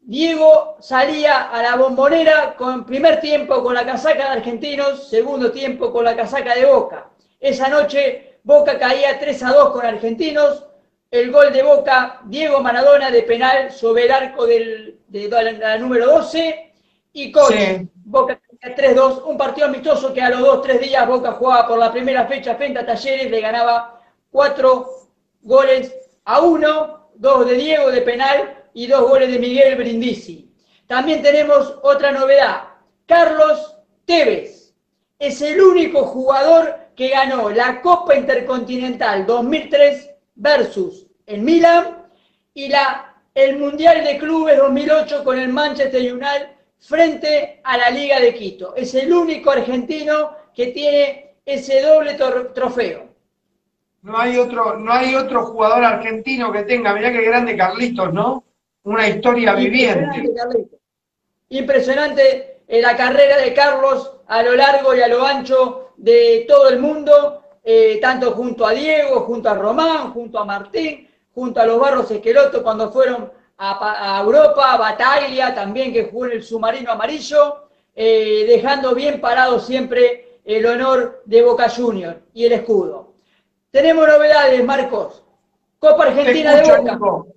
Diego 0.00 0.76
salía 0.80 1.50
a 1.50 1.62
la 1.62 1.76
bombonera 1.76 2.54
con 2.56 2.84
primer 2.84 3.20
tiempo 3.20 3.62
con 3.62 3.74
la 3.74 3.84
casaca 3.84 4.24
de 4.24 4.38
Argentinos, 4.38 5.08
segundo 5.08 5.50
tiempo 5.50 5.92
con 5.92 6.04
la 6.04 6.16
casaca 6.16 6.54
de 6.54 6.66
Boca. 6.66 7.10
Esa 7.38 7.68
noche 7.68 8.35
Boca 8.46 8.78
caía 8.78 9.18
3 9.18 9.42
a 9.42 9.52
2 9.52 9.70
con 9.70 9.84
Argentinos, 9.84 10.64
el 11.10 11.32
gol 11.32 11.52
de 11.52 11.64
Boca, 11.64 12.20
Diego 12.26 12.60
Maradona 12.60 13.10
de 13.10 13.24
penal 13.24 13.72
sobre 13.72 14.04
el 14.04 14.12
arco 14.12 14.46
del, 14.46 15.00
de 15.08 15.28
la, 15.28 15.50
la 15.50 15.78
número 15.78 16.06
12 16.06 16.72
y 17.12 17.32
Coach. 17.32 17.52
Sí. 17.52 17.88
Boca 18.04 18.38
caía 18.38 18.76
3-2, 18.76 19.24
un 19.24 19.36
partido 19.36 19.66
amistoso 19.66 20.14
que 20.14 20.22
a 20.22 20.30
los 20.30 20.42
2-3 20.64 20.78
días 20.78 21.08
Boca 21.08 21.32
jugaba 21.32 21.66
por 21.66 21.76
la 21.76 21.90
primera 21.90 22.24
fecha 22.28 22.54
frente 22.54 22.78
a 22.78 22.86
Talleres, 22.86 23.28
le 23.28 23.40
ganaba 23.40 24.00
4 24.30 24.90
goles 25.42 25.92
a 26.24 26.40
1, 26.40 27.10
2 27.16 27.46
de 27.48 27.54
Diego 27.54 27.90
de 27.90 28.02
penal 28.02 28.64
y 28.74 28.86
2 28.86 29.08
goles 29.08 29.32
de 29.32 29.40
Miguel 29.40 29.74
Brindisi. 29.74 30.54
También 30.86 31.20
tenemos 31.20 31.80
otra 31.82 32.12
novedad, 32.12 32.62
Carlos 33.06 33.76
Tevez 34.04 34.72
es 35.18 35.42
el 35.42 35.60
único 35.60 36.04
jugador 36.04 36.85
que 36.96 37.08
ganó 37.08 37.50
la 37.50 37.80
Copa 37.82 38.16
Intercontinental 38.16 39.26
2003 39.26 40.10
versus 40.36 41.06
el 41.26 41.42
Milan 41.42 42.06
y 42.54 42.68
la, 42.68 43.14
el 43.34 43.58
Mundial 43.58 44.02
de 44.02 44.18
Clubes 44.18 44.56
2008 44.56 45.22
con 45.22 45.38
el 45.38 45.52
Manchester 45.52 46.00
United 46.00 46.48
frente 46.78 47.60
a 47.62 47.76
la 47.76 47.90
Liga 47.90 48.18
de 48.18 48.34
Quito. 48.34 48.74
Es 48.74 48.94
el 48.94 49.12
único 49.12 49.50
argentino 49.50 50.30
que 50.54 50.68
tiene 50.68 51.36
ese 51.44 51.82
doble 51.82 52.14
trofeo. 52.54 53.08
No 54.02 54.18
hay 54.18 54.38
otro, 54.38 54.78
no 54.78 54.92
hay 54.92 55.14
otro 55.14 55.46
jugador 55.46 55.84
argentino 55.84 56.50
que 56.52 56.62
tenga, 56.62 56.94
mirá 56.94 57.12
qué 57.12 57.22
grande 57.22 57.56
Carlitos, 57.56 58.12
¿no? 58.12 58.44
Una 58.84 59.08
historia 59.08 59.54
viviente. 59.54 60.18
Impresionante, 60.18 60.34
Carlito. 60.34 60.76
Impresionante 61.48 62.62
eh, 62.68 62.80
la 62.80 62.96
carrera 62.96 63.38
de 63.38 63.52
Carlos 63.52 64.12
a 64.28 64.42
lo 64.42 64.54
largo 64.54 64.94
y 64.94 65.00
a 65.00 65.08
lo 65.08 65.24
ancho 65.24 65.85
de 65.96 66.44
todo 66.48 66.68
el 66.68 66.78
mundo, 66.78 67.42
eh, 67.64 67.98
tanto 68.00 68.32
junto 68.32 68.66
a 68.66 68.72
Diego, 68.72 69.20
junto 69.20 69.48
a 69.48 69.54
Román, 69.54 70.12
junto 70.12 70.38
a 70.38 70.44
Martín, 70.44 71.08
junto 71.34 71.60
a 71.60 71.66
los 71.66 71.78
Barros 71.80 72.10
Esqueloto 72.10 72.62
cuando 72.62 72.90
fueron 72.90 73.30
a, 73.58 73.78
Pa- 73.78 74.18
a 74.18 74.20
Europa, 74.22 74.72
a 74.72 74.76
Bataglia 74.76 75.54
también 75.54 75.92
que 75.92 76.04
jugó 76.04 76.26
en 76.26 76.32
el 76.32 76.42
submarino 76.42 76.92
amarillo, 76.92 77.68
eh, 77.94 78.44
dejando 78.46 78.94
bien 78.94 79.20
parado 79.20 79.58
siempre 79.58 80.40
el 80.44 80.64
honor 80.66 81.22
de 81.24 81.42
Boca 81.42 81.68
Junior 81.68 82.20
y 82.34 82.44
el 82.44 82.52
escudo. 82.52 83.14
Tenemos 83.70 84.06
novedades, 84.06 84.64
Marcos. 84.64 85.22
Copa 85.78 86.04
Argentina 86.04 86.54
escucho, 86.60 86.82
de 86.82 86.96
Boca. 86.96 87.28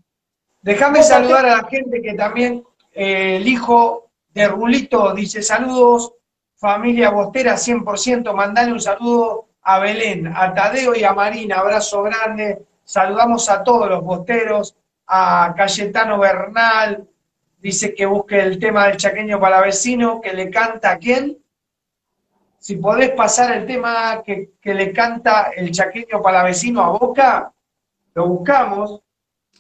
Déjame 0.62 1.02
saludar 1.04 1.46
a 1.46 1.58
la 1.58 1.68
gente 1.68 2.02
que 2.02 2.14
también, 2.14 2.64
eh, 2.94 3.38
el 3.38 3.48
hijo 3.48 4.10
de 4.34 4.48
Rulito 4.48 5.14
dice 5.14 5.42
saludos, 5.42 6.14
familia 6.60 7.10
Bostera 7.10 7.56
100%, 7.56 8.34
mandale 8.34 8.74
un 8.74 8.82
saludo 8.82 9.48
a 9.62 9.80
Belén, 9.80 10.28
a 10.28 10.54
Tadeo 10.54 10.94
y 10.94 11.06
a 11.06 11.14
Marina, 11.14 11.60
abrazo 11.60 12.04
grande, 12.04 12.66
saludamos 12.84 13.50
a 13.50 13.64
todos 13.64 13.90
los 13.90 14.04
bosteros, 14.04 14.76
a 15.08 15.54
Cayetano 15.56 16.20
Bernal, 16.20 17.08
dice 17.60 17.96
que 17.96 18.06
busque 18.06 18.42
el 18.42 18.60
tema 18.60 18.88
del 18.88 18.98
chaqueño 18.98 19.40
para 19.40 19.62
vecino, 19.62 20.20
que 20.20 20.34
le 20.34 20.50
canta 20.50 20.92
a 20.92 20.98
quién. 20.98 21.38
Si 22.58 22.76
podés 22.76 23.12
pasar 23.12 23.56
el 23.56 23.66
tema 23.66 24.22
que, 24.24 24.52
que 24.62 24.74
le 24.74 24.92
canta 24.92 25.52
el 25.56 25.72
chaqueño 25.72 26.22
para 26.22 26.44
vecino 26.44 26.82
a 26.82 26.90
Boca, 26.90 27.54
lo 28.14 28.28
buscamos, 28.28 29.02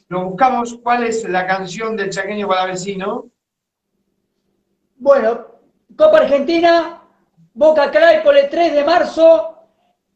lo 0.10 0.26
buscamos, 0.26 0.78
¿cuál 0.84 1.06
es 1.06 1.24
la 1.30 1.48
canción 1.48 1.96
del 1.96 2.10
chaqueño 2.10 2.46
para 2.48 2.66
vecino? 2.66 3.28
Bueno, 4.98 5.59
Copa 5.96 6.20
Argentina, 6.20 7.02
Boca 7.54 7.92
Claypole 7.92 8.44
3 8.44 8.74
de 8.74 8.84
marzo, 8.84 9.58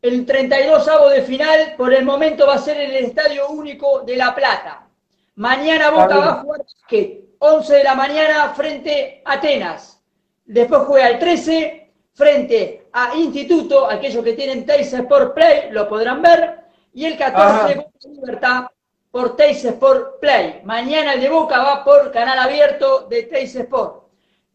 el 0.01 0.25
32 0.25 0.87
avo 0.87 1.09
de 1.09 1.21
final, 1.21 1.75
por 1.77 1.93
el 1.93 2.05
momento 2.05 2.45
va 2.45 2.55
a 2.55 2.59
ser 2.59 2.77
en 2.77 2.91
el 2.91 3.05
Estadio 3.05 3.49
Único 3.49 4.01
de 4.01 4.17
La 4.17 4.35
Plata. 4.35 4.87
Mañana 5.35 5.89
Boca 5.89 6.17
va 6.17 6.29
a 6.29 6.41
jugar 6.41 6.59
básquet, 6.59 7.21
11 7.39 7.75
de 7.75 7.83
la 7.83 7.95
mañana 7.95 8.53
frente 8.53 9.21
a 9.25 9.33
Atenas. 9.33 10.01
Después 10.45 10.83
juega 10.85 11.09
el 11.09 11.19
13 11.19 11.91
frente 12.13 12.87
a 12.93 13.15
Instituto, 13.15 13.89
aquellos 13.89 14.23
que 14.23 14.33
tienen 14.33 14.65
Teis 14.65 14.93
Sport 14.93 15.33
Play 15.33 15.71
lo 15.71 15.89
podrán 15.89 16.21
ver, 16.21 16.59
y 16.93 17.05
el 17.05 17.17
14 17.17 17.41
Ajá. 17.41 17.73
Boca 17.75 18.07
Libertad 18.09 18.65
por 19.09 19.35
Teis 19.35 19.63
Sport 19.65 20.19
Play. 20.19 20.61
Mañana 20.63 21.13
el 21.13 21.21
de 21.21 21.29
Boca 21.29 21.61
va 21.63 21.83
por 21.83 22.11
canal 22.11 22.37
abierto 22.37 23.07
de 23.09 23.23
Teis 23.23 23.55
Sport. 23.55 24.03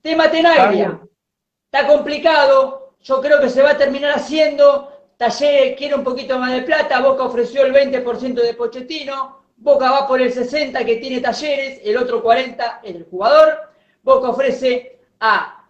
Tema 0.01 0.31
Tenaglia. 0.31 1.01
Está 1.71 1.87
complicado, 1.87 2.95
yo 3.03 3.21
creo 3.21 3.41
que 3.41 3.51
se 3.51 3.63
va 3.63 3.73
a 3.73 3.77
terminar 3.77 4.13
haciendo, 4.13 4.91
Talleres 5.19 5.77
quiere 5.77 5.95
un 5.97 6.05
poquito 6.05 6.39
más 6.39 6.53
de 6.53 6.63
plata, 6.63 7.01
Boca 7.01 7.25
ofreció 7.25 7.65
el 7.67 7.75
20% 7.75 8.35
de 8.35 8.55
Pochettino, 8.55 9.43
Boca 9.57 9.91
va 9.91 10.07
por 10.09 10.21
el 10.21 10.33
60% 10.33 10.85
que 10.87 10.97
tiene 10.97 11.21
Talleres, 11.21 11.81
el 11.85 11.99
otro 11.99 12.25
40% 12.25 12.81
es 12.85 12.95
el 12.95 13.05
jugador, 13.11 13.71
Boca 14.03 14.31
ofrece 14.31 14.99
a, 15.21 15.67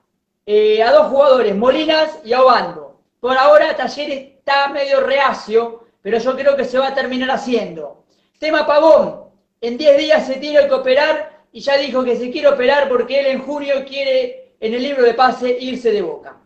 eh, 0.47 0.83
a 0.83 0.93
dos 0.93 1.09
jugadores, 1.09 1.57
Molinas 1.57 2.21
y 2.25 2.33
a 2.33 2.43
Obando. 2.43 3.01
Por 3.19 3.37
ahora 3.37 3.75
Talleres 3.75 4.35
está 4.39 4.69
medio 4.69 5.01
reacio, 5.01 5.85
pero 6.01 6.19
yo 6.19 6.37
creo 6.37 6.57
que 6.57 6.65
se 6.65 6.79
va 6.79 6.89
a 6.89 6.95
terminar 6.95 7.31
haciendo. 7.33 8.05
Tema 8.39 8.67
Pavón, 8.67 9.25
en 9.61 9.77
10 9.77 9.99
días 9.99 10.27
se 10.27 10.35
tiene 10.35 10.69
que 10.69 10.75
operar 10.75 11.41
y 11.51 11.59
ya 11.61 11.77
dijo 11.77 12.05
que 12.05 12.17
se 12.17 12.31
quiere 12.31 12.49
operar 12.49 12.89
porque 12.89 13.19
él 13.19 13.27
en 13.27 13.43
junio 13.43 13.85
quiere 13.85 14.48
en 14.61 14.75
el 14.75 14.83
libro 14.83 15.03
de 15.03 15.15
pase 15.15 15.57
irse 15.61 15.91
de 15.91 16.03
Boca. 16.03 16.37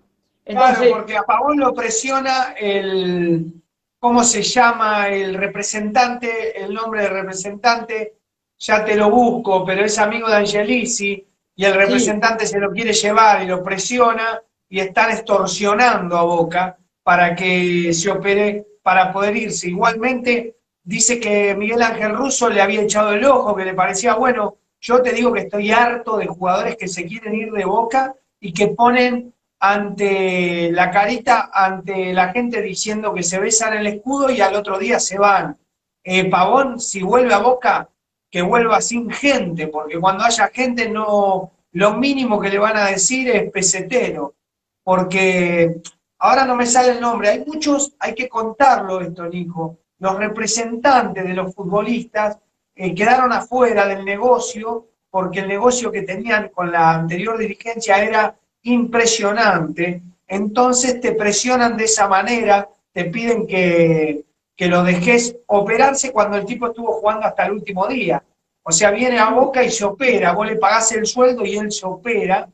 claro, 0.45 0.81
porque 0.91 1.17
a 1.17 1.23
Pavón 1.23 1.59
lo 1.59 1.75
presiona 1.75 2.55
el, 2.59 3.53
¿cómo 3.99 4.25
se 4.25 4.43
llama? 4.43 5.09
El 5.09 5.35
representante, 5.35 6.63
el 6.63 6.75
nombre 6.75 7.03
del 7.03 7.13
representante, 7.13 8.15
ya 8.59 8.85
te 8.85 8.95
lo 8.95 9.11
busco, 9.11 9.65
pero 9.65 9.85
es 9.85 9.99
amigo 9.99 10.29
de 10.29 10.37
Angelici 10.37 11.27
y 11.55 11.65
el 11.65 11.75
representante 11.75 12.47
se 12.47 12.59
lo 12.59 12.71
quiere 12.71 12.93
llevar 12.93 13.43
y 13.43 13.47
lo 13.47 13.63
presiona 13.63 14.41
y 14.69 14.81
están 14.81 15.11
extorsionando 15.11 16.17
a 16.17 16.23
Boca 16.23 16.79
para 17.03 17.35
que 17.35 17.93
se 17.93 18.11
opere 18.11 18.65
para 18.83 19.13
poder 19.13 19.37
irse. 19.37 19.69
Igualmente 19.69 20.57
dice 20.83 21.21
que 21.21 21.55
Miguel 21.55 21.83
Ángel 21.83 22.15
Russo 22.17 22.49
le 22.49 22.63
había 22.63 22.83
echado 22.83 23.13
el 23.13 23.25
ojo, 23.25 23.55
que 23.55 23.65
le 23.65 23.75
parecía 23.75 24.15
bueno. 24.15 24.59
Yo 24.85 25.01
te 25.01 25.13
digo 25.13 25.33
que 25.33 25.43
estoy 25.43 25.71
harto 25.71 26.17
de 26.17 26.27
jugadores 26.27 26.77
que 26.77 26.89
se 26.89 27.07
quieren 27.07 27.37
ir 27.37 27.53
de 27.53 27.65
Boca 27.65 28.17
y 28.41 28.53
que 28.53 28.69
ponen 28.69 29.33
ante 29.61 30.73
la 30.73 30.91
carita, 30.91 31.51
ante 31.55 32.13
la 32.13 32.33
gente 32.33 32.61
diciendo 32.61 33.15
que 33.15 33.23
se 33.23 33.39
besan 33.39 33.75
el 33.75 33.87
escudo 33.87 34.29
y 34.29 34.41
al 34.41 34.57
otro 34.57 34.81
día 34.81 34.99
se 34.99 35.19
van. 35.19 35.57
Eh, 36.03 36.29
Pavón, 36.29 36.81
si 36.81 37.01
vuelve 37.01 37.33
a 37.33 37.39
Boca, 37.39 37.89
que 38.29 38.43
vuelva 38.43 38.81
sin 38.81 39.09
gente, 39.09 39.69
porque 39.69 40.01
cuando 40.01 40.25
haya 40.25 40.49
gente 40.49 40.89
no, 40.89 41.53
lo 41.71 41.95
mínimo 41.95 42.41
que 42.41 42.51
le 42.51 42.59
van 42.59 42.77
a 42.77 42.87
decir 42.87 43.31
es 43.31 43.53
pesetero, 43.53 44.35
porque 44.83 45.81
ahora 46.19 46.45
no 46.45 46.57
me 46.57 46.67
sale 46.67 46.91
el 46.93 47.01
nombre, 47.01 47.29
hay 47.29 47.45
muchos, 47.47 47.95
hay 48.01 48.17
que 48.17 48.29
contarlo 48.29 49.01
esto, 49.01 49.29
Nico, 49.29 49.79
los 50.01 50.17
representantes 50.17 51.23
de 51.23 51.35
los 51.35 51.55
futbolistas 51.55 52.39
eh, 52.83 52.97
quedaron 52.97 53.33
afuera 53.33 53.87
del 53.87 54.05
negocio 54.05 54.89
porque 55.09 55.39
el 55.39 55.47
negocio 55.47 55.93
que 55.93 56.03
tenían 56.03 56.49
con 56.49 56.73
la 56.73 56.95
anterior 56.95 57.39
dirigencia 57.39 58.03
era 58.03 58.35
impresionante, 58.63 60.03
entonces 60.27 61.01
te 61.01 61.13
presionan 61.13 61.77
de 61.77 61.85
esa 61.85 62.09
manera, 62.09 62.69
te 62.93 63.05
piden 63.05 63.47
que, 63.47 64.25
que 64.57 64.67
lo 64.67 64.83
dejes 64.83 65.37
operarse 65.47 66.11
cuando 66.11 66.37
el 66.39 66.45
tipo 66.45 66.67
estuvo 66.67 66.95
jugando 66.95 67.25
hasta 67.25 67.47
el 67.47 67.53
último 67.53 67.87
día. 67.87 68.21
O 68.65 68.73
sea, 68.73 68.91
viene 68.91 69.17
a 69.21 69.31
Boca 69.31 69.63
y 69.63 69.71
se 69.71 69.85
opera, 69.85 70.33
vos 70.33 70.49
le 70.49 70.57
pagás 70.57 70.91
el 70.91 71.07
sueldo 71.07 71.47
y 71.47 71.57
él 71.57 71.71
se 71.71 71.87
opera. 71.87 72.49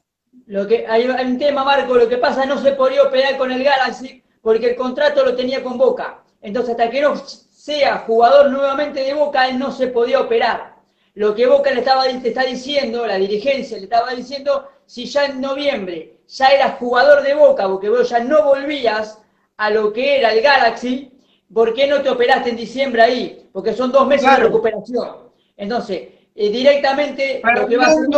Lo 0.44 0.66
que, 0.68 0.86
hay 0.86 1.08
un 1.08 1.38
tema, 1.38 1.64
Marco, 1.64 1.94
lo 1.94 2.06
que 2.06 2.18
pasa 2.18 2.44
no 2.44 2.60
se 2.60 2.72
podía 2.72 3.02
operar 3.02 3.38
con 3.38 3.50
el 3.50 3.64
Galaxy 3.64 4.22
porque 4.42 4.70
el 4.70 4.76
contrato 4.76 5.24
lo 5.24 5.34
tenía 5.34 5.62
con 5.62 5.78
Boca. 5.78 6.22
Entonces, 6.42 6.72
hasta 6.72 6.90
que 6.90 7.00
no 7.00 7.14
sea 7.59 8.04
jugador 8.06 8.50
nuevamente 8.50 9.02
de 9.02 9.14
Boca, 9.14 9.48
él 9.48 9.59
no 9.59 9.72
se 9.72 9.88
podía 9.88 10.20
operar. 10.20 10.76
Lo 11.14 11.34
que 11.34 11.48
Boca 11.48 11.72
le 11.72 11.80
estaba 11.80 12.06
está 12.06 12.44
diciendo, 12.44 13.04
la 13.04 13.16
dirigencia 13.16 13.76
le 13.76 13.84
estaba 13.84 14.14
diciendo, 14.14 14.68
si 14.86 15.06
ya 15.06 15.24
en 15.24 15.40
noviembre 15.40 16.20
ya 16.28 16.46
eras 16.50 16.78
jugador 16.78 17.24
de 17.24 17.34
Boca, 17.34 17.66
porque 17.66 17.88
vos 17.88 18.09
ya 18.09 18.20
no 18.20 18.44
volvías 18.44 19.20
a 19.56 19.70
lo 19.70 19.92
que 19.92 20.20
era 20.20 20.32
el 20.32 20.40
Galaxy, 20.40 21.11
¿por 21.52 21.74
qué 21.74 21.88
no 21.88 22.00
te 22.00 22.11
operaste 22.11 22.50
en 22.50 22.56
diciembre 22.56 23.02
ahí? 23.02 23.50
Porque 23.52 23.72
son 23.74 23.90
dos 23.90 24.06
meses 24.06 24.30
de 24.30 24.36
recuperación. 24.36 25.16
Entonces, 25.56 26.11
eh, 26.36 26.50
directamente 26.50 27.40
Fernando, 27.42 27.62
lo 27.62 27.68
que 27.68 27.76
va 27.76 27.84
a 27.84 27.88
hacer... 27.88 28.09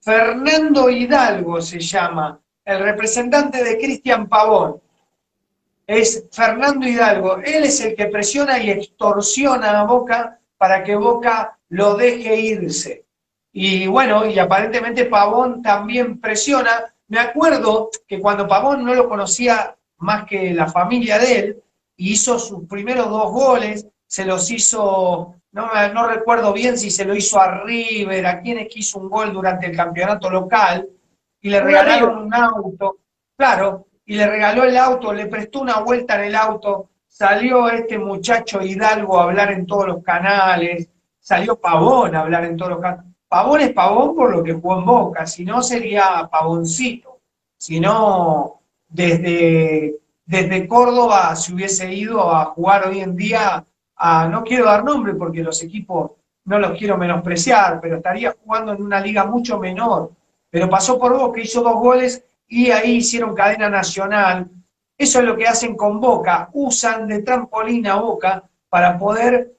Fernando 0.00 0.90
Hidalgo 0.90 1.62
se 1.62 1.80
llama, 1.80 2.38
el 2.62 2.78
representante 2.78 3.64
de 3.64 3.78
Cristian 3.78 4.28
Pavón. 4.28 4.82
Es 5.86 6.24
Fernando 6.32 6.86
Hidalgo. 6.86 7.38
Él 7.38 7.64
es 7.64 7.80
el 7.80 7.94
que 7.94 8.06
presiona 8.06 8.58
y 8.58 8.70
extorsiona 8.70 9.80
a 9.80 9.84
Boca 9.84 10.38
para 10.58 10.82
que 10.82 10.96
Boca 10.96 11.58
lo 11.68 11.94
deje 11.94 12.40
irse. 12.40 13.04
Y 13.52 13.86
bueno, 13.86 14.26
y 14.26 14.38
aparentemente 14.38 15.06
Pavón 15.06 15.62
también 15.62 16.20
presiona. 16.20 16.92
Me 17.08 17.18
acuerdo 17.18 17.90
que 18.06 18.20
cuando 18.20 18.48
Pavón 18.48 18.84
no 18.84 18.94
lo 18.94 19.08
conocía 19.08 19.76
más 19.98 20.26
que 20.26 20.52
la 20.52 20.66
familia 20.66 21.18
de 21.18 21.38
él, 21.38 21.62
hizo 21.96 22.38
sus 22.38 22.66
primeros 22.68 23.08
dos 23.08 23.32
goles, 23.32 23.86
se 24.06 24.24
los 24.24 24.50
hizo, 24.50 25.34
no, 25.52 25.70
no 25.94 26.06
recuerdo 26.06 26.52
bien 26.52 26.76
si 26.76 26.90
se 26.90 27.04
lo 27.04 27.14
hizo 27.14 27.40
a 27.40 27.62
River, 27.62 28.26
a 28.26 28.40
quienes 28.40 28.68
quiso 28.68 28.98
un 28.98 29.08
gol 29.08 29.32
durante 29.32 29.66
el 29.66 29.76
campeonato 29.76 30.30
local, 30.30 30.88
y 31.40 31.48
le 31.48 31.60
regalaron 31.60 32.24
un 32.24 32.34
auto, 32.34 32.98
claro, 33.36 33.85
y 34.06 34.16
le 34.16 34.26
regaló 34.26 34.64
el 34.64 34.76
auto, 34.76 35.12
le 35.12 35.26
prestó 35.26 35.60
una 35.60 35.80
vuelta 35.80 36.14
en 36.14 36.26
el 36.26 36.36
auto, 36.36 36.90
salió 37.08 37.68
este 37.68 37.98
muchacho 37.98 38.62
Hidalgo 38.62 39.18
a 39.18 39.24
hablar 39.24 39.52
en 39.52 39.66
todos 39.66 39.88
los 39.88 40.02
canales, 40.02 40.88
salió 41.18 41.56
Pavón 41.56 42.14
a 42.14 42.20
hablar 42.20 42.44
en 42.44 42.56
todos 42.56 42.72
los 42.72 42.80
canales. 42.80 43.12
Pavón 43.28 43.60
es 43.60 43.72
Pavón 43.72 44.14
por 44.14 44.30
lo 44.30 44.44
que 44.44 44.52
jugó 44.52 44.78
en 44.78 44.84
Boca, 44.84 45.26
si 45.26 45.44
no 45.44 45.60
sería 45.60 46.28
Pavoncito, 46.30 47.18
si 47.58 47.80
no 47.80 48.60
desde, 48.88 49.96
desde 50.24 50.68
Córdoba 50.68 51.34
se 51.34 51.52
hubiese 51.52 51.92
ido 51.92 52.30
a 52.30 52.44
jugar 52.46 52.86
hoy 52.86 53.00
en 53.00 53.16
día 53.16 53.64
a, 53.96 54.28
no 54.28 54.44
quiero 54.44 54.66
dar 54.66 54.84
nombre 54.84 55.14
porque 55.14 55.42
los 55.42 55.60
equipos 55.64 56.12
no 56.44 56.60
los 56.60 56.78
quiero 56.78 56.96
menospreciar, 56.96 57.80
pero 57.80 57.96
estaría 57.96 58.36
jugando 58.44 58.72
en 58.72 58.80
una 58.80 59.00
liga 59.00 59.24
mucho 59.24 59.58
menor. 59.58 60.12
Pero 60.48 60.70
pasó 60.70 60.96
por 60.96 61.16
Boca, 61.18 61.40
hizo 61.40 61.60
dos 61.60 61.74
goles 61.74 62.22
y 62.48 62.70
ahí 62.70 62.96
hicieron 62.96 63.34
cadena 63.34 63.68
nacional. 63.68 64.48
Eso 64.98 65.18
es 65.18 65.24
lo 65.24 65.36
que 65.36 65.46
hacen 65.46 65.76
con 65.76 66.00
Boca, 66.00 66.48
usan 66.52 67.06
de 67.06 67.22
trampolín 67.22 67.86
a 67.86 67.96
Boca 67.96 68.44
para 68.68 68.98
poder, 68.98 69.52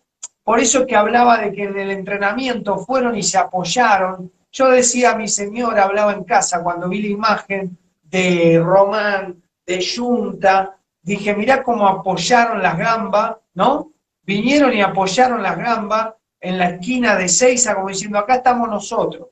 por 0.43 0.59
eso 0.59 0.85
que 0.85 0.95
hablaba 0.95 1.37
de 1.39 1.51
que 1.51 1.63
en 1.63 1.77
el 1.77 1.91
entrenamiento 1.91 2.77
fueron 2.79 3.15
y 3.15 3.23
se 3.23 3.37
apoyaron. 3.37 4.31
Yo 4.51 4.69
decía 4.69 5.15
mi 5.15 5.27
señora, 5.27 5.83
hablaba 5.83 6.13
en 6.13 6.23
casa 6.23 6.63
cuando 6.63 6.89
vi 6.89 7.01
la 7.01 7.09
imagen 7.09 7.77
de 8.03 8.59
Román, 8.63 9.43
de 9.65 9.85
Junta, 9.85 10.77
dije, 11.01 11.35
mirá 11.35 11.61
cómo 11.61 11.87
apoyaron 11.87 12.61
las 12.63 12.77
gambas, 12.77 13.35
¿no? 13.53 13.91
Vinieron 14.23 14.73
y 14.73 14.81
apoyaron 14.81 15.43
las 15.43 15.57
gambas 15.57 16.13
en 16.39 16.57
la 16.57 16.69
esquina 16.69 17.15
de 17.15 17.27
Seiza, 17.27 17.75
como 17.75 17.89
diciendo, 17.89 18.17
acá 18.17 18.35
estamos 18.35 18.69
nosotros. 18.69 19.27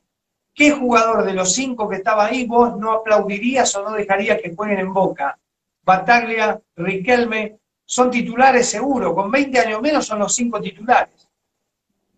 ¿Qué 0.56 0.72
jugador 0.72 1.26
de 1.26 1.34
los 1.34 1.54
cinco 1.54 1.90
que 1.90 1.98
estaba 1.98 2.28
ahí 2.28 2.48
vos 2.48 2.78
no 2.78 2.94
aplaudirías 2.94 3.76
o 3.76 3.84
no 3.84 3.92
dejarías 3.92 4.42
que 4.42 4.56
jueguen 4.56 4.80
en 4.80 4.94
Boca? 4.94 5.38
Bataglia, 5.84 6.60
Riquelme, 6.78 7.60
son 7.86 8.10
titulares 8.10 8.70
seguro, 8.70 9.14
con 9.14 9.30
20 9.30 9.60
años 9.60 9.82
menos 9.82 10.06
son 10.06 10.20
los 10.20 10.34
cinco 10.34 10.62
titulares. 10.62 11.28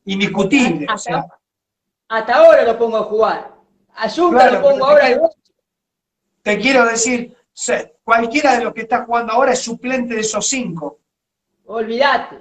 Indiscutible. 0.05 0.85
o 0.93 0.97
sea, 0.99 1.25
Hasta 2.09 2.35
ahora 2.35 2.63
lo 2.63 2.77
pongo 2.77 2.97
a 2.97 3.03
jugar. 3.03 3.55
A 3.95 4.07
Junta 4.07 4.37
Claro, 4.49 4.61
lo 4.61 4.61
pongo 4.69 4.85
ahora 4.85 5.01
te 5.07 5.07
quiero- 5.13 5.29
te 6.43 6.57
quiero 6.59 6.85
decir, 6.85 7.35
cualquiera 8.03 8.57
de 8.59 8.65
los 8.65 8.73
que 8.73 8.81
está 8.81 9.03
jugando 9.03 9.33
ahora 9.33 9.53
es 9.53 9.59
suplente 9.63 10.13
de 10.13 10.21
esos 10.21 10.47
cinco. 10.47 10.99
Olvídate. 11.65 12.37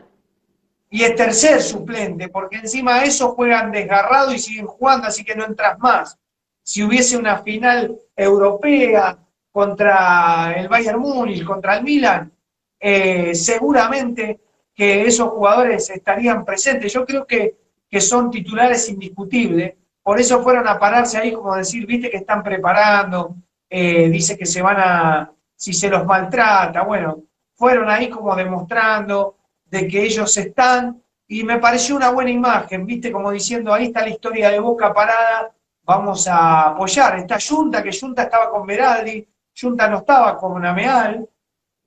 Y 0.97 1.05
es 1.05 1.15
tercer 1.15 1.61
suplente, 1.61 2.31
porque 2.31 2.57
encima 2.57 3.01
de 3.01 3.09
eso 3.09 3.35
juegan 3.35 3.71
desgarrado 3.71 4.33
y 4.33 4.39
siguen 4.39 4.65
jugando, 4.65 5.09
así 5.09 5.25
que 5.25 5.37
no 5.37 5.45
entras 5.45 5.79
más. 5.79 6.19
Si 6.63 6.83
hubiese 6.83 7.19
una 7.19 7.43
final 7.43 7.99
europea 8.17 9.19
contra 9.53 10.55
el 10.57 10.69
Bayern 10.69 10.99
Múnich, 10.99 11.45
contra 11.45 11.77
el 11.77 11.85
Milan, 11.85 12.33
eh, 12.81 13.35
seguramente 13.35 14.41
que 14.75 15.03
esos 15.03 15.29
jugadores 15.29 15.91
estarían 15.91 16.47
presentes. 16.47 16.95
Yo 16.95 17.05
creo 17.05 17.27
que, 17.27 17.59
que 17.91 18.01
son 18.01 18.31
titulares 18.31 18.89
indiscutibles, 18.89 19.75
por 20.03 20.19
eso 20.19 20.43
fueron 20.43 20.67
a 20.67 20.79
pararse 20.79 21.19
ahí, 21.19 21.31
como 21.31 21.55
decir, 21.57 21.85
viste 21.85 22.09
que 22.09 22.17
están 22.17 22.43
preparando, 22.43 23.37
eh, 23.69 24.09
dice 24.09 24.39
que 24.39 24.47
se 24.47 24.63
van 24.63 24.79
a, 24.79 25.31
si 25.55 25.75
se 25.75 25.91
los 25.91 26.07
maltrata, 26.07 26.85
bueno, 26.85 27.23
fueron 27.53 27.91
ahí 27.91 28.09
como 28.09 28.35
demostrando 28.35 29.36
de 29.67 29.89
que 29.89 30.03
ellos 30.03 30.37
están, 30.37 31.03
y 31.29 31.43
me 31.43 31.59
pareció 31.59 31.97
una 31.97 32.11
buena 32.11 32.31
imagen, 32.31 32.87
viste, 32.87 33.11
como 33.11 33.31
diciendo, 33.31 33.75
ahí 33.75 33.87
está 33.87 34.03
la 34.03 34.11
historia 34.11 34.51
de 34.51 34.61
Boca 34.61 34.95
parada, 34.95 35.53
vamos 35.83 36.27
a 36.29 36.69
apoyar. 36.71 37.19
Está 37.19 37.39
Junta, 37.41 37.83
que 37.83 37.97
Junta 37.99 38.25
estaba 38.25 38.51
con 38.51 38.67
Beraldi, 38.67 39.27
Junta 39.59 39.89
no 39.89 39.99
estaba 39.99 40.37
con 40.37 40.65
Ameal. 40.65 41.29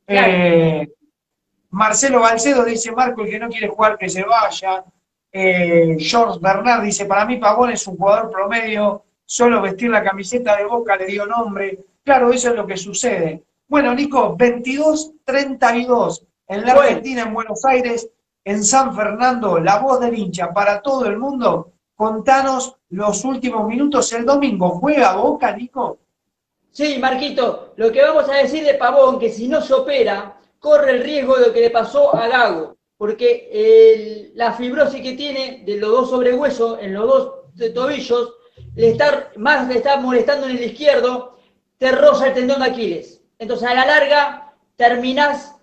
Eh, 0.07 0.89
Marcelo 1.71 2.21
Balcedo 2.21 2.65
dice, 2.65 2.91
Marco, 2.91 3.21
el 3.21 3.29
que 3.29 3.39
no 3.39 3.49
quiere 3.49 3.67
jugar, 3.67 3.97
que 3.97 4.09
se 4.09 4.23
vaya. 4.23 4.83
Eh, 5.31 5.95
George 5.99 6.39
Bernard 6.41 6.83
dice, 6.83 7.05
para 7.05 7.25
mí 7.25 7.37
Pavón 7.37 7.71
es 7.71 7.85
un 7.85 7.95
jugador 7.95 8.31
promedio, 8.31 9.03
solo 9.23 9.61
vestir 9.61 9.91
la 9.91 10.03
camiseta 10.03 10.57
de 10.57 10.65
Boca 10.65 10.95
le 10.97 11.05
dio 11.05 11.25
nombre. 11.25 11.77
Claro, 12.03 12.33
eso 12.33 12.49
es 12.49 12.55
lo 12.55 12.65
que 12.65 12.75
sucede. 12.77 13.43
Bueno, 13.67 13.93
Nico, 13.93 14.35
22-32 14.35 16.25
en 16.49 16.65
la. 16.65 16.73
Argentina, 16.73 17.21
en 17.23 17.33
Buenos 17.33 17.63
Aires, 17.63 18.09
en 18.43 18.63
San 18.63 18.93
Fernando, 18.95 19.59
la 19.59 19.79
voz 19.79 19.99
del 20.01 20.17
hincha 20.17 20.51
para 20.53 20.81
todo 20.81 21.05
el 21.05 21.17
mundo. 21.17 21.71
Contanos 21.95 22.75
los 22.89 23.23
últimos 23.23 23.67
minutos. 23.67 24.11
El 24.13 24.25
domingo 24.25 24.69
juega 24.71 25.15
Boca, 25.15 25.55
Nico. 25.55 25.99
Sí, 26.71 26.97
Marquito, 26.99 27.73
lo 27.77 27.91
que 27.91 28.01
vamos 28.01 28.29
a 28.29 28.35
decir 28.35 28.63
de 28.63 28.75
Pavón, 28.75 29.19
que 29.19 29.29
si 29.29 29.47
no 29.47 29.61
se 29.61 29.73
opera, 29.73 30.37
corre 30.59 30.91
el 30.91 31.03
riesgo 31.03 31.35
de 31.37 31.47
lo 31.47 31.53
que 31.53 31.61
le 31.61 31.69
pasó 31.71 32.15
a 32.15 32.27
Gago, 32.27 32.77
porque 32.97 33.49
el- 33.51 34.31
la 34.35 34.53
fibrosis 34.53 35.01
que 35.01 35.13
tiene 35.13 35.63
de 35.65 35.77
los 35.77 35.89
dos 35.91 36.09
sobrehuesos, 36.11 36.79
en 36.81 36.93
los 36.93 37.07
dos 37.07 37.33
tobillos, 37.73 38.33
le 38.75 38.89
está, 38.91 39.31
más 39.37 39.67
le 39.67 39.75
está 39.77 39.97
molestando 39.97 40.45
en 40.47 40.57
el 40.57 40.63
izquierdo, 40.63 41.37
te 41.77 41.91
roza 41.91 42.27
el 42.27 42.33
tendón 42.33 42.59
de 42.59 42.67
Aquiles. 42.67 43.21
Entonces, 43.39 43.67
a 43.67 43.73
la 43.73 43.85
larga, 43.85 44.53
terminás 44.75 45.55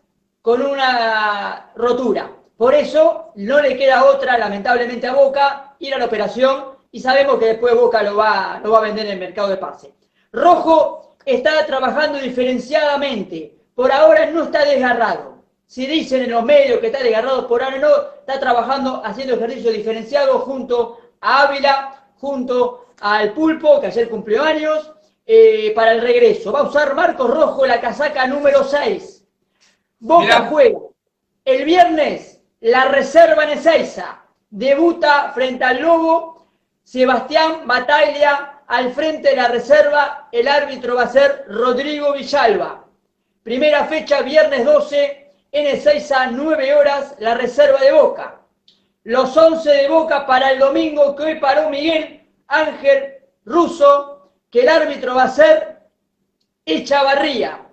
con 0.46 0.62
una 0.62 1.72
rotura. 1.74 2.30
Por 2.56 2.72
eso, 2.72 3.32
no 3.34 3.60
le 3.60 3.76
queda 3.76 4.04
otra, 4.04 4.38
lamentablemente, 4.38 5.04
a 5.08 5.12
Boca, 5.12 5.74
ir 5.80 5.92
a 5.92 5.98
la 5.98 6.04
operación, 6.04 6.66
y 6.92 7.00
sabemos 7.00 7.40
que 7.40 7.46
después 7.46 7.74
Boca 7.74 8.00
lo 8.04 8.14
va, 8.14 8.60
lo 8.62 8.70
va 8.70 8.78
a 8.78 8.82
vender 8.82 9.06
en 9.06 9.14
el 9.14 9.18
mercado 9.18 9.48
de 9.48 9.56
pase. 9.56 9.92
Rojo 10.30 11.16
está 11.24 11.66
trabajando 11.66 12.20
diferenciadamente. 12.20 13.58
Por 13.74 13.90
ahora 13.90 14.26
no 14.26 14.44
está 14.44 14.64
desgarrado. 14.64 15.42
Si 15.66 15.84
dicen 15.84 16.22
en 16.22 16.30
los 16.30 16.44
medios 16.44 16.78
que 16.78 16.86
está 16.86 17.02
desgarrado, 17.02 17.48
por 17.48 17.64
ahora 17.64 17.78
no, 17.78 17.88
está 18.20 18.38
trabajando, 18.38 19.02
haciendo 19.04 19.34
ejercicio 19.34 19.72
diferenciado 19.72 20.38
junto 20.38 21.00
a 21.22 21.42
Ávila, 21.42 22.04
junto 22.20 22.92
al 23.00 23.32
Pulpo, 23.32 23.80
que 23.80 23.88
ayer 23.88 24.08
cumplió 24.08 24.44
años, 24.44 24.92
eh, 25.26 25.72
para 25.74 25.90
el 25.90 26.02
regreso. 26.02 26.52
Va 26.52 26.60
a 26.60 26.68
usar 26.68 26.94
Marcos 26.94 27.28
Rojo 27.28 27.66
la 27.66 27.80
casaca 27.80 28.28
número 28.28 28.62
6. 28.62 29.15
Boca 29.98 30.24
Mirá. 30.24 30.46
juega. 30.48 30.78
El 31.44 31.64
viernes, 31.64 32.42
la 32.60 32.86
reserva 32.86 33.44
en 33.44 33.58
Ezeiza. 33.58 34.22
Debuta 34.50 35.32
frente 35.32 35.64
al 35.64 35.80
Lobo 35.82 36.36
Sebastián 36.82 37.66
Bataglia 37.66 38.62
al 38.66 38.92
frente 38.92 39.30
de 39.30 39.36
la 39.36 39.48
reserva. 39.48 40.28
El 40.30 40.48
árbitro 40.48 40.96
va 40.96 41.02
a 41.02 41.08
ser 41.08 41.44
Rodrigo 41.48 42.12
Villalba. 42.12 42.84
Primera 43.42 43.84
fecha, 43.86 44.22
viernes 44.22 44.64
12, 44.64 45.32
en 45.52 45.66
Ezeiza, 45.66 46.28
9 46.28 46.74
horas, 46.74 47.14
la 47.18 47.34
reserva 47.34 47.80
de 47.80 47.92
Boca. 47.92 48.40
Los 49.04 49.36
11 49.36 49.70
de 49.70 49.88
Boca 49.88 50.26
para 50.26 50.50
el 50.52 50.58
domingo, 50.58 51.14
que 51.14 51.22
hoy 51.22 51.34
paró 51.40 51.70
Miguel 51.70 52.28
Ángel 52.48 53.14
Russo, 53.44 54.32
que 54.50 54.62
el 54.62 54.68
árbitro 54.68 55.14
va 55.14 55.24
a 55.24 55.28
ser 55.28 55.78
Echavarría. 56.64 57.65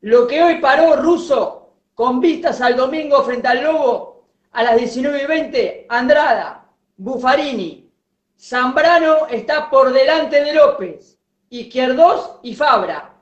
Lo 0.00 0.28
que 0.28 0.42
hoy 0.42 0.60
paró 0.60 0.96
Russo, 0.96 1.72
con 1.94 2.20
vistas 2.20 2.60
al 2.60 2.76
domingo 2.76 3.24
frente 3.24 3.48
al 3.48 3.64
Lobo, 3.64 4.28
a 4.52 4.62
las 4.62 4.76
19 4.76 5.22
y 5.22 5.26
20, 5.26 5.86
Andrada, 5.88 6.66
Buffarini, 6.96 7.90
Zambrano 8.38 9.26
está 9.26 9.68
por 9.68 9.92
delante 9.92 10.44
de 10.44 10.54
López, 10.54 11.18
Izquierdos 11.50 12.36
y 12.42 12.54
Fabra. 12.54 13.16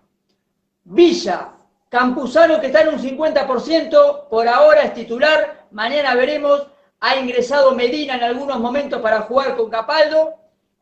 Villa, 0.84 1.52
Campuzano 1.88 2.60
que 2.60 2.66
está 2.66 2.82
en 2.82 2.88
un 2.88 2.98
50%, 2.98 4.28
por 4.28 4.46
ahora 4.46 4.82
es 4.82 4.92
titular, 4.92 5.66
mañana 5.70 6.14
veremos, 6.14 6.66
ha 7.00 7.16
ingresado 7.16 7.74
Medina 7.74 8.16
en 8.16 8.24
algunos 8.24 8.60
momentos 8.60 9.00
para 9.00 9.22
jugar 9.22 9.56
con 9.56 9.70
Capaldo, 9.70 10.34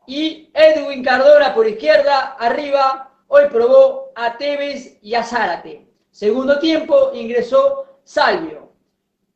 y 0.05 0.51
Edwin 0.53 1.01
Cardona 1.03 1.53
por 1.53 1.65
izquierda, 1.67 2.35
arriba, 2.37 3.11
hoy 3.27 3.43
probó 3.49 4.11
a 4.15 4.37
Tevez 4.37 4.97
y 5.01 5.15
a 5.15 5.23
Zárate. 5.23 5.84
Segundo 6.15 6.59
tiempo 6.59 7.11
ingresó 7.13 7.97
Salvio. 8.05 8.71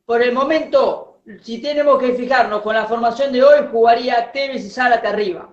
Por 0.06 0.22
el 0.22 0.32
momento, 0.32 1.18
si 1.42 1.60
tenemos 1.60 1.98
que 1.98 2.14
fijarnos 2.14 2.62
con 2.62 2.74
la 2.74 2.86
formación 2.86 3.34
de 3.34 3.44
hoy, 3.44 3.68
jugaría 3.70 4.32
Tevez 4.32 4.64
y 4.64 4.70
Zárate 4.70 5.06
arriba. 5.06 5.50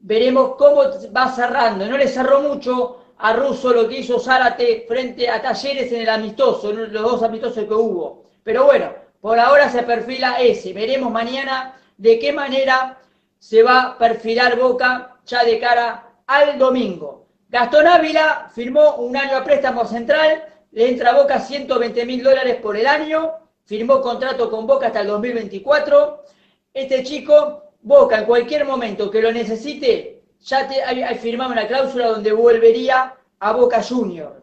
Veremos 0.00 0.56
cómo 0.56 0.82
va 1.16 1.30
cerrando. 1.30 1.86
No 1.86 1.96
le 1.96 2.08
cerró 2.08 2.40
mucho 2.40 3.04
a 3.18 3.34
Russo 3.34 3.72
lo 3.72 3.88
que 3.88 4.00
hizo 4.00 4.18
Zárate 4.18 4.84
frente 4.88 5.30
a 5.30 5.40
Talleres 5.40 5.92
en 5.92 6.00
el 6.00 6.08
amistoso, 6.08 6.70
en 6.70 6.92
los 6.92 7.02
dos 7.04 7.22
amistosos 7.22 7.64
que 7.64 7.74
hubo. 7.74 8.24
Pero 8.42 8.64
bueno, 8.64 8.92
por 9.20 9.38
ahora 9.38 9.70
se 9.70 9.84
perfila 9.84 10.40
ese. 10.40 10.72
Veremos 10.72 11.12
mañana 11.12 11.80
de 11.98 12.18
qué 12.18 12.32
manera 12.32 12.98
se 13.38 13.62
va 13.62 13.82
a 13.82 13.96
perfilar 13.96 14.58
Boca 14.58 15.18
ya 15.24 15.44
de 15.44 15.60
cara 15.60 16.14
al 16.26 16.58
domingo. 16.58 17.21
Gastón 17.52 17.86
Ávila 17.86 18.50
firmó 18.54 18.94
un 18.96 19.14
año 19.14 19.36
a 19.36 19.44
préstamo 19.44 19.84
central, 19.84 20.42
le 20.70 20.88
entra 20.88 21.10
a 21.10 21.20
Boca 21.20 21.38
120 21.38 22.06
mil 22.06 22.22
dólares 22.22 22.56
por 22.56 22.78
el 22.78 22.86
año, 22.86 23.30
firmó 23.66 24.00
contrato 24.00 24.50
con 24.50 24.66
Boca 24.66 24.86
hasta 24.86 25.02
el 25.02 25.08
2024. 25.08 26.24
Este 26.72 27.02
chico, 27.02 27.74
Boca, 27.82 28.20
en 28.20 28.24
cualquier 28.24 28.64
momento 28.64 29.10
que 29.10 29.20
lo 29.20 29.30
necesite, 29.30 30.22
ya 30.40 30.66
te, 30.66 30.82
hay, 30.82 31.02
hay 31.02 31.16
firmado 31.16 31.52
una 31.52 31.66
cláusula 31.66 32.06
donde 32.06 32.32
volvería 32.32 33.16
a 33.38 33.52
Boca 33.52 33.82
Junior, 33.82 34.42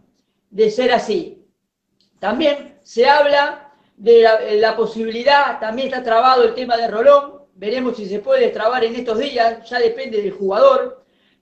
de 0.51 0.69
ser 0.69 0.91
así. 0.91 1.43
También 2.19 2.77
se 2.83 3.09
habla 3.09 3.71
de 3.97 4.21
la, 4.21 4.39
la 4.39 4.75
posibilidad, 4.77 5.59
también 5.59 5.87
está 5.87 6.03
trabado 6.03 6.43
el 6.43 6.53
tema 6.53 6.77
de 6.77 6.87
Rolón, 6.87 7.41
veremos 7.55 7.97
si 7.97 8.05
se 8.05 8.19
puede 8.19 8.41
destrabar 8.41 8.83
en 8.83 8.95
estos 8.97 9.17
días, 9.17 9.67
ya 9.67 9.79
depende 9.79 10.21
del 10.21 10.31
jugador. 10.31 10.98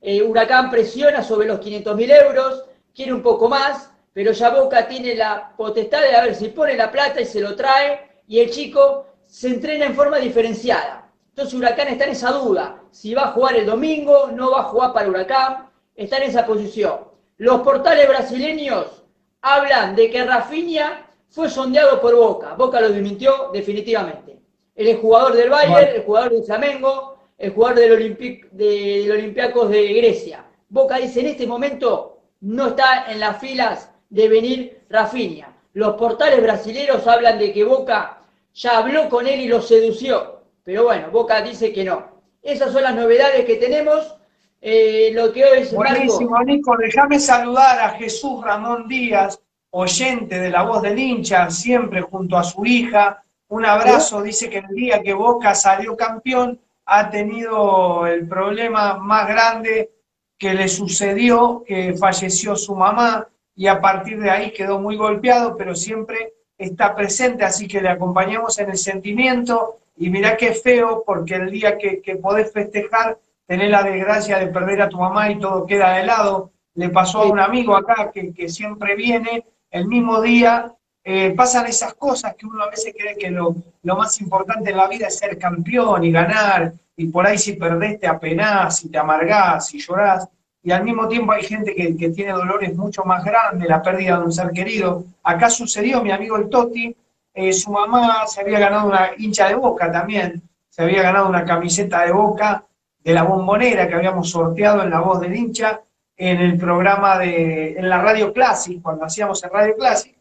Eh, 0.10 0.24
Huracán 0.24 0.72
presiona 0.72 1.22
sobre 1.22 1.48
los 1.48 1.60
500 1.60 1.94
mil 1.98 2.10
euros, 2.10 2.64
quiere 2.96 3.12
un 3.12 3.22
poco 3.22 3.50
más, 3.50 3.92
pero 4.14 4.32
ya 4.32 4.52
Boca 4.52 4.88
tiene 4.88 5.14
la 5.16 5.52
potestad 5.58 6.02
de 6.02 6.16
a 6.16 6.22
ver 6.22 6.34
si 6.34 6.48
pone 6.48 6.78
la 6.78 6.90
plata 6.90 7.20
y 7.20 7.26
se 7.26 7.42
lo 7.42 7.58
trae, 7.58 8.22
y 8.26 8.40
el 8.40 8.50
chico 8.50 9.06
se 9.26 9.50
entrena 9.50 9.86
en 9.86 9.96
forma 9.96 10.20
diferenciada. 10.20 11.12
Entonces 11.28 11.54
Huracán 11.54 11.90
está 11.90 12.06
en 12.06 12.12
esa 12.12 12.32
duda, 12.32 12.84
si 12.90 13.14
va 13.14 13.24
a 13.24 13.32
jugar 13.34 13.58
el 13.58 13.66
domingo, 13.66 14.30
no 14.32 14.52
va 14.52 14.62
a 14.62 14.70
jugar 14.72 14.94
para 14.94 15.10
Huracán, 15.10 15.70
está 15.94 16.16
en 16.20 16.24
esa 16.24 16.46
posición. 16.46 17.00
Los 17.36 17.60
portales 17.60 18.08
brasileños 18.08 19.04
hablan 19.42 19.94
de 19.94 20.10
que 20.10 20.24
Rafinha 20.24 21.06
fue 21.28 21.50
sondeado 21.50 22.00
por 22.00 22.16
Boca, 22.16 22.54
Boca 22.54 22.80
lo 22.80 22.92
desmintió 22.92 23.50
definitivamente. 23.52 24.40
Él 24.74 24.88
es 24.88 25.00
jugador 25.00 25.34
del 25.34 25.50
Bayern, 25.50 25.96
el 25.96 26.04
jugador 26.04 26.32
del 26.32 26.46
Flamengo, 26.46 27.17
el 27.38 27.52
jugador 27.52 27.80
del, 27.80 27.92
Olympic, 27.94 28.50
de, 28.52 29.02
del 29.02 29.12
Olympiacos 29.12 29.70
de 29.70 29.94
Grecia. 29.94 30.46
Boca 30.70 30.98
dice 30.98 31.22
en 31.22 31.28
este 31.28 31.48
momento 31.48 32.18
no 32.42 32.68
está 32.68 33.12
en 33.12 33.20
las 33.20 33.40
filas 33.40 33.92
de 34.10 34.28
venir 34.28 34.82
Rafinha. 34.90 35.54
Los 35.74 35.96
portales 35.96 36.42
brasileños 36.42 37.06
hablan 37.08 37.38
de 37.40 37.54
que 37.54 37.64
Boca 37.64 38.20
ya 38.54 38.80
habló 38.80 39.10
con 39.10 39.28
él 39.28 39.42
y 39.42 39.48
lo 39.48 39.62
sedució. 39.62 40.42
Pero 40.64 40.86
bueno, 40.86 41.12
Boca 41.12 41.42
dice 41.42 41.72
que 41.72 41.84
no. 41.84 42.18
Esas 42.42 42.72
son 42.72 42.84
las 42.84 42.96
novedades 42.96 43.46
que 43.46 43.56
tenemos. 43.56 44.16
Eh, 44.60 45.12
lo 45.14 45.32
que 45.32 45.46
hoy 45.46 45.60
es 45.60 45.74
Buenísimo, 45.74 46.32
Marco. 46.32 46.46
Nico. 46.46 46.78
Déjame 46.78 47.20
saludar 47.20 47.80
a 47.80 47.90
Jesús 47.92 48.44
Ramón 48.44 48.88
Díaz, 48.88 49.40
oyente 49.70 50.40
de 50.40 50.50
la 50.50 50.64
voz 50.64 50.82
del 50.82 50.98
hincha, 50.98 51.50
siempre 51.52 52.02
junto 52.02 52.38
a 52.38 52.44
su 52.44 52.66
hija. 52.66 53.24
Un 53.50 53.66
abrazo, 53.66 54.22
dice 54.22 54.50
que 54.50 54.58
el 54.58 54.76
día 54.76 55.02
que 55.02 55.14
Boca 55.14 55.54
salió 55.56 55.96
campeón 55.96 56.60
ha 56.88 57.10
tenido 57.10 58.08
el 58.08 58.28
problema 58.28 58.98
más 58.98 59.28
grande 59.28 59.92
que 60.38 60.54
le 60.54 60.68
sucedió, 60.70 61.64
que 61.66 61.94
falleció 61.94 62.56
su 62.56 62.76
mamá 62.76 63.28
y 63.56 63.68
a 63.68 63.82
partir 63.82 64.20
de 64.22 64.30
ahí 64.30 64.52
quedó 64.52 64.80
muy 64.80 64.96
golpeado, 64.96 65.58
pero 65.58 65.76
siempre 65.76 66.34
está 66.58 66.96
presente, 66.96 67.44
así 67.44 67.68
que 67.68 67.82
le 67.82 67.90
acompañamos 67.90 68.58
en 68.60 68.70
el 68.70 68.78
sentimiento 68.78 69.80
y 69.98 70.10
mirá 70.10 70.38
qué 70.38 70.54
feo, 70.54 71.04
porque 71.06 71.36
el 71.36 71.52
día 71.52 71.78
que, 71.78 72.02
que 72.02 72.16
podés 72.16 72.54
festejar, 72.54 73.18
tenés 73.46 73.70
la 73.70 73.84
desgracia 73.84 74.40
de 74.40 74.48
perder 74.48 74.82
a 74.82 74.90
tu 74.90 74.98
mamá 74.98 75.30
y 75.30 75.40
todo 75.40 75.66
queda 75.66 75.98
de 75.98 76.06
lado. 76.06 76.52
Le 76.76 76.90
pasó 76.90 77.24
a 77.24 77.28
un 77.30 77.40
amigo 77.40 77.76
acá 77.76 78.12
que, 78.14 78.34
que 78.34 78.48
siempre 78.48 78.96
viene 78.96 79.46
el 79.72 79.88
mismo 79.88 80.22
día. 80.22 80.72
Eh, 81.10 81.34
pasan 81.38 81.66
esas 81.68 81.94
cosas 81.94 82.36
que 82.36 82.46
uno 82.46 82.62
a 82.62 82.70
veces 82.70 82.94
cree 82.94 83.16
que 83.16 83.32
lo, 83.32 83.56
lo 83.82 83.96
más 83.96 84.20
importante 84.20 84.72
en 84.72 84.78
la 84.78 84.90
vida 84.90 85.08
es 85.08 85.18
ser 85.18 85.38
campeón 85.38 86.04
y 86.04 86.12
ganar, 86.12 86.74
y 86.98 87.08
por 87.08 87.26
ahí 87.26 87.38
si 87.38 87.54
perdés 87.54 87.98
te 87.98 88.08
apenás 88.08 88.84
y 88.84 88.90
te 88.90 88.98
amargás 88.98 89.74
y 89.74 89.80
llorás, 89.80 90.28
y 90.62 90.70
al 90.70 90.84
mismo 90.84 91.08
tiempo 91.08 91.32
hay 91.32 91.44
gente 91.44 91.74
que, 91.74 91.96
que 91.96 92.10
tiene 92.10 92.34
dolores 92.34 92.76
mucho 92.76 93.06
más 93.06 93.24
grandes, 93.24 93.70
la 93.70 93.82
pérdida 93.82 94.18
de 94.18 94.26
un 94.26 94.34
ser 94.34 94.52
querido. 94.52 95.06
Acá 95.24 95.50
sucedió, 95.50 96.04
mi 96.04 96.12
amigo 96.12 96.36
el 96.36 96.50
Toti, 96.50 96.94
eh, 97.34 97.54
su 97.54 97.72
mamá 97.72 98.28
se 98.28 98.42
había 98.42 98.60
ganado 98.60 98.90
una 98.90 99.12
hincha 99.18 99.48
de 99.48 99.56
boca 99.56 99.90
también, 99.90 100.42
se 100.68 100.82
había 100.84 101.04
ganado 101.04 101.30
una 101.30 101.46
camiseta 101.46 102.04
de 102.04 102.12
boca 102.12 102.66
de 103.00 103.14
la 103.14 103.24
bombonera 103.24 103.88
que 103.88 103.96
habíamos 103.96 104.30
sorteado 104.30 104.84
en 104.84 104.90
La 104.90 105.00
Voz 105.00 105.22
del 105.22 105.34
Hincha 105.34 105.80
en 106.18 106.42
el 106.42 106.58
programa 106.58 107.18
de, 107.18 107.80
en 107.80 107.88
la 107.88 108.02
Radio 108.02 108.34
Classic, 108.34 108.82
cuando 108.82 109.06
hacíamos 109.06 109.42
en 109.46 109.52
Radio 109.52 109.78
Classic. 109.78 110.17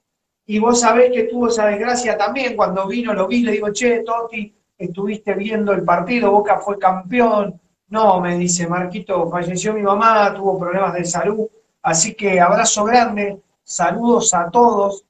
Y 0.47 0.59
vos 0.61 0.81
sabés 0.81 1.11
que 1.13 1.25
tuvo 1.25 1.49
esa 1.49 1.67
desgracia 1.67 2.17
también, 2.17 2.55
cuando 2.55 2.87
vino, 2.87 3.13
lo 3.13 3.27
vi, 3.27 3.43
le 3.43 3.53
digo, 3.53 3.73
che, 3.73 4.05
Toti, 4.05 4.55
estuviste 4.79 5.35
viendo 5.35 5.73
el 5.73 5.83
partido, 5.83 6.31
Boca 6.31 6.59
fue 6.59 6.79
campeón, 6.79 7.61
No, 7.89 8.21
me 8.21 8.37
dice 8.37 8.67
Marquito, 8.67 9.29
falleció 9.31 9.73
mi 9.73 9.83
mamá, 9.83 10.35
tuvo 10.35 10.59
problemas 10.59 10.95
de 10.95 11.05
salud, 11.05 11.47
así 11.83 12.15
que 12.15 12.41
abrazo 12.41 12.85
grande, 12.85 13.41
saludos 13.63 14.35
a 14.35 14.51
todos, 14.51 15.05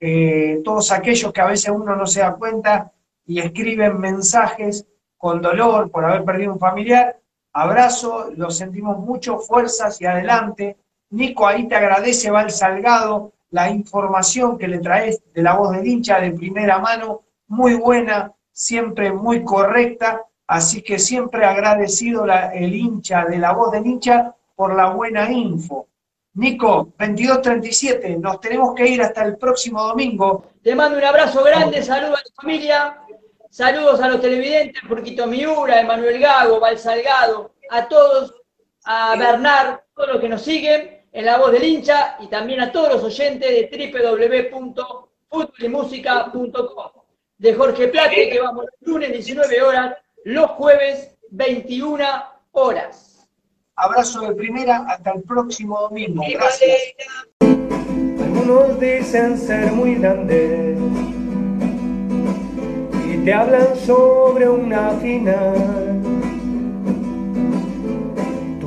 eh, 0.00 0.60
todos 0.64 0.90
aquellos 0.90 1.32
que 1.32 1.40
a 1.40 1.46
veces 1.46 1.70
uno 1.70 1.94
no 1.94 2.06
se 2.06 2.20
da 2.20 2.34
cuenta 2.34 2.92
y 3.24 3.40
escriben 3.40 3.98
mensajes 3.98 4.86
con 5.16 5.40
dolor 5.40 5.90
por 5.90 6.04
haber 6.04 6.24
perdido 6.24 6.52
un 6.52 6.58
familiar. 6.58 7.18
Abrazo, 7.52 8.30
lo 8.36 8.50
sentimos 8.50 8.98
mucho, 8.98 9.38
fuerzas 9.38 10.00
y 10.00 10.06
adelante. 10.06 10.76
Nico, 11.10 11.46
ahí 11.46 11.68
te 11.68 11.76
agradece, 11.76 12.30
Val 12.30 12.50
Salgado, 12.50 13.32
la 13.56 13.70
información 13.70 14.58
que 14.58 14.68
le 14.68 14.80
traes 14.80 15.14
de 15.34 15.42
la 15.42 15.54
voz 15.56 15.70
del 15.72 15.86
hincha 15.86 16.20
de 16.20 16.30
primera 16.32 16.78
mano, 16.78 17.22
muy 17.48 17.72
buena, 17.74 18.32
siempre 18.52 19.10
muy 19.12 19.42
correcta, 19.44 20.08
así 20.46 20.82
que 20.82 20.98
siempre 20.98 21.46
agradecido 21.46 22.26
la- 22.26 22.52
el 22.54 22.74
hincha 22.74 23.24
de 23.24 23.38
la 23.38 23.52
voz 23.52 23.72
del 23.72 23.86
hincha 23.86 24.34
por 24.54 24.74
la 24.76 24.90
buena 24.90 25.30
info. 25.32 25.88
Nico, 26.34 26.92
22.37, 26.98 28.18
nos 28.18 28.40
tenemos 28.40 28.74
que 28.74 28.86
ir 28.86 29.00
hasta 29.00 29.22
el 29.24 29.38
próximo 29.38 29.82
domingo. 29.82 30.44
Te 30.62 30.74
mando 30.74 30.98
un 30.98 31.04
abrazo 31.04 31.42
grande, 31.42 31.82
saludos 31.82 32.20
a 32.20 32.24
tu 32.24 32.32
familia, 32.42 32.98
saludos 33.48 34.00
a 34.02 34.08
los 34.08 34.20
televidentes, 34.20 34.82
Porquito 34.86 35.26
Miura, 35.26 35.80
Emanuel 35.80 36.18
Gago, 36.20 36.60
Val 36.60 36.78
Salgado, 36.78 37.52
a 37.70 37.88
todos, 37.88 38.34
a 38.84 39.16
Bernard, 39.16 39.78
todos 39.94 40.08
los 40.12 40.20
que 40.20 40.28
nos 40.28 40.42
siguen 40.42 40.95
en 41.16 41.24
La 41.24 41.38
Voz 41.38 41.50
del 41.50 41.64
Hincha 41.64 42.18
y 42.20 42.26
también 42.26 42.60
a 42.60 42.70
todos 42.70 42.92
los 42.92 43.02
oyentes 43.02 43.48
de 43.48 43.70
www.futbolymusica.com. 44.52 46.90
De 47.38 47.54
Jorge 47.54 47.88
Plate, 47.88 48.28
que 48.28 48.38
vamos 48.38 48.66
los 48.66 48.74
lunes 48.82 49.12
19 49.12 49.62
horas, 49.62 49.96
los 50.24 50.50
jueves 50.50 51.16
21 51.30 52.04
horas. 52.52 53.26
Abrazo 53.76 54.28
de 54.28 54.34
primera, 54.34 54.84
hasta 54.88 55.12
el 55.12 55.22
próximo 55.22 55.80
domingo. 55.80 56.22
Gracias. 56.30 56.82
Algunos 57.40 58.78
dicen 58.78 59.38
ser 59.38 59.72
muy 59.72 59.94
grandes 59.94 60.78
y 63.06 63.24
te 63.24 63.32
hablan 63.32 63.74
sobre 63.86 64.50
una 64.50 64.90
final. 64.98 65.95